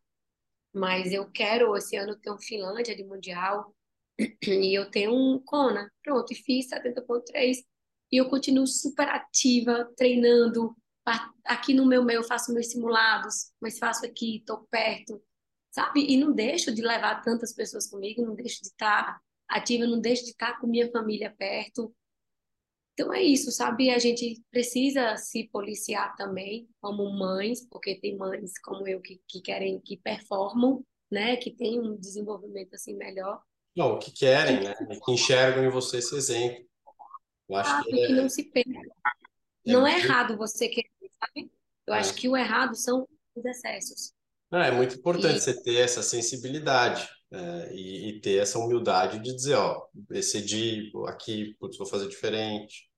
Mas 0.74 1.12
eu 1.12 1.30
quero, 1.30 1.76
esse 1.76 1.96
ano, 1.96 2.16
ter 2.16 2.32
um 2.32 2.40
Finlândia 2.40 2.96
de 2.96 3.04
Mundial, 3.04 3.74
e 4.44 4.78
eu 4.78 4.90
tenho 4.90 5.14
um 5.14 5.40
Kona, 5.40 5.92
pronto, 6.04 6.32
e 6.34 6.36
fiz 6.36 6.68
70.3 6.70 7.64
e 8.12 8.18
eu 8.18 8.30
continuo 8.30 8.68
super 8.68 9.07
ativa, 9.07 9.89
treinando. 9.95 10.76
Aqui 11.45 11.74
no 11.74 11.86
meu 11.86 12.03
meio 12.03 12.20
eu 12.20 12.24
faço 12.24 12.53
meus 12.53 12.68
simulados, 12.68 13.51
mas 13.59 13.80
faço 13.80 14.05
aqui, 14.05 14.38
estou 14.38 14.68
perto, 14.70 15.22
sabe? 15.72 16.05
E 16.07 16.18
não 16.18 16.32
deixo 16.32 16.74
de 16.74 16.82
levar 16.82 17.22
tantas 17.22 17.53
pessoas 17.53 17.88
comigo, 17.88 18.26
não 18.26 18.36
deixo 18.36 18.62
de 18.62 18.68
estar 18.68 19.20
ativa, 19.47 19.86
não 19.86 19.99
deixo 19.99 20.24
de 20.26 20.32
estar 20.32 20.59
com 20.59 20.68
minha 20.68 20.91
família 20.91 21.34
perto. 21.36 21.93
Então 22.93 23.14
é 23.14 23.24
isso, 23.24 23.51
sabe? 23.51 23.89
A 23.89 23.97
gente 23.97 24.41
precisa 24.51 25.16
se 25.18 25.47
policiar 25.47 26.16
também 26.16 26.68
como 26.80 27.09
mães, 27.09 27.66
porque 27.68 27.99
tem 27.99 28.18
mães 28.18 28.59
como 28.59 28.88
eu 28.88 29.01
que, 29.01 29.22
que 29.28 29.41
querem, 29.41 29.80
que 29.80 29.97
performam, 29.97 30.86
né? 31.09 31.38
Que 31.38 31.49
tem 31.49 31.80
um 31.80 31.97
desenvolvimento 31.97 32.76
assim 32.76 32.95
melhor. 32.95 33.41
Não, 33.76 33.97
que 33.97 34.12
querem, 34.12 34.64
né? 34.64 34.76
Que 35.03 35.12
enxergam 35.12 35.64
em 35.64 35.70
você 35.70 35.97
esse 35.97 36.16
exemplo. 36.16 36.70
Eu 37.52 37.58
acho 37.58 37.70
ah, 37.70 37.84
que, 37.84 37.99
é... 37.99 38.08
que 38.08 38.14
não 38.14 38.30
se 38.30 38.43
perca. 38.43 38.80
É 39.68 39.72
não 39.72 39.86
é 39.86 39.99
errado 39.99 40.38
você 40.38 40.70
querer, 40.70 40.89
sabe? 41.20 41.52
Eu 41.86 41.93
é. 41.93 41.99
acho 41.99 42.14
que 42.16 42.30
o 42.30 42.38
errado 42.38 42.76
são 42.76 43.08
os 43.36 43.45
excessos. 43.45 44.14
Não, 44.49 44.62
é 44.62 44.72
muito 44.72 44.95
importante 44.95 45.38
e... 45.38 45.39
você 45.39 45.62
ter 45.62 45.76
essa 45.76 46.02
sensibilidade 46.02 47.08
é, 47.30 47.74
e, 47.74 48.10
e, 48.10 48.22
ter 48.22 48.41
essa 48.41 48.58
humildade 48.58 49.20
de 49.20 49.34
dizer, 49.36 49.56
ó, 49.56 49.86
decidi 49.93 50.91
aqui, 51.08 51.56
putz, 51.60 51.78
vou 51.78 51.88
fazer 51.88 52.08
diferente. 52.08 52.89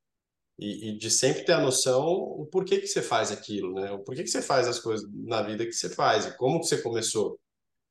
E, 0.58 0.90
e, 0.90 0.98
de 0.98 1.10
sempre 1.10 1.44
ter 1.44 1.54
a 1.54 1.62
noção 1.62 2.06
o 2.06 2.46
porquê 2.46 2.78
que 2.78 2.86
você 2.86 3.02
faz 3.02 3.32
aquilo, 3.32 3.74
né? 3.74 3.92
O 3.92 4.04
porquê 4.04 4.22
que 4.22 4.30
você 4.30 4.42
faz 4.42 4.68
as 4.68 4.80
coisas 4.80 5.10
na 5.12 5.42
vida 5.42 5.66
que 5.66 5.74
você 5.74 5.90
faz 5.90 6.28
e 6.28 6.38
como 6.38 6.60
que 6.60 6.68
você 6.68 6.80
começou. 6.80 7.40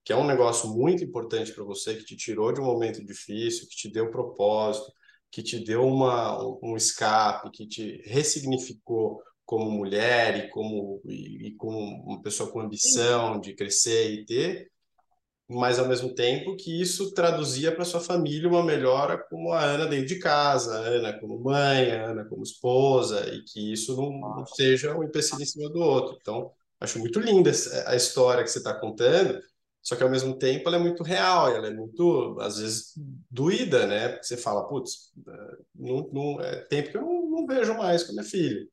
Que 0.05 0.13
é 0.13 0.17
um 0.17 0.27
negócio 0.27 0.69
muito 0.71 1.03
importante 1.03 1.53
para 1.53 1.65
você, 1.65 1.97
que 1.97 2.05
te 2.05 2.17
tirou 2.17 2.53
de 2.53 2.61
um 2.61 2.65
momento 2.65 3.05
difícil, 3.05 3.69
que 3.69 3.77
te 3.77 3.89
deu 3.91 4.11
propósito, 4.11 4.93
que 5.33 5.43
te 5.43 5.59
deu 5.59 5.87
uma, 5.87 6.39
um 6.63 6.77
escape, 6.77 7.51
que 7.51 7.67
te 7.67 8.03
ressignificou 8.05 9.23
como 9.47 9.71
mulher 9.71 10.37
e 10.45 10.51
como, 10.51 11.01
e, 11.07 11.49
e 11.49 11.57
como 11.57 11.79
uma 12.05 12.23
pessoa 12.23 12.51
com 12.53 12.61
ambição 12.61 13.41
de 13.41 13.55
crescer 13.55 14.13
e 14.13 14.27
ter, 14.27 14.71
mas 15.49 15.79
ao 15.79 15.89
mesmo 15.89 16.15
tempo 16.15 16.57
que 16.57 16.81
isso 16.81 17.13
traduzia 17.13 17.73
para 17.75 17.85
sua 17.85 18.01
família 18.01 18.49
uma 18.49 18.63
melhora 18.63 19.19
como 19.19 19.53
a 19.53 19.63
Ana 19.63 19.87
dentro 19.87 20.07
de 20.07 20.19
casa, 20.19 20.75
a 20.75 20.81
Ana 20.81 21.19
como 21.19 21.39
mãe, 21.41 21.91
a 21.93 22.11
Ana 22.11 22.25
como 22.27 22.43
esposa, 22.43 23.27
e 23.35 23.43
que 23.43 23.73
isso 23.73 23.97
não, 23.97 24.11
não 24.37 24.47
seja 24.47 24.97
um 24.97 25.03
empecilho 25.03 25.43
em 25.43 25.47
cima 25.47 25.71
do 25.71 25.81
outro. 25.81 26.17
Então, 26.21 26.51
acho 26.81 26.99
muito 26.99 27.21
linda 27.21 27.51
a 27.87 27.97
história 27.97 28.45
que 28.45 28.51
você 28.51 28.59
está 28.59 28.75
contando, 28.75 29.41
só 29.83 29.97
que 29.97 30.03
ao 30.03 30.11
mesmo 30.11 30.39
tempo 30.39 30.69
ela 30.69 30.77
é 30.77 30.81
muito 30.81 31.03
real, 31.03 31.49
ela 31.49 31.67
é 31.67 31.75
muito, 31.75 32.37
às 32.41 32.59
vezes, 32.59 32.93
doída, 33.29 33.87
né? 33.87 34.11
Porque 34.11 34.27
você 34.27 34.37
fala, 34.37 34.69
putz, 34.69 35.13
é, 35.27 35.57
não, 35.75 36.09
não, 36.13 36.41
é 36.41 36.65
tempo 36.67 36.91
que 36.91 36.97
eu 36.97 37.03
não, 37.03 37.31
não 37.31 37.47
vejo 37.47 37.75
mais 37.77 38.05
com 38.05 38.13
minha 38.13 38.25
filha. 38.25 38.65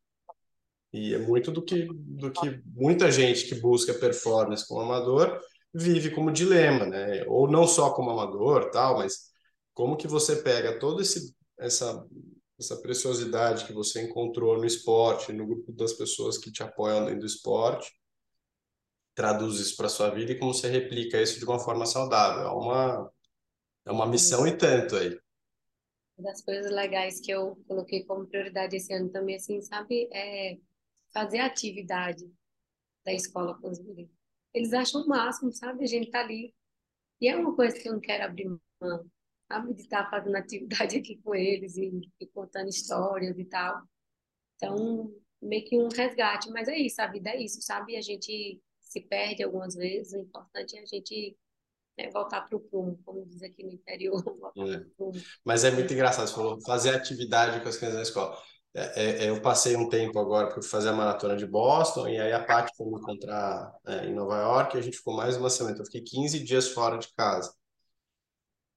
E 0.94 1.14
é 1.16 1.18
muito 1.18 1.52
do 1.52 1.64
que, 1.64 1.88
do 1.92 2.32
que 2.32 2.62
muita 2.76 3.12
gente 3.12 3.48
que 3.48 3.56
busca 3.56 3.94
performance 3.94 4.68
como 4.68 4.82
amador 4.82 5.40
vive 5.74 6.12
como 6.12 6.32
dilema, 6.32 6.86
né? 6.86 7.24
Ou 7.28 7.50
não 7.50 7.68
só 7.68 7.92
como 7.92 8.12
amador, 8.12 8.70
tal, 8.72 8.98
mas 8.98 9.30
como 9.74 9.98
que 9.98 10.08
você 10.08 10.36
pega 10.38 10.80
toda 10.80 11.02
essa, 11.60 12.06
essa 12.60 12.76
preciosidade 12.82 13.66
que 13.66 13.74
você 13.74 14.02
encontrou 14.02 14.58
no 14.58 14.66
esporte, 14.66 15.34
no 15.34 15.46
grupo 15.46 15.72
das 15.72 15.94
pessoas 15.94 16.38
que 16.38 16.52
te 16.52 16.62
apoiam 16.62 17.06
dentro 17.06 17.22
do 17.22 17.26
esporte, 17.26 17.92
traduz 19.20 19.60
isso 19.60 19.76
para 19.76 19.90
sua 19.90 20.10
vida 20.10 20.32
e 20.32 20.40
como 20.40 20.54
você 20.54 20.70
replica 20.70 21.22
isso 21.22 21.40
de 21.40 21.44
uma 21.44 21.60
forma 21.60 21.86
saudável. 21.86 22.44
É 22.44 22.52
uma, 22.52 23.14
é 23.88 23.92
uma 23.92 24.08
missão 24.08 24.48
e 24.48 24.58
tanto 24.58 24.96
aí. 24.96 25.20
Uma 26.18 26.32
das 26.32 26.42
coisas 26.42 26.72
legais 26.72 27.20
que 27.20 27.30
eu 27.30 27.58
coloquei 27.68 28.06
como 28.06 28.26
prioridade 28.26 28.78
esse 28.78 28.94
ano 28.94 29.10
também, 29.10 29.36
assim, 29.36 29.62
sabe, 29.62 30.08
é 30.14 30.58
fazer 31.12 31.40
atividade 31.40 32.32
da 33.06 33.12
escola 33.12 33.60
com 33.60 33.70
os 33.70 33.80
meninos. 33.80 34.10
eles 34.54 34.72
acham 34.72 35.02
o 35.02 35.08
máximo, 35.08 35.52
sabe? 35.52 35.84
A 35.84 35.88
gente 35.88 36.10
tá 36.10 36.22
ali. 36.22 36.56
E 37.20 37.28
é 37.28 37.36
uma 37.36 37.54
coisa 37.54 37.78
que 37.78 37.90
eu 37.90 37.94
não 37.94 38.00
quero 38.00 38.24
abrir 38.24 38.48
mão, 38.82 39.06
sabe? 39.52 39.74
De 39.74 39.82
estar 39.82 40.10
fazendo 40.10 40.38
atividade 40.38 40.96
aqui 40.96 41.18
com 41.18 41.36
eles 41.36 41.76
e, 41.76 42.10
e 42.22 42.28
contando 42.28 42.70
histórias 42.70 43.38
e 43.38 43.44
tal. 43.44 43.84
Então, 44.56 45.14
meio 45.42 45.66
que 45.66 45.78
um 45.78 45.90
resgate, 45.90 46.50
mas 46.52 46.70
é 46.70 46.78
isso, 46.78 47.02
a 47.02 47.08
vida 47.08 47.32
é 47.32 47.42
isso, 47.42 47.62
sabe? 47.62 47.98
A 47.98 48.02
gente 48.02 48.62
se 48.90 49.02
perde 49.02 49.44
algumas 49.44 49.76
vezes, 49.76 50.14
o 50.14 50.18
importante 50.18 50.78
é 50.78 50.82
a 50.82 50.86
gente 50.86 51.38
né, 51.98 52.10
voltar 52.12 52.42
para 52.42 52.58
o 52.58 52.60
prumo, 52.60 53.00
como 53.06 53.26
diz 53.26 53.42
aqui 53.44 53.64
no 53.64 53.72
interior. 53.72 54.22
É. 54.58 55.22
Mas 55.46 55.64
é 55.64 55.72
muito 55.72 55.94
engraçado, 55.94 56.28
você 56.28 56.34
falou 56.34 56.60
fazer 56.62 56.90
atividade 56.90 57.62
com 57.62 57.70
as 57.70 57.78
crianças 57.78 57.98
na 57.98 58.04
escola. 58.04 58.38
É, 58.74 58.82
é, 58.82 59.26
é, 59.26 59.30
eu 59.30 59.42
passei 59.42 59.76
um 59.76 59.90
tempo 59.90 60.20
agora 60.20 60.48
para 60.48 60.62
fazer 60.62 60.90
a 60.90 60.94
maratona 60.94 61.36
de 61.36 61.46
Boston, 61.46 62.08
e 62.08 62.20
aí 62.20 62.34
a 62.34 62.44
Paty 62.44 62.76
foi 62.76 62.88
me 62.88 63.00
encontrar 63.00 63.74
é, 63.86 64.06
em 64.06 64.14
Nova 64.14 64.38
York, 64.38 64.76
e 64.76 64.80
a 64.80 64.82
gente 64.82 64.98
ficou 64.98 65.16
mais 65.16 65.38
uma 65.38 65.50
semana. 65.50 65.74
Então, 65.74 65.84
eu 65.84 65.92
fiquei 65.92 66.02
15 66.02 66.44
dias 66.44 66.68
fora 66.70 66.98
de 66.98 67.08
casa. 67.16 67.54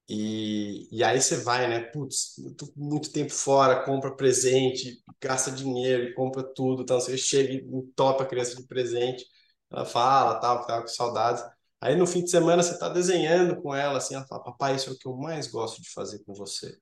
E, 0.09 0.87
e 0.91 1.03
aí 1.03 1.21
você 1.21 1.37
vai, 1.37 1.67
né? 1.67 1.79
Putz, 1.79 2.35
muito, 2.37 2.73
muito 2.75 3.11
tempo 3.11 3.31
fora, 3.31 3.85
compra 3.85 4.15
presente, 4.15 5.01
gasta 5.21 5.49
dinheiro 5.51 6.03
e 6.03 6.13
compra 6.13 6.43
tudo. 6.43 6.83
Então 6.83 6.99
você 6.99 7.17
chega 7.17 7.53
e 7.53 7.83
topa 7.95 8.23
a 8.23 8.25
criança 8.25 8.55
de 8.55 8.67
presente, 8.67 9.25
ela 9.73 9.85
fala, 9.85 10.39
tal, 10.39 10.65
tá 10.65 10.81
com 10.81 10.87
saudades. 10.87 11.43
Aí 11.81 11.95
no 11.95 12.07
fim 12.07 12.23
de 12.23 12.31
semana 12.31 12.63
você 12.63 12.73
está 12.73 12.89
desenhando 12.89 13.61
com 13.61 13.75
ela, 13.75 13.97
assim, 13.97 14.15
ela 14.15 14.25
fala, 14.25 14.43
papai, 14.43 14.75
isso 14.75 14.89
é 14.89 14.93
o 14.93 14.97
que 14.97 15.07
eu 15.07 15.15
mais 15.15 15.47
gosto 15.47 15.81
de 15.81 15.89
fazer 15.91 16.19
com 16.25 16.33
você. 16.33 16.77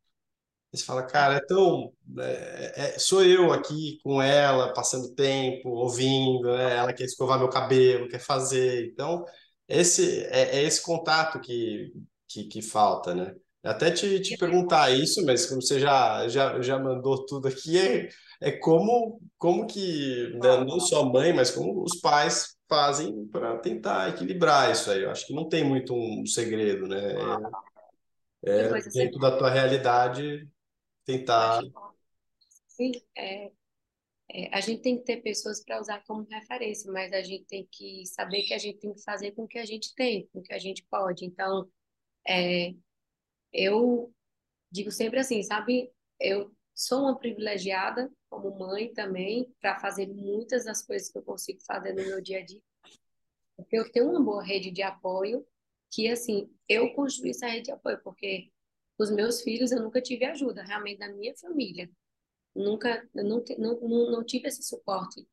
Você 0.74 0.86
fala, 0.86 1.04
cara, 1.04 1.36
é 1.36 1.46
tão. 1.46 1.92
É, 2.20 2.96
é, 2.96 3.00
sou 3.00 3.24
eu 3.26 3.52
aqui 3.52 4.00
com 4.04 4.22
ela, 4.22 4.74
passando 4.74 5.14
tempo, 5.14 5.70
ouvindo, 5.70 6.44
né? 6.56 6.78
Ela 6.78 6.94
quer 6.94 7.04
escovar 7.06 7.38
meu 7.38 7.50
cabelo, 7.50 8.08
quer 8.08 8.20
fazer. 8.20 8.88
Então, 8.88 9.26
esse 9.68 10.24
é, 10.28 10.60
é 10.60 10.64
esse 10.64 10.82
contato 10.82 11.42
que, 11.42 11.92
que, 12.28 12.46
que 12.46 12.62
falta, 12.62 13.14
né? 13.14 13.36
Até 13.64 13.92
te, 13.92 14.20
te 14.22 14.38
perguntar 14.38 14.90
isso, 14.92 15.24
mas 15.26 15.46
como 15.46 15.62
você 15.62 15.80
já, 15.80 16.28
já, 16.30 16.62
já 16.62 16.80
mandou 16.80 17.26
tudo 17.26 17.48
aqui, 17.48 17.78
é, 17.78 18.10
é 18.40 18.52
como, 18.52 19.22
como 19.38 19.68
que, 19.68 20.30
né, 20.42 20.64
não 20.66 20.80
só 20.80 21.06
mãe, 21.06 21.32
mas 21.34 21.52
como 21.52 21.84
os 21.84 22.00
pais 22.00 22.56
fazem 22.72 23.28
para 23.28 23.58
tentar 23.58 24.08
equilibrar 24.08 24.72
isso 24.72 24.90
aí. 24.90 25.04
Eu 25.04 25.12
acho 25.12 25.28
que 25.28 25.34
não 25.34 25.50
tem 25.50 25.62
muito 25.62 25.94
um 25.94 26.26
segredo, 26.26 26.88
né? 26.88 27.16
É, 28.42 28.62
é 28.62 28.82
dentro 28.94 29.20
da 29.20 29.38
tua 29.38 29.50
realidade, 29.50 30.48
tentar. 31.04 31.62
Sim, 32.70 32.94
é, 33.14 33.52
é, 34.32 34.56
a 34.56 34.62
gente 34.62 34.82
tem 34.82 34.98
que 34.98 35.04
ter 35.04 35.18
pessoas 35.18 35.62
para 35.62 35.82
usar 35.82 36.02
como 36.06 36.26
referência, 36.32 36.90
mas 36.90 37.12
a 37.12 37.22
gente 37.22 37.44
tem 37.44 37.68
que 37.70 38.06
saber 38.06 38.44
que 38.44 38.54
a 38.54 38.58
gente 38.58 38.80
tem 38.80 38.94
que 38.94 39.04
fazer 39.04 39.32
com 39.32 39.44
o 39.44 39.48
que 39.48 39.60
a 39.60 39.66
gente 39.66 39.94
tem, 39.94 40.26
com 40.28 40.40
o 40.40 40.44
que 40.44 40.54
a 40.54 40.60
gente 40.60 40.82
pode. 40.90 41.26
Então, 41.26 41.70
é, 42.26 42.74
eu 43.52 44.14
digo 44.72 44.92
sempre 44.92 45.20
assim, 45.20 45.44
sabe? 45.44 45.92
Eu 46.18 46.50
sou 46.82 47.04
uma 47.04 47.18
privilegiada 47.18 48.12
como 48.30 48.58
mãe 48.58 48.92
também 48.94 49.54
para 49.62 49.80
fazer 49.80 50.08
muitas 50.08 50.66
das 50.66 50.82
coisas 50.82 51.12
que 51.12 51.18
eu 51.18 51.22
consigo 51.22 51.62
fazer 51.62 51.94
no 51.94 52.04
meu 52.04 52.20
dia 52.22 52.40
a 52.40 52.46
dia. 52.46 52.62
Porque 53.56 53.78
eu 53.78 53.92
tenho 53.92 54.10
uma 54.10 54.24
boa 54.24 54.44
rede 54.44 54.72
de 54.72 54.82
apoio 54.82 55.46
que, 55.92 56.08
assim, 56.08 56.52
eu 56.68 56.92
construí 56.94 57.30
essa 57.30 57.46
rede 57.46 57.66
de 57.66 57.72
apoio, 57.72 58.02
porque 58.04 58.50
os 58.98 59.12
meus 59.12 59.42
filhos, 59.42 59.72
eu 59.72 59.82
nunca 59.82 60.02
tive 60.02 60.26
ajuda, 60.26 60.64
realmente, 60.64 61.00
da 61.00 61.10
minha 61.10 61.36
família. 61.36 61.90
Nunca, 62.56 63.08
não, 63.14 63.44
não, 63.58 64.12
não 64.12 64.24
tive 64.24 64.48
esse 64.48 64.64
suporte. 64.64 65.28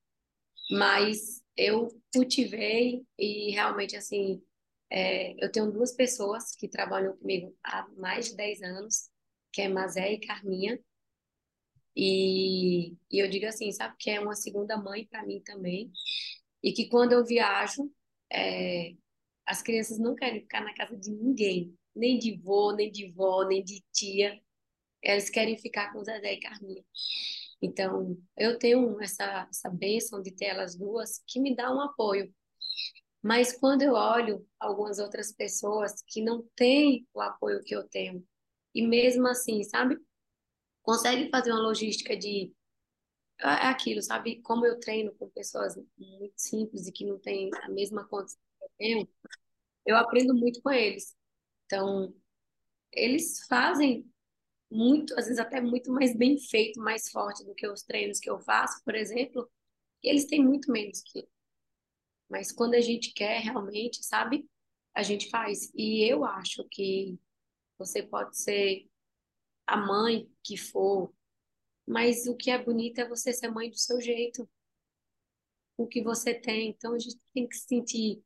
Mas 0.71 1.43
eu 1.57 1.89
cultivei 2.13 3.07
e 3.19 3.51
realmente, 3.53 3.97
assim, 3.97 4.43
é, 4.91 5.43
eu 5.43 5.51
tenho 5.51 5.71
duas 5.73 5.93
pessoas 5.93 6.55
que 6.55 6.69
trabalham 6.69 7.17
comigo 7.17 7.57
há 7.65 7.89
mais 7.97 8.31
de 8.31 8.37
10 8.37 8.63
anos, 8.63 9.11
que 9.51 9.63
é 9.63 9.69
Mazé 9.69 10.13
e 10.13 10.21
Carminha. 10.21 10.79
E, 11.97 12.93
e 13.11 13.19
eu 13.23 13.29
digo 13.29 13.47
assim, 13.47 13.73
sabe, 13.73 13.97
que 13.99 14.11
é 14.11 14.21
uma 14.21 14.35
segunda 14.35 14.77
mãe 14.77 15.07
para 15.07 15.27
mim 15.27 15.41
também. 15.41 15.91
E 16.63 16.73
que 16.73 16.89
quando 16.89 17.13
eu 17.13 17.25
viajo, 17.25 17.91
é, 18.33 18.95
as 19.47 19.63
crianças 19.63 19.99
não 19.99 20.15
querem 20.15 20.43
ficar 20.43 20.63
na 20.63 20.75
casa 20.75 20.97
de 20.97 21.11
ninguém 21.11 21.79
nem 21.99 22.19
de 22.19 22.37
vô, 22.37 22.73
nem 22.73 22.91
de 22.91 23.11
vó, 23.13 23.45
nem 23.45 23.63
de 23.63 23.83
tia. 23.93 24.41
Eles 25.03 25.31
querem 25.31 25.59
ficar 25.59 25.93
com 25.93 26.05
Zezé 26.05 26.35
e 26.35 26.41
Carminha. 26.41 26.85
Então, 27.61 28.17
eu 28.37 28.59
tenho 28.59 29.01
essa, 29.03 29.49
essa 29.51 29.69
bênção 29.71 30.23
de 30.23 30.31
ter 30.33 30.47
elas 30.47 30.77
duas 30.77 31.23
que 31.27 31.41
me 31.41 31.55
dá 31.57 31.73
um 31.75 31.81
apoio. 31.81 32.33
Mas 33.23 33.53
quando 33.53 33.83
eu 33.83 33.95
olho 33.95 34.47
algumas 34.61 34.99
outras 34.99 35.33
pessoas 35.33 36.03
que 36.07 36.23
não 36.23 36.45
têm 36.55 37.07
o 37.13 37.21
apoio 37.21 37.63
que 37.65 37.75
eu 37.75 37.89
tenho, 37.89 38.25
e 38.75 38.87
mesmo 38.87 39.27
assim, 39.27 39.65
sabe, 39.65 39.99
conseguem 40.89 41.29
fazer 41.29 41.53
uma 41.53 41.61
logística 41.61 42.17
de. 42.17 42.51
É, 43.39 43.45
é 43.45 43.67
aquilo, 43.67 44.01
sabe? 44.01 44.41
Como 44.41 44.65
eu 44.65 44.81
treino 44.81 45.15
com 45.17 45.29
pessoas 45.29 45.77
muito 45.99 46.33
simples 46.35 46.87
e 46.87 46.93
que 46.93 47.05
não 47.05 47.19
têm 47.19 47.51
a 47.63 47.69
mesma 47.69 48.09
condição 48.09 48.41
que 48.59 48.65
eu 48.65 48.71
tenho, 48.79 49.09
eu 49.85 49.97
aprendo 49.99 50.35
muito 50.35 50.63
com 50.63 50.71
eles. 50.71 51.15
Então, 51.67 52.15
eles 52.91 53.47
fazem 53.47 54.11
muito, 54.71 55.13
às 55.19 55.27
vezes 55.27 55.39
até 55.39 55.61
muito 55.61 55.93
mais 55.93 56.17
bem 56.17 56.39
feito, 56.39 56.81
mais 56.81 57.11
forte 57.11 57.45
do 57.45 57.55
que 57.55 57.69
os 57.69 57.83
treinos 57.83 58.19
que 58.19 58.31
eu 58.31 58.41
faço, 58.41 58.83
por 58.83 58.95
exemplo, 58.95 59.51
e 60.03 60.09
eles 60.09 60.25
têm 60.25 60.43
muito 60.43 60.73
menos 60.73 61.03
que. 61.03 61.29
Mas 62.31 62.51
quando 62.51 62.75
a 62.75 62.81
gente 62.81 63.13
quer 63.13 63.41
realmente, 63.43 64.03
sabe? 64.03 64.49
A 64.95 65.03
gente 65.03 65.29
faz. 65.29 65.71
E 65.75 66.03
eu 66.11 66.25
acho 66.25 66.65
que 66.71 67.19
você 67.79 68.03
pode 68.03 68.39
ser 68.39 68.89
a 69.69 69.77
mãe 69.77 70.29
que 70.43 70.57
for, 70.57 71.13
mas 71.87 72.27
o 72.27 72.37
que 72.37 72.51
é 72.51 72.63
bonito 72.63 73.01
é 73.01 73.09
você 73.09 73.33
ser 73.33 73.49
mãe 73.49 73.71
do 73.71 73.79
seu 73.79 74.01
jeito, 74.01 74.49
o 75.77 75.87
que 75.87 76.03
você 76.03 76.35
tem. 76.35 76.71
Então 76.71 76.95
a 76.95 76.99
gente 76.99 77.19
tem 77.35 77.47
que 77.47 77.57
se 77.57 77.67
sentir 77.67 78.23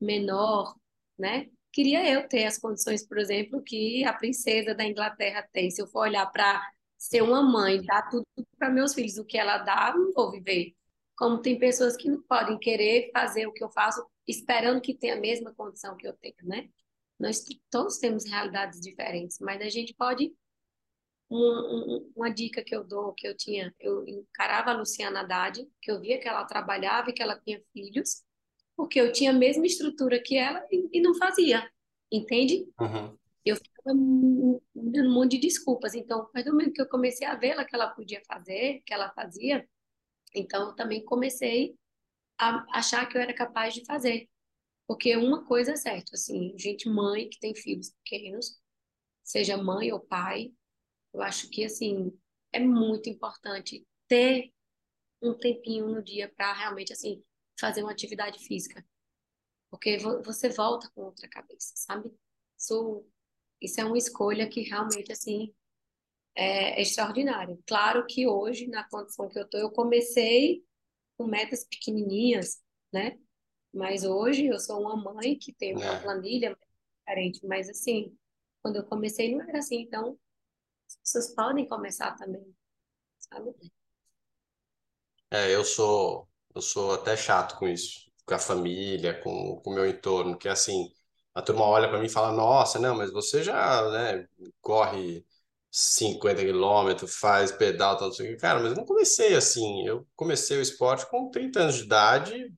menor, 0.00 0.76
né? 1.18 1.50
queria 1.76 2.10
eu 2.10 2.26
ter 2.26 2.46
as 2.46 2.56
condições, 2.56 3.06
por 3.06 3.18
exemplo, 3.18 3.62
que 3.62 4.02
a 4.02 4.12
princesa 4.14 4.74
da 4.74 4.82
Inglaterra 4.82 5.46
tem. 5.52 5.70
Se 5.70 5.82
eu 5.82 5.86
for 5.86 6.00
olhar 6.00 6.24
para 6.32 6.66
ser 6.96 7.20
uma 7.20 7.42
mãe, 7.42 7.84
dar 7.84 8.08
tudo 8.08 8.26
para 8.58 8.70
meus 8.70 8.94
filhos, 8.94 9.18
o 9.18 9.24
que 9.26 9.36
ela 9.36 9.58
dá, 9.58 9.92
não 9.94 10.10
vou 10.10 10.30
viver. 10.30 10.72
Como 11.18 11.42
tem 11.42 11.58
pessoas 11.58 11.94
que 11.94 12.08
não 12.08 12.22
podem 12.22 12.58
querer 12.58 13.10
fazer 13.12 13.46
o 13.46 13.52
que 13.52 13.62
eu 13.62 13.68
faço, 13.68 14.02
esperando 14.26 14.80
que 14.80 14.94
tenha 14.94 15.16
a 15.16 15.20
mesma 15.20 15.54
condição 15.54 15.94
que 15.98 16.08
eu 16.08 16.14
tenho, 16.14 16.34
né? 16.44 16.66
Nós 17.18 17.44
todos 17.70 17.98
temos 17.98 18.24
realidades 18.24 18.80
diferentes, 18.80 19.38
mas 19.38 19.60
a 19.60 19.68
gente 19.68 19.92
pode. 19.92 20.32
Um, 21.28 21.38
um, 21.38 22.12
uma 22.14 22.30
dica 22.30 22.62
que 22.62 22.74
eu 22.74 22.84
dou, 22.84 23.12
que 23.12 23.26
eu 23.26 23.36
tinha, 23.36 23.74
eu 23.80 24.06
encarava 24.06 24.70
a 24.70 24.74
Luciana 24.76 25.20
Haddad, 25.20 25.66
que 25.82 25.90
eu 25.90 26.00
via 26.00 26.20
que 26.20 26.28
ela 26.28 26.44
trabalhava 26.44 27.10
e 27.10 27.12
que 27.12 27.22
ela 27.22 27.38
tinha 27.40 27.60
filhos, 27.72 28.22
porque 28.76 29.00
eu 29.00 29.10
tinha 29.10 29.30
a 29.30 29.34
mesma 29.34 29.66
estrutura 29.66 30.22
que 30.22 30.36
ela 30.36 30.64
e, 30.70 30.88
e 30.92 31.00
não 31.00 31.14
fazia, 31.16 31.68
entende? 32.12 32.68
Uhum. 32.80 33.18
Eu 33.44 33.56
ficava 33.56 33.96
dando 34.74 35.08
um 35.08 35.12
monte 35.12 35.32
de 35.32 35.38
desculpas. 35.38 35.94
Então, 35.94 36.26
partir 36.26 36.50
do 36.50 36.52
momento 36.52 36.72
que 36.72 36.82
eu 36.82 36.88
comecei 36.88 37.26
a 37.26 37.34
vê-la 37.34 37.64
que 37.64 37.74
ela 37.74 37.88
podia 37.88 38.22
fazer, 38.26 38.82
que 38.84 38.92
ela 38.92 39.10
fazia, 39.10 39.66
então 40.34 40.68
eu 40.68 40.74
também 40.74 41.04
comecei 41.04 41.76
a 42.38 42.64
achar 42.78 43.06
que 43.08 43.16
eu 43.16 43.22
era 43.22 43.32
capaz 43.32 43.74
de 43.74 43.84
fazer. 43.84 44.28
Porque 44.86 45.16
uma 45.16 45.44
coisa 45.44 45.72
é 45.72 45.76
certa, 45.76 46.14
assim, 46.14 46.56
gente 46.56 46.88
mãe 46.88 47.28
que 47.28 47.40
tem 47.40 47.54
filhos 47.54 47.90
pequenos, 48.04 48.60
seja 49.24 49.56
mãe 49.56 49.92
ou 49.92 49.98
pai, 49.98 50.52
eu 51.16 51.22
acho 51.22 51.48
que, 51.48 51.64
assim, 51.64 52.12
é 52.52 52.60
muito 52.60 53.08
importante 53.08 53.86
ter 54.06 54.52
um 55.22 55.32
tempinho 55.32 55.88
no 55.88 56.02
dia 56.02 56.30
para 56.36 56.52
realmente, 56.52 56.92
assim, 56.92 57.24
fazer 57.58 57.82
uma 57.82 57.90
atividade 57.90 58.38
física. 58.38 58.86
Porque 59.70 59.96
você 60.22 60.50
volta 60.50 60.90
com 60.94 61.04
outra 61.04 61.26
cabeça, 61.26 61.72
sabe? 61.74 62.12
Isso, 62.58 63.02
isso 63.62 63.80
é 63.80 63.84
uma 63.84 63.96
escolha 63.96 64.46
que 64.46 64.60
realmente, 64.60 65.10
assim, 65.10 65.54
é, 66.34 66.78
é 66.78 66.82
extraordinária. 66.82 67.58
Claro 67.66 68.04
que 68.06 68.26
hoje, 68.28 68.66
na 68.66 68.86
condição 68.86 69.26
que 69.26 69.38
eu 69.38 69.48
tô, 69.48 69.56
eu 69.56 69.70
comecei 69.70 70.62
com 71.16 71.26
metas 71.26 71.64
pequenininhas, 71.64 72.62
né? 72.92 73.18
Mas 73.72 74.04
hoje 74.04 74.46
eu 74.46 74.58
sou 74.60 74.82
uma 74.82 75.14
mãe 75.14 75.38
que 75.38 75.50
tem 75.54 75.74
uma 75.74 75.96
é. 75.96 76.02
planilha 76.02 76.58
diferente. 76.98 77.46
Mas, 77.46 77.70
assim, 77.70 78.14
quando 78.62 78.76
eu 78.76 78.84
comecei 78.84 79.34
não 79.34 79.48
era 79.48 79.60
assim. 79.60 79.80
Então, 79.80 80.18
as 80.88 80.96
pessoas 80.96 81.34
podem 81.34 81.68
começar 81.68 82.12
também, 82.16 82.54
sabe? 83.18 83.54
É, 85.30 85.54
eu 85.54 85.64
sou 85.64 86.28
eu 86.54 86.62
sou 86.62 86.94
até 86.94 87.16
chato 87.16 87.58
com 87.58 87.68
isso, 87.68 88.10
com 88.24 88.34
a 88.34 88.38
família, 88.38 89.20
com, 89.22 89.60
com 89.60 89.70
o 89.70 89.74
meu 89.74 89.86
entorno, 89.86 90.38
que 90.38 90.48
assim, 90.48 90.90
a 91.34 91.42
turma 91.42 91.64
olha 91.66 91.86
para 91.88 91.98
mim 91.98 92.06
e 92.06 92.08
fala, 92.08 92.32
nossa, 92.32 92.78
não, 92.78 92.96
mas 92.96 93.12
você 93.12 93.42
já, 93.42 93.90
né, 93.90 94.26
corre 94.62 95.22
50 95.70 96.40
quilômetros, 96.42 97.14
faz 97.16 97.52
pedal, 97.52 97.98
tal, 97.98 98.08
o 98.08 98.12
que. 98.12 98.36
Cara, 98.36 98.58
mas 98.60 98.70
eu 98.72 98.76
não 98.78 98.86
comecei 98.86 99.34
assim, 99.36 99.86
eu 99.86 100.06
comecei 100.16 100.56
o 100.58 100.62
esporte 100.62 101.06
com 101.10 101.30
30 101.30 101.60
anos 101.60 101.76
de 101.76 101.82
idade, 101.84 102.50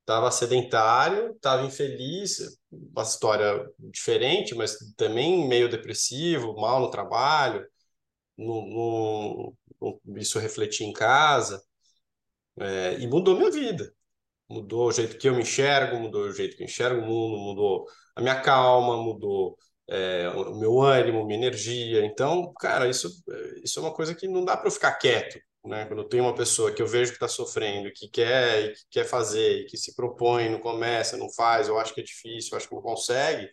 estava 0.00 0.30
sedentário, 0.30 1.32
estava 1.32 1.64
infeliz, 1.66 2.38
uma 2.70 3.02
história 3.02 3.66
diferente, 3.78 4.54
mas 4.54 4.76
também 4.96 5.48
meio 5.48 5.68
depressivo, 5.70 6.56
mal 6.56 6.80
no 6.80 6.90
trabalho, 6.90 7.66
no, 8.36 9.56
no, 9.80 10.00
no 10.06 10.18
isso 10.18 10.38
refletia 10.38 10.86
em 10.86 10.92
casa, 10.92 11.62
é, 12.58 12.98
e 13.00 13.06
mudou 13.06 13.36
minha 13.36 13.50
vida. 13.50 13.92
Mudou 14.48 14.88
o 14.88 14.92
jeito 14.92 15.18
que 15.18 15.28
eu 15.28 15.34
me 15.34 15.42
enxergo, 15.42 15.98
mudou 15.98 16.22
o 16.24 16.32
jeito 16.32 16.56
que 16.56 16.62
eu 16.62 16.66
enxergo 16.66 17.02
o 17.02 17.06
mundo, 17.06 17.38
mudou 17.38 17.86
a 18.16 18.20
minha 18.22 18.40
calma, 18.40 18.96
mudou 18.96 19.56
é, 19.88 20.28
o 20.30 20.56
meu 20.58 20.80
ânimo, 20.80 21.26
minha 21.26 21.38
energia. 21.38 22.04
Então, 22.04 22.52
cara, 22.60 22.88
isso, 22.88 23.08
isso 23.64 23.78
é 23.78 23.82
uma 23.82 23.94
coisa 23.94 24.14
que 24.14 24.28
não 24.28 24.44
dá 24.44 24.56
para 24.56 24.68
eu 24.68 24.72
ficar 24.72 24.92
quieto. 24.94 25.40
Né? 25.64 25.84
Quando 25.86 26.02
eu 26.02 26.08
tenho 26.08 26.24
uma 26.24 26.34
pessoa 26.34 26.72
que 26.72 26.80
eu 26.80 26.86
vejo 26.86 27.10
que 27.10 27.16
está 27.16 27.28
sofrendo, 27.28 27.92
que 27.92 28.08
quer, 28.08 28.72
que 28.74 28.82
quer 28.90 29.04
fazer, 29.04 29.66
que 29.66 29.76
se 29.76 29.94
propõe, 29.94 30.48
não 30.48 30.58
começa, 30.58 31.16
não 31.16 31.30
faz, 31.32 31.68
eu 31.68 31.78
acho 31.78 31.94
que 31.94 32.00
é 32.00 32.04
difícil, 32.04 32.50
eu 32.52 32.56
acho 32.58 32.68
que 32.68 32.74
não 32.74 32.82
consegue. 32.82 33.50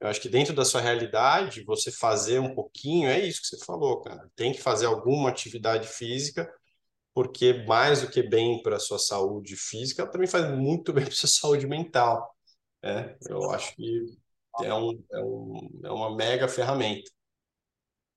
Eu 0.00 0.08
acho 0.08 0.20
que 0.20 0.28
dentro 0.28 0.54
da 0.54 0.64
sua 0.64 0.80
realidade, 0.80 1.64
você 1.64 1.92
fazer 1.92 2.40
um 2.40 2.54
pouquinho, 2.54 3.08
é 3.08 3.20
isso 3.20 3.40
que 3.40 3.46
você 3.48 3.64
falou, 3.64 4.00
cara. 4.02 4.28
Tem 4.34 4.52
que 4.52 4.60
fazer 4.60 4.86
alguma 4.86 5.28
atividade 5.30 5.86
física, 5.86 6.52
porque 7.14 7.64
mais 7.66 8.02
do 8.02 8.10
que 8.10 8.22
bem 8.22 8.62
para 8.62 8.76
a 8.76 8.80
sua 8.80 8.98
saúde 8.98 9.56
física, 9.56 10.06
também 10.06 10.26
faz 10.28 10.48
muito 10.50 10.92
bem 10.92 11.04
para 11.06 11.12
a 11.14 11.16
sua 11.16 11.28
saúde 11.28 11.66
mental. 11.66 12.36
Né? 12.82 13.16
Eu 13.28 13.50
acho 13.52 13.74
que 13.76 14.06
é, 14.62 14.74
um, 14.74 15.04
é, 15.12 15.20
um, 15.20 15.80
é 15.84 15.90
uma 15.90 16.14
mega 16.16 16.48
ferramenta. 16.48 17.10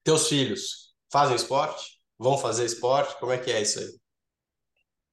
Teus 0.03 0.29
filhos 0.29 0.95
fazem 1.11 1.35
esporte? 1.35 1.94
Vão 2.17 2.37
fazer 2.37 2.65
esporte? 2.65 3.19
Como 3.19 3.31
é 3.31 3.37
que 3.37 3.51
é 3.51 3.61
isso 3.61 3.79
aí? 3.79 3.99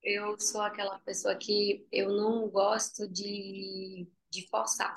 Eu 0.03 0.38
sou 0.38 0.61
aquela 0.61 0.98
pessoa 1.00 1.36
que 1.36 1.86
eu 1.92 2.09
não 2.11 2.48
gosto 2.48 3.09
de, 3.09 4.09
de 4.30 4.48
forçar, 4.48 4.94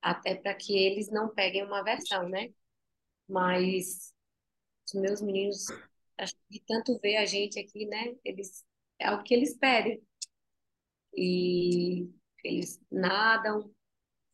até 0.00 0.34
para 0.36 0.54
que 0.54 0.76
eles 0.76 1.10
não 1.10 1.28
peguem 1.28 1.64
uma 1.64 1.82
versão, 1.82 2.28
né? 2.28 2.52
Mas 3.28 4.14
os 4.86 5.00
meus 5.00 5.20
meninos, 5.20 5.66
acho 6.18 6.34
que 6.34 6.58
de 6.58 6.60
tanto 6.66 6.98
ver 7.00 7.16
a 7.16 7.26
gente 7.26 7.58
aqui, 7.58 7.86
né? 7.86 8.14
Eles 8.24 8.64
é 8.98 9.10
o 9.12 9.22
que 9.22 9.34
eles 9.34 9.56
pedem. 9.56 10.00
E 11.14 12.08
eles 12.44 12.80
nadam, 12.90 13.72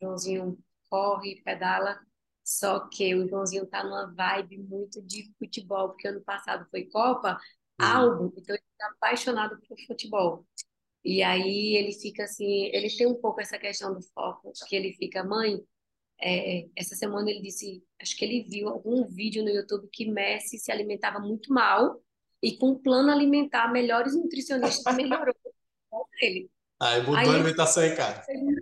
Joãozinho 0.01 0.57
corre, 0.89 1.41
pedala, 1.41 1.99
só 2.47 2.87
que 2.87 3.13
o 3.13 3.27
Joãozinho 3.27 3.65
tá 3.65 3.83
numa 3.83 4.09
vibe 4.13 4.59
muito 4.59 5.01
de 5.01 5.29
futebol, 5.37 5.89
porque 5.89 6.07
ano 6.07 6.21
passado 6.21 6.65
foi 6.71 6.85
Copa, 6.85 7.37
uhum. 7.77 7.85
álbum, 7.85 8.33
então 8.37 8.55
ele 8.55 8.63
tá 8.77 8.87
apaixonado 8.87 9.59
por 9.67 9.77
futebol. 9.85 10.47
E 11.03 11.21
aí 11.21 11.75
ele 11.75 11.91
fica 11.91 12.23
assim, 12.23 12.67
ele 12.67 12.87
tem 12.89 13.05
um 13.05 13.15
pouco 13.15 13.41
essa 13.41 13.57
questão 13.57 13.93
do 13.93 14.01
foco, 14.13 14.53
que 14.65 14.77
ele 14.77 14.93
fica, 14.93 15.25
mãe, 15.25 15.61
é, 16.21 16.69
essa 16.73 16.95
semana 16.95 17.29
ele 17.29 17.41
disse, 17.41 17.83
acho 18.01 18.15
que 18.15 18.23
ele 18.23 18.47
viu 18.49 18.69
algum 18.69 19.05
vídeo 19.05 19.43
no 19.43 19.49
YouTube 19.49 19.89
que 19.91 20.09
Messi 20.09 20.57
se 20.57 20.71
alimentava 20.71 21.19
muito 21.19 21.53
mal 21.53 22.01
e 22.41 22.57
com 22.57 22.79
plano 22.79 23.11
alimentar, 23.11 23.73
melhores 23.73 24.15
nutricionistas 24.15 24.95
melhorou 24.95 25.35
ele. 26.21 26.49
Aí 26.79 27.01
mudou 27.01 27.17
aí, 27.17 27.27
a 27.27 27.33
alimentação 27.33 27.83
em 27.83 27.93
casa. 27.93 28.23
Ele, 28.29 28.56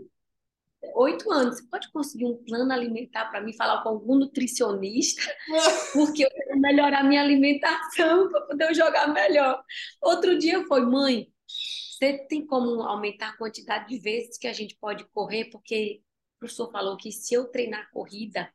oito 0.95 1.31
anos, 1.31 1.57
você 1.57 1.63
pode 1.67 1.91
conseguir 1.91 2.25
um 2.25 2.37
plano 2.43 2.71
alimentar 2.71 3.25
para 3.25 3.41
mim, 3.41 3.53
falar 3.53 3.81
com 3.81 3.89
algum 3.89 4.15
nutricionista, 4.15 5.21
porque 5.93 6.25
eu 6.25 6.29
quero 6.29 6.59
melhorar 6.59 7.03
minha 7.03 7.21
alimentação 7.21 8.29
para 8.29 8.41
poder 8.41 8.73
jogar 8.73 9.07
melhor. 9.07 9.63
Outro 10.01 10.37
dia 10.37 10.65
foi, 10.67 10.81
mãe, 10.81 11.27
você 11.47 12.17
tem 12.27 12.45
como 12.45 12.81
aumentar 12.81 13.29
a 13.29 13.37
quantidade 13.37 13.87
de 13.87 13.99
vezes 13.99 14.37
que 14.37 14.47
a 14.47 14.53
gente 14.53 14.77
pode 14.79 15.05
correr? 15.09 15.45
Porque 15.45 16.01
o 16.35 16.39
professor 16.39 16.71
falou 16.71 16.97
que 16.97 17.11
se 17.11 17.33
eu 17.33 17.45
treinar 17.45 17.89
corrida, 17.91 18.51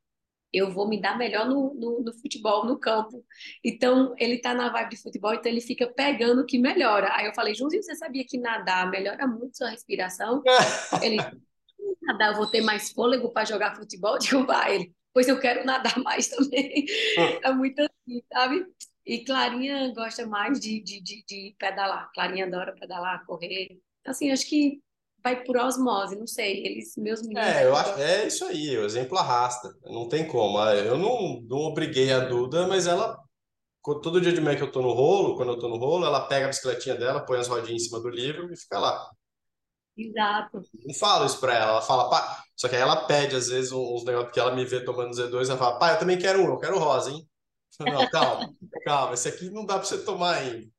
eu 0.53 0.71
vou 0.71 0.89
me 0.89 1.01
dar 1.01 1.17
melhor 1.17 1.49
no, 1.49 1.75
no, 1.75 2.01
no 2.03 2.13
futebol, 2.13 2.67
no 2.67 2.79
campo. 2.79 3.25
Então, 3.65 4.15
ele 4.19 4.35
está 4.35 4.53
na 4.53 4.69
vibe 4.69 4.91
de 4.91 5.03
futebol, 5.03 5.33
então 5.33 5.51
ele 5.51 5.61
fica 5.61 5.87
pegando 5.87 6.43
o 6.43 6.47
que 6.47 6.59
melhora. 6.59 7.15
Aí 7.15 7.27
eu 7.27 7.35
falei, 7.35 7.55
Joãozinho, 7.55 7.83
você 7.83 7.95
sabia 7.95 8.25
que 8.27 8.39
nadar 8.39 8.91
melhora 8.91 9.27
muito 9.27 9.57
sua 9.57 9.69
respiração? 9.69 10.43
ele, 11.03 11.19
nadar, 12.03 12.33
eu 12.33 12.37
vou 12.37 12.47
ter 12.47 12.61
mais 12.61 12.91
fôlego 12.91 13.31
para 13.33 13.45
jogar 13.45 13.77
futebol? 13.77 14.19
Digo, 14.21 14.47
vai, 14.47 14.77
ele, 14.77 14.95
pois 15.13 15.29
eu 15.29 15.39
quero 15.39 15.65
nadar 15.65 15.99
mais 15.99 16.29
também. 16.29 16.85
Ah. 17.19 17.49
É 17.49 17.53
muito 17.53 17.81
assim, 17.81 18.23
sabe? 18.33 18.67
E 19.07 19.25
Clarinha 19.25 19.93
gosta 19.95 20.27
mais 20.27 20.61
de, 20.61 20.81
de, 20.81 21.01
de, 21.01 21.25
de 21.27 21.55
pedalar. 21.59 22.11
Clarinha 22.15 22.47
adora 22.47 22.75
pedalar, 22.75 23.25
correr. 23.27 23.81
Assim, 24.07 24.31
acho 24.31 24.47
que 24.47 24.81
vai 25.23 25.43
por 25.43 25.57
osmose, 25.57 26.17
não 26.17 26.27
sei. 26.27 26.65
Eles, 26.65 26.95
meus 26.97 27.23
meninos. 27.23 27.47
É, 27.47 27.67
eu 27.67 27.75
acho, 27.75 27.99
é 28.01 28.27
isso 28.27 28.45
aí, 28.45 28.77
o 28.77 28.85
exemplo 28.85 29.19
arrasta. 29.19 29.69
Não 29.85 30.09
tem 30.09 30.27
como. 30.27 30.59
Ah, 30.59 30.75
eu 30.75 30.99
não, 30.99 31.41
não 31.43 31.59
obriguei 31.59 32.13
a 32.13 32.21
Duda, 32.21 32.67
mas 32.67 32.87
ela. 32.87 33.19
Todo 33.83 34.21
dia 34.21 34.33
de 34.33 34.43
manhã 34.43 34.57
que 34.59 34.63
eu 34.63 34.71
tô 34.71 34.83
no 34.83 34.93
rolo, 34.93 35.37
quando 35.37 35.53
eu 35.53 35.59
tô 35.59 35.67
no 35.67 35.77
rolo, 35.77 36.05
ela 36.05 36.27
pega 36.27 36.45
a 36.45 36.49
bicicletinha 36.49 36.95
dela, 36.95 37.25
põe 37.25 37.39
as 37.39 37.49
rodinhas 37.49 37.83
em 37.83 37.87
cima 37.87 37.99
do 37.99 38.11
livro 38.11 38.53
e 38.53 38.57
fica 38.57 38.79
lá. 38.79 39.11
Exato. 40.09 40.63
Não 40.87 40.95
falo 40.95 41.27
isso 41.27 41.39
pra 41.39 41.55
ela, 41.55 41.73
ela 41.73 41.83
fala, 41.83 42.09
pá. 42.09 42.43
Só 42.57 42.69
que 42.69 42.77
aí 42.77 42.83
ela 42.83 43.07
pede, 43.07 43.37
às 43.37 43.49
vezes, 43.49 43.73
uns 43.73 44.05
negócios 44.05 44.33
que 44.33 44.41
ela 44.41 44.55
me 44.55 44.65
vê 44.65 44.85
tomando 44.85 45.15
Z2, 45.15 45.49
ela 45.49 45.59
fala, 45.59 45.79
pai, 45.79 45.95
eu 45.95 45.99
também 45.99 46.19
quero 46.19 46.43
um, 46.43 46.47
eu 46.47 46.59
quero 46.59 46.79
rosa, 46.79 47.11
hein? 47.11 47.29
Não, 47.81 48.09
calma, 48.11 48.55
calma, 48.85 49.15
esse 49.15 49.29
aqui 49.29 49.51
não 49.51 49.65
dá 49.65 49.79
pra 49.79 49.85
você 49.85 50.05
tomar 50.05 50.37
ainda. 50.37 50.71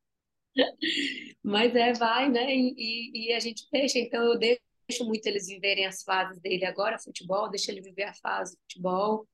Mas 1.44 1.76
é, 1.76 1.94
vai, 1.94 2.30
né? 2.30 2.54
E, 2.54 3.30
e, 3.30 3.34
a 3.34 3.40
gente 3.40 3.68
deixa, 3.72 3.98
então 4.00 4.24
eu 4.24 4.38
deixo 4.38 5.06
muito 5.06 5.26
eles 5.26 5.48
viverem 5.48 5.86
as 5.86 6.04
fases 6.04 6.40
dele 6.40 6.66
agora, 6.66 7.00
futebol, 7.00 7.50
deixa 7.50 7.72
ele 7.72 7.82
viver 7.82 8.04
a 8.04 8.14
fase 8.14 8.58
futebol. 8.62 9.28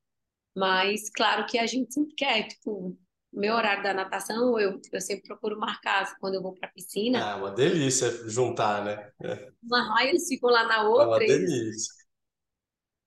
Mas 0.55 1.09
claro 1.09 1.45
que 1.45 1.57
a 1.57 1.67
gente 1.67 1.93
sempre 1.93 2.15
quer, 2.15 2.47
tipo, 2.47 2.97
meu 3.37 3.53
horário 3.53 3.83
da 3.83 3.93
natação, 3.93 4.59
eu, 4.59 4.81
eu 4.91 5.01
sempre 5.01 5.27
procuro 5.27 5.59
marcar 5.59 6.17
quando 6.19 6.35
eu 6.35 6.41
vou 6.41 6.53
para 6.53 6.67
a 6.67 6.71
piscina. 6.71 7.23
Ah, 7.23 7.35
uma 7.35 7.51
delícia 7.51 8.09
juntar, 8.27 8.83
né? 8.83 9.11
É. 9.21 9.51
Uma 9.61 9.87
raia, 9.93 10.09
eles 10.09 10.27
ficam 10.27 10.49
lá 10.49 10.65
na 10.65 10.89
outra. 10.89 11.03
É 11.03 11.07
uma 11.07 11.19
delícia. 11.19 11.93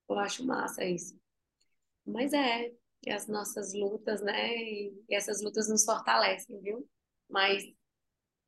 Eu 0.09 0.19
acho 0.19 0.47
massa 0.47 0.85
isso. 0.85 1.19
Mas 2.07 2.33
é, 2.33 2.71
é 3.07 3.13
as 3.13 3.27
nossas 3.27 3.75
lutas, 3.75 4.23
né? 4.23 4.57
E 4.57 4.93
essas 5.11 5.43
lutas 5.43 5.69
nos 5.69 5.85
fortalecem, 5.85 6.61
viu? 6.61 6.89
Mas 7.29 7.65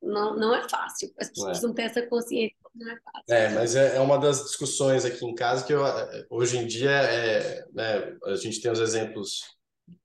não, 0.01 0.35
não 0.37 0.55
é 0.55 0.67
fácil. 0.67 1.13
As 1.17 1.29
pessoas 1.29 1.61
não, 1.61 1.73
é. 1.77 1.83
essa 1.83 2.05
consciência, 2.07 2.57
não 2.75 2.91
é 2.91 2.99
fácil. 3.01 3.23
É, 3.29 3.49
mas 3.49 3.75
é, 3.75 3.97
é 3.97 3.99
uma 3.99 4.17
das 4.17 4.41
discussões 4.43 5.03
aqui 5.05 5.25
em 5.25 5.35
casa 5.35 5.65
que 5.65 5.73
eu, 5.73 5.81
hoje 6.29 6.57
em 6.57 6.67
dia 6.67 6.91
é, 6.91 7.65
né, 7.73 8.17
a 8.25 8.35
gente 8.35 8.61
tem 8.61 8.71
os 8.71 8.79
exemplos 8.79 9.41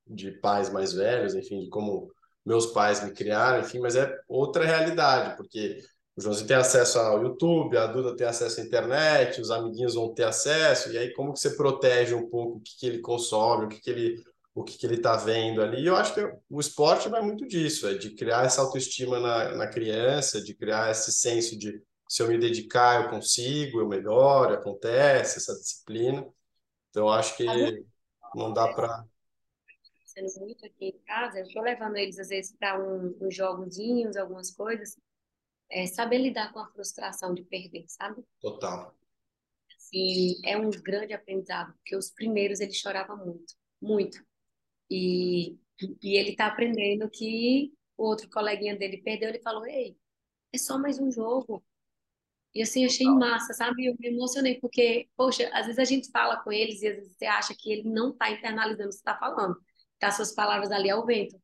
de 0.09 0.33
pais 0.33 0.71
mais 0.71 0.93
velhos, 0.93 1.35
enfim, 1.35 1.61
de 1.61 1.69
como 1.69 2.11
meus 2.45 2.67
pais 2.67 3.05
me 3.05 3.13
criaram, 3.13 3.61
enfim, 3.61 3.79
mas 3.79 3.95
é 3.97 4.17
outra 4.29 4.65
realidade, 4.65 5.37
porque 5.37 5.79
o 6.17 6.21
Joãozinho 6.21 6.49
tem 6.49 6.57
acesso 6.57 6.99
ao 6.99 7.23
YouTube, 7.23 7.77
a 7.77 7.87
Duda 7.87 8.17
tem 8.17 8.27
acesso 8.27 8.61
à 8.61 8.65
internet, 8.65 9.41
os 9.41 9.51
amiguinhos 9.51 9.95
vão 9.95 10.13
ter 10.13 10.25
acesso, 10.25 10.91
e 10.91 10.99
aí 10.99 11.13
como 11.13 11.33
que 11.33 11.41
você 11.41 11.51
protege 11.51 12.15
um 12.15 12.29
pouco 12.29 12.59
o 12.59 12.61
que, 12.61 12.77
que 12.79 12.87
ele 12.87 13.01
consome, 13.01 13.67
o 13.67 13.69
que, 13.69 13.81
que 13.81 13.91
ele 13.91 14.23
o 14.59 14.65
que, 14.65 14.77
que 14.77 14.85
ele 14.87 14.97
está 14.97 15.17
vendo 15.17 15.63
ali. 15.63 15.83
E 15.83 15.87
eu 15.87 15.95
acho 15.95 16.15
que 16.15 16.35
o 16.51 16.59
esporte 16.61 17.09
vai 17.09 17.23
muito 17.23 17.47
disso, 17.47 17.87
é 17.87 17.95
de 17.95 18.11
criar 18.11 18.45
essa 18.45 18.61
autoestima 18.61 19.21
na, 19.21 19.55
na 19.55 19.67
criança, 19.69 20.43
de 20.43 20.53
criar 20.53 20.91
esse 20.91 21.13
senso 21.13 21.57
de 21.57 21.81
se 22.09 22.23
eu 22.23 22.29
me 22.29 22.39
dedicar, 22.39 23.05
eu 23.05 23.11
consigo, 23.11 23.81
eu 23.81 23.87
melhoro, 23.87 24.55
acontece, 24.55 25.39
essa 25.39 25.55
disciplina. 25.55 26.27
Então, 26.91 27.07
eu 27.07 27.09
acho 27.11 27.37
que 27.37 27.47
não 28.35 28.53
dá 28.53 28.67
para 28.73 29.05
acontecendo 30.19 30.41
muito 30.41 30.67
aqui 30.67 30.87
em 30.87 30.99
casa, 31.07 31.39
eu 31.39 31.45
estou 31.45 31.63
levando 31.63 31.97
eles 31.97 32.19
às 32.19 32.29
vezes 32.29 32.53
para 32.57 32.81
um, 32.81 33.17
uns 33.21 33.35
jogozinhos, 33.35 34.17
algumas 34.17 34.51
coisas, 34.51 34.97
é 35.71 35.87
saber 35.87 36.19
lidar 36.19 36.53
com 36.53 36.59
a 36.59 36.69
frustração 36.69 37.35
de 37.35 37.43
perder, 37.43 37.85
sabe? 37.89 38.25
Total. 38.41 38.95
Assim, 39.77 40.41
é 40.45 40.57
um 40.57 40.71
grande 40.71 41.13
aprendizado, 41.13 41.73
porque 41.75 41.97
os 41.97 42.11
primeiros 42.11 42.61
ele 42.61 42.73
chorava 42.73 43.15
muito, 43.17 43.55
muito. 43.81 44.23
E, 44.91 45.59
e 46.03 46.17
ele 46.17 46.31
está 46.31 46.47
aprendendo 46.47 47.09
que 47.11 47.73
o 47.97 48.05
outro 48.05 48.29
coleguinha 48.31 48.77
dele 48.77 48.99
perdeu, 48.99 49.29
ele 49.29 49.41
falou, 49.41 49.67
ei, 49.67 49.97
é 50.53 50.59
só 50.59 50.79
mais 50.79 50.99
um 50.99 51.11
jogo. 51.11 51.63
E 52.55 52.63
assim, 52.63 52.85
achei 52.85 53.07
massa, 53.07 53.53
sabe? 53.53 53.87
Eu 53.87 53.97
me 54.01 54.09
emocionei, 54.09 54.59
porque, 54.59 55.09
poxa, 55.15 55.51
às 55.53 55.67
vezes 55.67 55.79
a 55.79 55.85
gente 55.85 56.11
fala 56.11 56.43
com 56.43 56.51
eles 56.51 56.81
e 56.81 56.89
às 56.89 56.97
vezes 56.97 57.17
você 57.17 57.27
acha 57.27 57.55
que 57.55 57.71
ele 57.71 57.89
não 57.89 58.11
está 58.11 58.31
internalizando 58.31 58.87
o 58.87 58.89
que 58.89 58.95
você 58.95 59.01
está 59.01 59.19
falando 59.19 59.63
tá 59.99 60.11
suas 60.11 60.33
palavras 60.35 60.71
ali 60.71 60.91
ao 60.91 61.05
vento. 61.05 61.41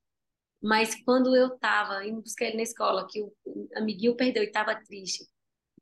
Mas 0.62 0.94
quando 1.04 1.36
eu 1.36 1.58
tava 1.58 2.06
indo 2.06 2.22
buscar 2.22 2.46
ele 2.46 2.56
na 2.56 2.62
escola, 2.62 3.06
que 3.06 3.22
o 3.22 3.32
amiguinho 3.76 4.16
perdeu 4.16 4.42
e 4.42 4.50
tava 4.50 4.74
triste, 4.74 5.26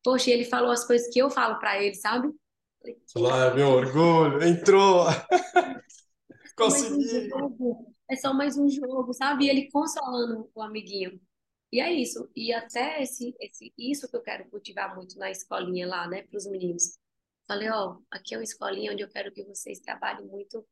poxa, 0.03 0.31
ele 0.31 0.45
falou 0.45 0.71
as 0.71 0.85
coisas 0.85 1.09
que 1.13 1.21
eu 1.21 1.31
falo 1.31 1.59
para 1.59 1.81
ele, 1.81 1.95
sabe? 1.95 2.29
Lá, 3.15 3.55
meu 3.55 3.69
orgulho, 3.69 4.43
entrou! 4.43 5.07
Consegui! 6.57 7.31
É 8.11 8.17
só 8.17 8.35
mais 8.35 8.59
um 8.59 8.69
jogo, 8.69 9.13
sabe? 9.15 9.45
E 9.45 9.51
ele 9.51 9.71
consolando 9.71 10.51
o 10.55 10.63
amiguinho. 10.63 11.21
E 11.73 11.81
é 11.81 11.91
isso. 11.91 12.29
E 12.37 12.53
até 12.53 13.03
esse, 13.03 13.35
esse, 13.41 13.73
isso 13.79 14.09
que 14.09 14.17
eu 14.17 14.21
quero 14.21 14.49
cultivar 14.51 14.95
muito 14.95 15.17
na 15.19 15.31
escolinha 15.31 15.87
lá, 15.87 16.07
né, 16.07 16.23
para 16.23 16.37
os 16.37 16.47
meninos. 16.47 16.99
Falei, 17.47 17.71
ó, 17.71 17.99
aqui 18.11 18.35
é 18.35 18.39
uma 18.39 18.45
escolinha 18.45 18.93
onde 18.93 19.03
eu 19.03 19.09
quero 19.09 19.33
que 19.33 19.45
vocês 19.45 19.81
trabalhem 19.81 20.27
muito 20.27 20.67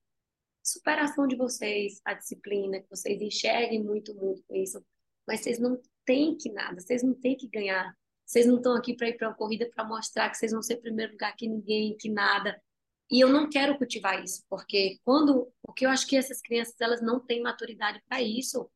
superação 0.62 1.26
de 1.26 1.36
vocês, 1.36 2.00
a 2.04 2.14
disciplina, 2.14 2.80
que 2.80 2.90
vocês 2.90 3.20
enxerguem 3.20 3.82
muito, 3.82 4.14
muito 4.14 4.42
com 4.46 4.54
isso. 4.54 4.84
Mas 5.26 5.40
vocês 5.40 5.58
não 5.58 5.80
têm 6.04 6.36
que 6.36 6.50
nada, 6.50 6.80
vocês 6.80 7.02
não 7.02 7.14
têm 7.14 7.36
que 7.36 7.48
ganhar. 7.48 7.94
Vocês 8.26 8.46
não 8.46 8.56
estão 8.56 8.76
aqui 8.76 8.94
para 8.94 9.08
ir 9.08 9.16
para 9.16 9.28
uma 9.28 9.34
corrida 9.34 9.68
para 9.74 9.84
mostrar 9.84 10.30
que 10.30 10.36
vocês 10.36 10.52
vão 10.52 10.62
ser 10.62 10.76
primeiro 10.76 11.12
lugar 11.12 11.34
que 11.34 11.48
ninguém, 11.48 11.96
que 11.96 12.08
nada. 12.08 12.61
E 13.11 13.20
eu 13.20 13.28
não 13.28 13.50
quero 13.50 13.76
cultivar 13.76 14.22
isso, 14.22 14.44
porque 14.48 15.00
quando, 15.04 15.52
porque 15.62 15.84
eu 15.84 15.90
acho 15.90 16.06
que 16.06 16.16
essas 16.16 16.40
crianças 16.40 16.80
elas 16.80 17.02
não 17.02 17.18
têm 17.18 17.42
maturidade 17.42 18.00
para 18.08 18.22
isso. 18.22 18.70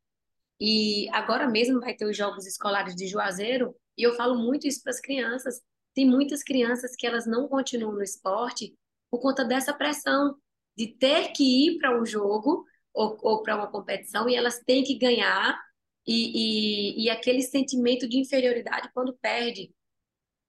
E 0.61 1.09
agora 1.11 1.49
mesmo 1.49 1.81
vai 1.81 1.95
ter 1.95 2.05
os 2.05 2.17
jogos 2.17 2.47
escolares 2.47 2.97
de 2.97 3.07
Juazeiro, 3.07 3.77
e 3.97 4.03
eu 4.03 4.15
falo 4.17 4.37
muito 4.37 4.67
isso 4.67 4.83
para 4.83 4.91
as 4.91 5.01
crianças. 5.01 5.63
Tem 5.95 6.05
muitas 6.05 6.43
crianças 6.43 6.97
que 6.97 7.07
elas 7.07 7.27
não 7.27 7.47
continuam 7.47 7.93
no 7.93 8.03
esporte 8.03 8.77
por 9.09 9.21
conta 9.21 9.45
dessa 9.45 9.73
pressão 9.73 10.37
de 10.77 10.89
ter 10.89 11.33
que 11.33 11.69
ir 11.69 11.79
para 11.79 12.01
um 12.01 12.05
jogo 12.05 12.65
ou, 12.93 13.17
ou 13.23 13.43
para 13.43 13.57
uma 13.57 13.71
competição 13.71 14.29
e 14.29 14.35
elas 14.35 14.61
têm 14.61 14.83
que 14.83 14.97
ganhar 14.97 15.59
e, 16.07 16.99
e, 16.99 17.05
e 17.05 17.11
aquele 17.11 17.43
sentimento 17.43 18.09
de 18.09 18.19
inferioridade 18.19 18.91
quando 18.93 19.17
perde. 19.21 19.73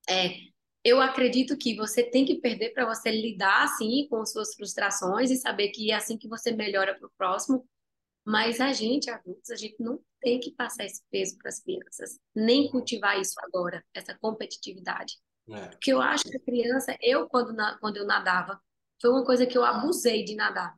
É, 0.10 0.36
eu 0.84 1.02
acredito 1.02 1.58
que 1.58 1.76
você 1.76 2.04
tem 2.04 2.26
que 2.26 2.36
perder 2.36 2.72
para 2.72 2.86
você 2.86 3.10
lidar 3.10 3.64
assim 3.64 4.08
com 4.08 4.24
suas 4.26 4.54
frustrações 4.54 5.32
e 5.32 5.36
saber 5.36 5.70
que 5.70 5.92
é 5.92 5.96
assim 5.96 6.18
que 6.18 6.28
você 6.28 6.52
melhora 6.52 6.94
para 6.96 7.08
o 7.08 7.12
próximo. 7.18 7.68
Mas 8.24 8.60
a 8.60 8.74
gente, 8.74 9.10
adultos, 9.10 9.50
a 9.52 9.56
gente 9.56 9.76
não 9.80 10.00
tem 10.20 10.40
que 10.40 10.52
passar 10.52 10.86
esse 10.86 11.04
peso 11.12 11.38
para 11.38 11.50
as 11.50 11.60
crianças, 11.60 12.20
nem 12.36 12.70
cultivar 12.70 13.20
isso 13.20 13.36
agora, 13.44 13.84
essa 13.94 14.16
competitividade. 14.16 15.16
É. 15.50 15.68
Porque 15.68 15.94
eu 15.94 16.02
acho 16.02 16.24
que 16.24 16.38
a 16.38 16.40
criança, 16.40 16.98
eu 17.02 17.28
quando, 17.28 17.54
na, 17.54 17.78
quando 17.78 17.98
eu 17.98 18.06
nadava, 18.06 18.60
foi 19.02 19.12
uma 19.12 19.26
coisa 19.26 19.46
que 19.46 19.58
eu 19.58 19.64
abusei 19.64 20.24
de 20.24 20.36
nadar. 20.36 20.76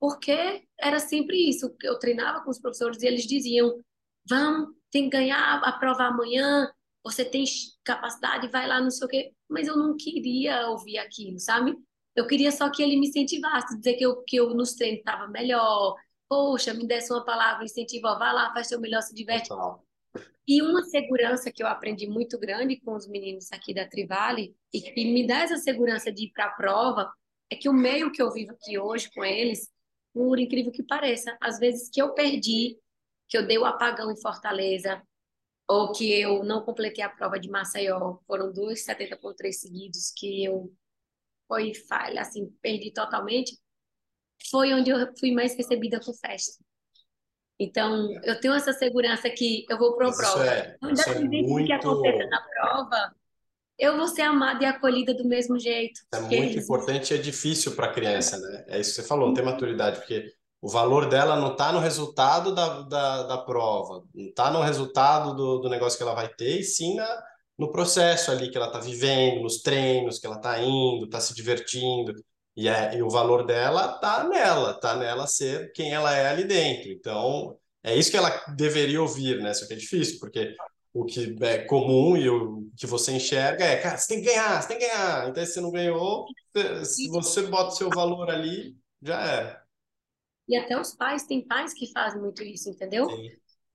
Porque 0.00 0.66
era 0.78 0.98
sempre 0.98 1.48
isso. 1.48 1.74
Eu 1.82 1.98
treinava 1.98 2.42
com 2.42 2.50
os 2.50 2.60
professores 2.60 3.02
e 3.02 3.06
eles 3.06 3.24
diziam: 3.24 3.80
vamos, 4.28 4.74
tem 4.90 5.04
que 5.04 5.16
ganhar 5.16 5.60
a 5.62 5.72
prova 5.72 6.04
amanhã, 6.04 6.70
você 7.04 7.24
tem 7.24 7.44
capacidade, 7.84 8.48
vai 8.48 8.66
lá, 8.66 8.80
não 8.80 8.90
sei 8.90 9.06
o 9.06 9.08
quê. 9.08 9.32
Mas 9.48 9.66
eu 9.66 9.76
não 9.76 9.96
queria 9.96 10.68
ouvir 10.68 10.98
aquilo, 10.98 11.38
sabe? 11.38 11.76
Eu 12.14 12.26
queria 12.26 12.52
só 12.52 12.70
que 12.70 12.82
ele 12.82 12.96
me 12.96 13.08
incentivasse, 13.08 13.78
dizer 13.78 13.94
que 13.94 14.04
eu, 14.04 14.22
que 14.22 14.36
eu 14.36 14.50
nos 14.54 14.74
treinos 14.74 14.98
estava 14.98 15.26
melhor. 15.28 15.96
Poxa, 16.28 16.74
me 16.74 16.86
desse 16.86 17.12
uma 17.12 17.24
palavra 17.24 17.64
incentiva, 17.64 18.18
vai 18.18 18.32
lá, 18.32 18.52
faz 18.52 18.68
seu 18.68 18.80
melhor, 18.80 19.02
se 19.02 19.14
diverte. 19.14 19.50
E 20.46 20.60
uma 20.60 20.82
segurança 20.82 21.50
que 21.50 21.62
eu 21.62 21.66
aprendi 21.66 22.06
muito 22.08 22.38
grande 22.38 22.80
com 22.80 22.94
os 22.94 23.06
meninos 23.08 23.52
aqui 23.52 23.72
da 23.72 23.86
Trivale, 23.86 24.54
e 24.72 24.80
que 24.80 25.04
me 25.12 25.26
dá 25.26 25.40
essa 25.40 25.56
segurança 25.56 26.12
de 26.12 26.24
ir 26.24 26.32
para 26.32 26.46
a 26.46 26.50
prova, 26.50 27.12
é 27.52 27.56
que 27.56 27.68
o 27.68 27.72
meio 27.72 28.10
que 28.10 28.22
eu 28.22 28.32
vivo 28.32 28.52
aqui 28.52 28.78
hoje 28.78 29.10
com 29.12 29.24
eles, 29.24 29.70
por 30.12 30.38
incrível 30.38 30.72
que 30.72 30.82
pareça, 30.82 31.36
às 31.40 31.58
vezes 31.58 31.90
que 31.90 32.00
eu 32.00 32.14
perdi, 32.14 32.78
que 33.28 33.36
eu 33.36 33.46
dei 33.46 33.58
o 33.58 33.64
apagão 33.64 34.10
em 34.10 34.20
Fortaleza, 34.20 35.02
ou 35.68 35.92
que 35.92 36.10
eu 36.20 36.42
não 36.44 36.62
completei 36.64 37.04
a 37.04 37.08
prova 37.08 37.38
de 37.38 37.50
Maceió, 37.50 38.18
foram 38.26 38.52
dois 38.52 38.84
70.3 38.84 39.52
seguidos 39.52 40.12
que 40.16 40.44
eu 40.44 40.72
foi 41.46 41.74
falha, 41.74 42.22
assim, 42.22 42.48
perdi 42.62 42.90
totalmente, 42.90 43.58
foi 44.50 44.72
onde 44.72 44.90
eu 44.90 45.14
fui 45.18 45.32
mais 45.32 45.54
recebida 45.54 46.00
com 46.00 46.14
festa. 46.14 46.64
Então, 47.58 48.10
eu 48.24 48.40
tenho 48.40 48.54
essa 48.54 48.72
segurança 48.72 49.28
que 49.28 49.66
eu 49.68 49.78
vou 49.78 49.94
para 49.94 50.08
a 50.08 50.16
prova. 50.16 50.46
É, 50.46 50.76
Independente 50.82 51.44
é 51.44 51.48
muito... 51.48 51.62
do 51.62 51.66
que 51.66 51.72
aconteça 51.72 52.26
na 52.26 52.42
prova, 52.42 53.14
eu 53.82 53.96
vou 53.96 54.06
ser 54.06 54.22
amada 54.22 54.62
e 54.62 54.66
acolhida 54.66 55.12
do 55.12 55.26
mesmo 55.26 55.58
jeito. 55.58 56.02
É 56.14 56.20
muito 56.20 56.32
eles... 56.32 56.64
importante 56.64 57.12
e 57.12 57.16
é 57.16 57.20
difícil 57.20 57.74
para 57.74 57.86
a 57.86 57.92
criança, 57.92 58.38
né? 58.38 58.64
É 58.68 58.78
isso 58.78 58.90
que 58.90 59.02
você 59.02 59.08
falou, 59.08 59.26
não 59.26 59.34
tem 59.34 59.44
maturidade, 59.44 59.98
porque 59.98 60.32
o 60.60 60.68
valor 60.68 61.08
dela 61.08 61.34
não 61.34 61.50
está 61.50 61.72
no 61.72 61.80
resultado 61.80 62.54
da, 62.54 62.82
da, 62.82 63.22
da 63.24 63.38
prova, 63.38 64.04
não 64.14 64.26
está 64.26 64.52
no 64.52 64.62
resultado 64.62 65.34
do, 65.34 65.58
do 65.58 65.68
negócio 65.68 65.98
que 65.98 66.04
ela 66.04 66.14
vai 66.14 66.28
ter, 66.28 66.60
e 66.60 66.62
sim 66.62 66.94
na, 66.94 67.22
no 67.58 67.72
processo 67.72 68.30
ali 68.30 68.52
que 68.52 68.56
ela 68.56 68.68
está 68.68 68.78
vivendo, 68.78 69.42
nos 69.42 69.60
treinos 69.60 70.20
que 70.20 70.26
ela 70.26 70.36
está 70.36 70.62
indo, 70.62 71.06
está 71.06 71.18
se 71.18 71.34
divertindo. 71.34 72.14
E, 72.54 72.68
é, 72.68 72.96
e 72.96 73.02
o 73.02 73.10
valor 73.10 73.44
dela 73.44 73.94
está 73.96 74.28
nela, 74.28 74.72
está 74.72 74.94
nela 74.94 75.26
ser 75.26 75.72
quem 75.72 75.92
ela 75.92 76.14
é 76.14 76.28
ali 76.28 76.44
dentro. 76.44 76.92
Então, 76.92 77.56
é 77.82 77.96
isso 77.96 78.10
que 78.10 78.16
ela 78.16 78.30
deveria 78.54 79.00
ouvir, 79.00 79.40
né? 79.40 79.52
Só 79.54 79.66
que 79.66 79.72
é 79.72 79.76
difícil, 79.76 80.18
porque 80.20 80.54
o 80.92 81.04
que 81.04 81.36
é 81.40 81.58
comum 81.64 82.16
e 82.16 82.28
o 82.28 82.70
que 82.76 82.86
você 82.86 83.12
enxerga 83.12 83.64
é, 83.64 83.80
cara, 83.80 83.96
você 83.96 84.08
tem 84.08 84.22
que 84.22 84.28
ganhar, 84.28 84.60
você 84.60 84.68
tem 84.68 84.78
que 84.78 84.86
ganhar. 84.86 85.28
Então, 85.28 85.44
se 85.44 85.52
você 85.52 85.60
não 85.60 85.70
ganhou, 85.70 86.26
se 86.84 87.08
você 87.08 87.42
bota 87.42 87.68
o 87.68 87.76
seu 87.76 87.88
valor 87.88 88.30
ali, 88.30 88.76
já 89.00 89.26
é. 89.26 89.62
E 90.48 90.56
até 90.56 90.78
os 90.78 90.94
pais, 90.94 91.24
tem 91.24 91.46
pais 91.46 91.72
que 91.72 91.90
fazem 91.92 92.20
muito 92.20 92.42
isso, 92.42 92.68
entendeu? 92.68 93.08
Sim. 93.08 93.30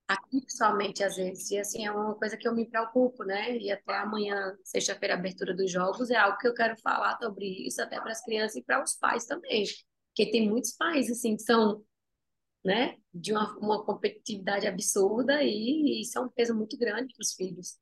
Aqui, 0.06 0.40
pessoalmente, 0.40 1.02
às 1.02 1.16
vezes. 1.16 1.50
E, 1.50 1.58
assim, 1.58 1.84
é 1.84 1.90
uma 1.90 2.14
coisa 2.14 2.36
que 2.36 2.46
eu 2.46 2.54
me 2.54 2.66
preocupo, 2.66 3.24
né? 3.24 3.56
E 3.58 3.70
até 3.70 3.96
amanhã, 3.96 4.56
sexta-feira, 4.64 5.14
abertura 5.14 5.54
dos 5.54 5.70
jogos, 5.70 6.10
é 6.10 6.16
algo 6.16 6.38
que 6.38 6.48
eu 6.48 6.54
quero 6.54 6.76
falar 6.80 7.18
sobre 7.20 7.46
isso, 7.66 7.82
até 7.82 8.00
para 8.00 8.12
as 8.12 8.22
crianças 8.22 8.56
e 8.56 8.62
para 8.62 8.82
os 8.82 8.94
pais 8.94 9.26
também. 9.26 9.64
Porque 10.08 10.30
tem 10.30 10.48
muitos 10.48 10.72
pais, 10.72 11.10
assim, 11.10 11.36
que 11.36 11.42
são 11.42 11.82
né? 12.68 12.96
De 13.12 13.32
uma, 13.32 13.56
uma 13.58 13.82
competitividade 13.82 14.66
absurda 14.66 15.42
e, 15.42 15.48
e 15.48 16.02
isso 16.02 16.18
é 16.18 16.20
um 16.20 16.28
peso 16.28 16.54
muito 16.54 16.76
grande 16.76 17.14
para 17.14 17.22
os 17.22 17.32
filhos. 17.32 17.78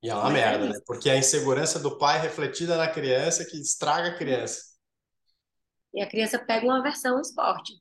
E 0.00 0.08
é 0.08 0.14
uma 0.14 0.30
Mas 0.30 0.32
é 0.32 0.34
merda, 0.34 0.66
é 0.66 0.68
né? 0.68 0.80
Porque 0.86 1.10
a 1.10 1.16
insegurança 1.16 1.80
do 1.80 1.98
pai 1.98 2.20
refletida 2.20 2.76
na 2.76 2.86
criança 2.86 3.44
que 3.44 3.60
estraga 3.60 4.10
a 4.10 4.16
criança. 4.16 4.62
E 5.92 6.00
a 6.00 6.08
criança 6.08 6.38
pega 6.38 6.64
uma 6.64 6.80
versão 6.80 7.20
esporte. 7.20 7.72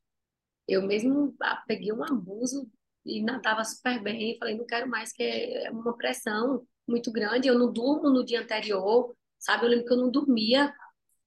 Eu 0.68 0.82
mesmo 0.82 1.36
ah, 1.40 1.62
peguei 1.68 1.94
um 1.94 2.04
abuso 2.04 2.68
e 3.06 3.22
nadava 3.22 3.64
super 3.64 4.02
bem. 4.02 4.38
Falei, 4.40 4.58
não 4.58 4.66
quero 4.66 4.90
mais, 4.90 5.14
que 5.14 5.22
é 5.22 5.70
uma 5.70 5.96
pressão 5.96 6.66
muito 6.88 7.12
grande. 7.12 7.48
Eu 7.48 7.60
não 7.60 7.72
durmo 7.72 8.10
no 8.10 8.26
dia 8.26 8.42
anterior, 8.42 9.16
sabe? 9.38 9.66
Eu 9.66 9.70
lembro 9.70 9.86
que 9.86 9.94
eu 9.94 9.98
não 9.98 10.10
dormia, 10.10 10.74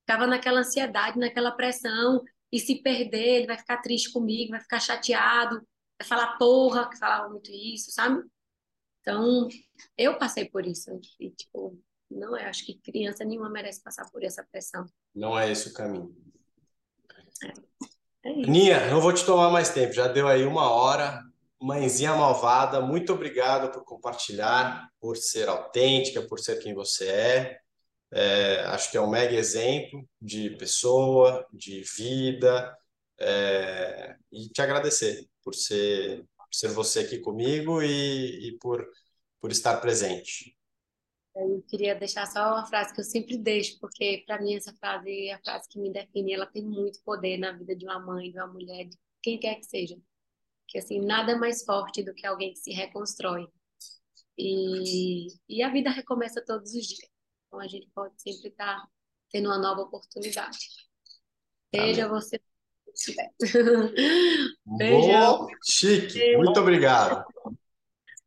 ficava 0.01 0.27
naquela 0.27 0.61
ansiedade, 0.61 1.19
naquela 1.19 1.53
pressão. 1.53 2.25
E 2.53 2.61
se 2.61 2.83
perder, 2.83 3.39
ele 3.39 3.47
vai 3.47 3.59
ficar 3.59 3.79
triste 3.79 4.13
comigo, 4.13 4.53
vai 4.53 4.61
ficar 4.61 4.81
chateado, 4.81 5.57
vai 5.99 6.07
falar 6.07 6.37
porra, 6.39 6.89
que 6.89 6.99
falava 6.99 7.29
muito 7.29 7.51
isso, 7.51 7.91
sabe? 7.91 8.23
Então, 9.01 9.49
eu 9.97 10.19
passei 10.19 10.47
por 10.47 10.67
isso. 10.67 10.91
E, 11.21 11.31
tipo, 11.31 11.79
não 12.11 12.37
é, 12.37 12.47
acho 12.47 12.65
que 12.65 12.79
criança 12.79 13.25
nenhuma 13.25 13.51
merece 13.51 13.83
passar 13.83 14.11
por 14.11 14.23
essa 14.23 14.45
pressão. 14.51 14.87
Não 15.15 15.39
é 15.39 15.51
esse 15.51 15.69
o 15.69 15.75
caminho. 15.75 16.15
É. 17.43 17.77
É 18.27 18.33
Ninha, 18.33 18.91
não 18.91 19.01
vou 19.01 19.13
te 19.13 19.25
tomar 19.25 19.51
mais 19.51 19.71
tempo, 19.71 19.93
já 19.93 20.09
deu 20.09 20.27
aí 20.27 20.45
uma 20.45 20.69
hora. 20.69 21.23
Mãezinha 21.63 22.15
malvada, 22.15 22.81
muito 22.81 23.13
obrigado 23.13 23.71
por 23.71 23.85
compartilhar, 23.85 24.91
por 25.01 25.17
ser 25.17 25.49
autêntica, 25.49 26.21
por 26.23 26.41
ser 26.41 26.59
quem 26.59 26.75
você 26.75 27.09
é. 27.09 27.61
É, 28.13 28.61
acho 28.67 28.91
que 28.91 28.97
é 28.97 29.01
um 29.01 29.11
mega 29.11 29.35
exemplo 29.35 30.09
de 30.21 30.51
pessoa, 30.51 31.47
de 31.53 31.83
vida, 31.97 32.77
é, 33.19 34.17
e 34.31 34.49
te 34.49 34.63
agradecer 34.63 35.27
por 35.43 35.55
ser, 35.55 36.25
por 36.37 36.49
ser 36.53 36.69
você 36.69 37.01
aqui 37.01 37.19
comigo 37.19 37.83
e, 37.83 38.49
e 38.49 38.59
por, 38.59 38.87
por 39.41 39.51
estar 39.51 39.81
presente. 39.81 40.57
Eu 41.35 41.63
queria 41.69 41.95
deixar 41.95 42.27
só 42.27 42.53
uma 42.53 42.67
frase 42.67 42.95
que 42.95 43.01
eu 43.01 43.05
sempre 43.05 43.37
deixo, 43.37 43.79
porque 43.79 44.25
para 44.27 44.41
mim 44.41 44.55
essa 44.55 44.73
frase 44.75 45.29
é 45.29 45.35
a 45.35 45.39
frase 45.43 45.69
que 45.69 45.79
me 45.79 45.93
define, 45.93 46.33
ela 46.33 46.47
tem 46.47 46.65
muito 46.65 47.03
poder 47.05 47.37
na 47.37 47.53
vida 47.53 47.77
de 47.77 47.85
uma 47.85 47.99
mãe, 47.99 48.31
de 48.31 48.39
uma 48.39 48.47
mulher, 48.47 48.87
de 48.87 48.97
quem 49.23 49.39
quer 49.39 49.57
que 49.57 49.67
seja. 49.67 49.99
Que 50.67 50.79
assim, 50.79 51.01
nada 51.01 51.33
é 51.33 51.35
mais 51.37 51.65
forte 51.65 52.03
do 52.03 52.15
que 52.15 52.27
alguém 52.27 52.53
que 52.53 52.59
se 52.59 52.73
reconstrói. 52.73 53.47
E, 54.39 55.29
e 55.49 55.63
a 55.63 55.71
vida 55.71 55.91
recomeça 55.91 56.43
todos 56.45 56.75
os 56.75 56.87
dias. 56.87 57.16
Então 57.57 57.61
a 57.61 57.69
gente 57.69 57.89
pode 57.95 58.13
sempre 58.21 58.49
estar 58.49 58.81
tá 58.81 58.89
tendo 59.31 59.47
uma 59.47 59.59
nova 59.59 59.81
oportunidade. 59.83 60.59
Seja 61.75 62.05
Amém. 62.05 62.21
você. 62.21 62.41
Beijo. 64.79 65.49
Chique. 65.65 66.19
Beijo. 66.19 66.39
Muito 66.39 66.61
obrigado. 66.61 67.25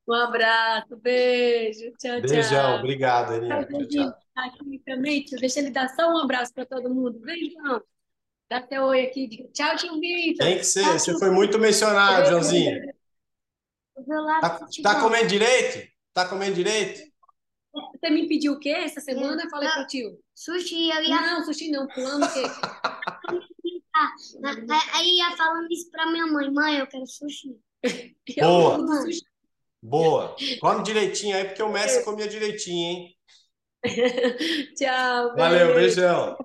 Um 0.07 0.13
abraço, 0.13 0.97
beijo. 0.97 1.91
Tchau, 1.99 2.19
Beijão, 2.19 2.21
tchau. 2.21 2.29
Beijão, 2.29 2.79
obrigado, 2.79 3.33
Aninha. 3.33 3.67
Tchau, 3.67 3.87
tchau. 3.87 4.13
Aqui 4.35 4.81
também, 4.83 5.23
deixa 5.39 5.59
ele 5.59 5.69
dar 5.69 5.87
só 5.89 6.11
um 6.11 6.17
abraço 6.17 6.51
para 6.51 6.65
todo 6.65 6.89
mundo. 6.89 7.19
Beijão. 7.19 7.83
Dá 8.49 8.57
até 8.57 8.81
oi 8.81 9.05
aqui. 9.05 9.47
Tchau, 9.53 9.75
tio 9.75 9.99
Vitor. 9.99 10.43
Tem 10.47 10.57
que 10.57 10.63
ser, 10.63 10.83
tchau, 10.83 10.93
você 10.93 11.19
foi 11.19 11.29
muito 11.29 11.59
mencionado, 11.59 12.29
Joãozinho. 12.29 12.81
Tá, 14.41 14.67
tá 14.81 15.01
comendo 15.01 15.27
direito? 15.27 15.87
Tá 16.13 16.27
comendo 16.27 16.55
direito? 16.55 17.08
Você 17.99 18.09
me 18.09 18.27
pediu 18.27 18.53
o 18.53 18.59
quê 18.59 18.69
essa 18.69 19.01
semana? 19.01 19.43
Eu 19.43 19.49
falei 19.49 19.69
pro 19.69 19.87
tio. 19.87 20.17
Sushi, 20.33 20.89
eu 20.89 21.03
ia. 21.03 21.21
Não, 21.21 21.43
sushi 21.43 21.69
não, 21.69 21.85
pulando 21.87 22.25
o 22.25 22.33
quê? 22.33 22.43
Aí 24.93 25.17
ia 25.17 25.35
falando 25.35 25.67
isso 25.69 25.91
pra 25.91 26.09
minha 26.09 26.25
mãe. 26.25 26.49
Mãe, 26.49 26.77
eu 26.77 26.87
quero 26.87 27.05
sushi. 27.05 27.59
Boa. 28.39 29.03
Sushi. 29.03 29.29
Boa. 29.81 30.35
Come 30.59 30.83
direitinho 30.83 31.35
aí, 31.35 31.45
porque 31.45 31.63
o 31.63 31.71
Messi 31.71 32.03
comia 32.03 32.27
direitinho, 32.27 32.85
hein? 32.85 33.15
Tchau. 34.75 35.35
Valeu, 35.35 35.73
beijão. 35.73 36.37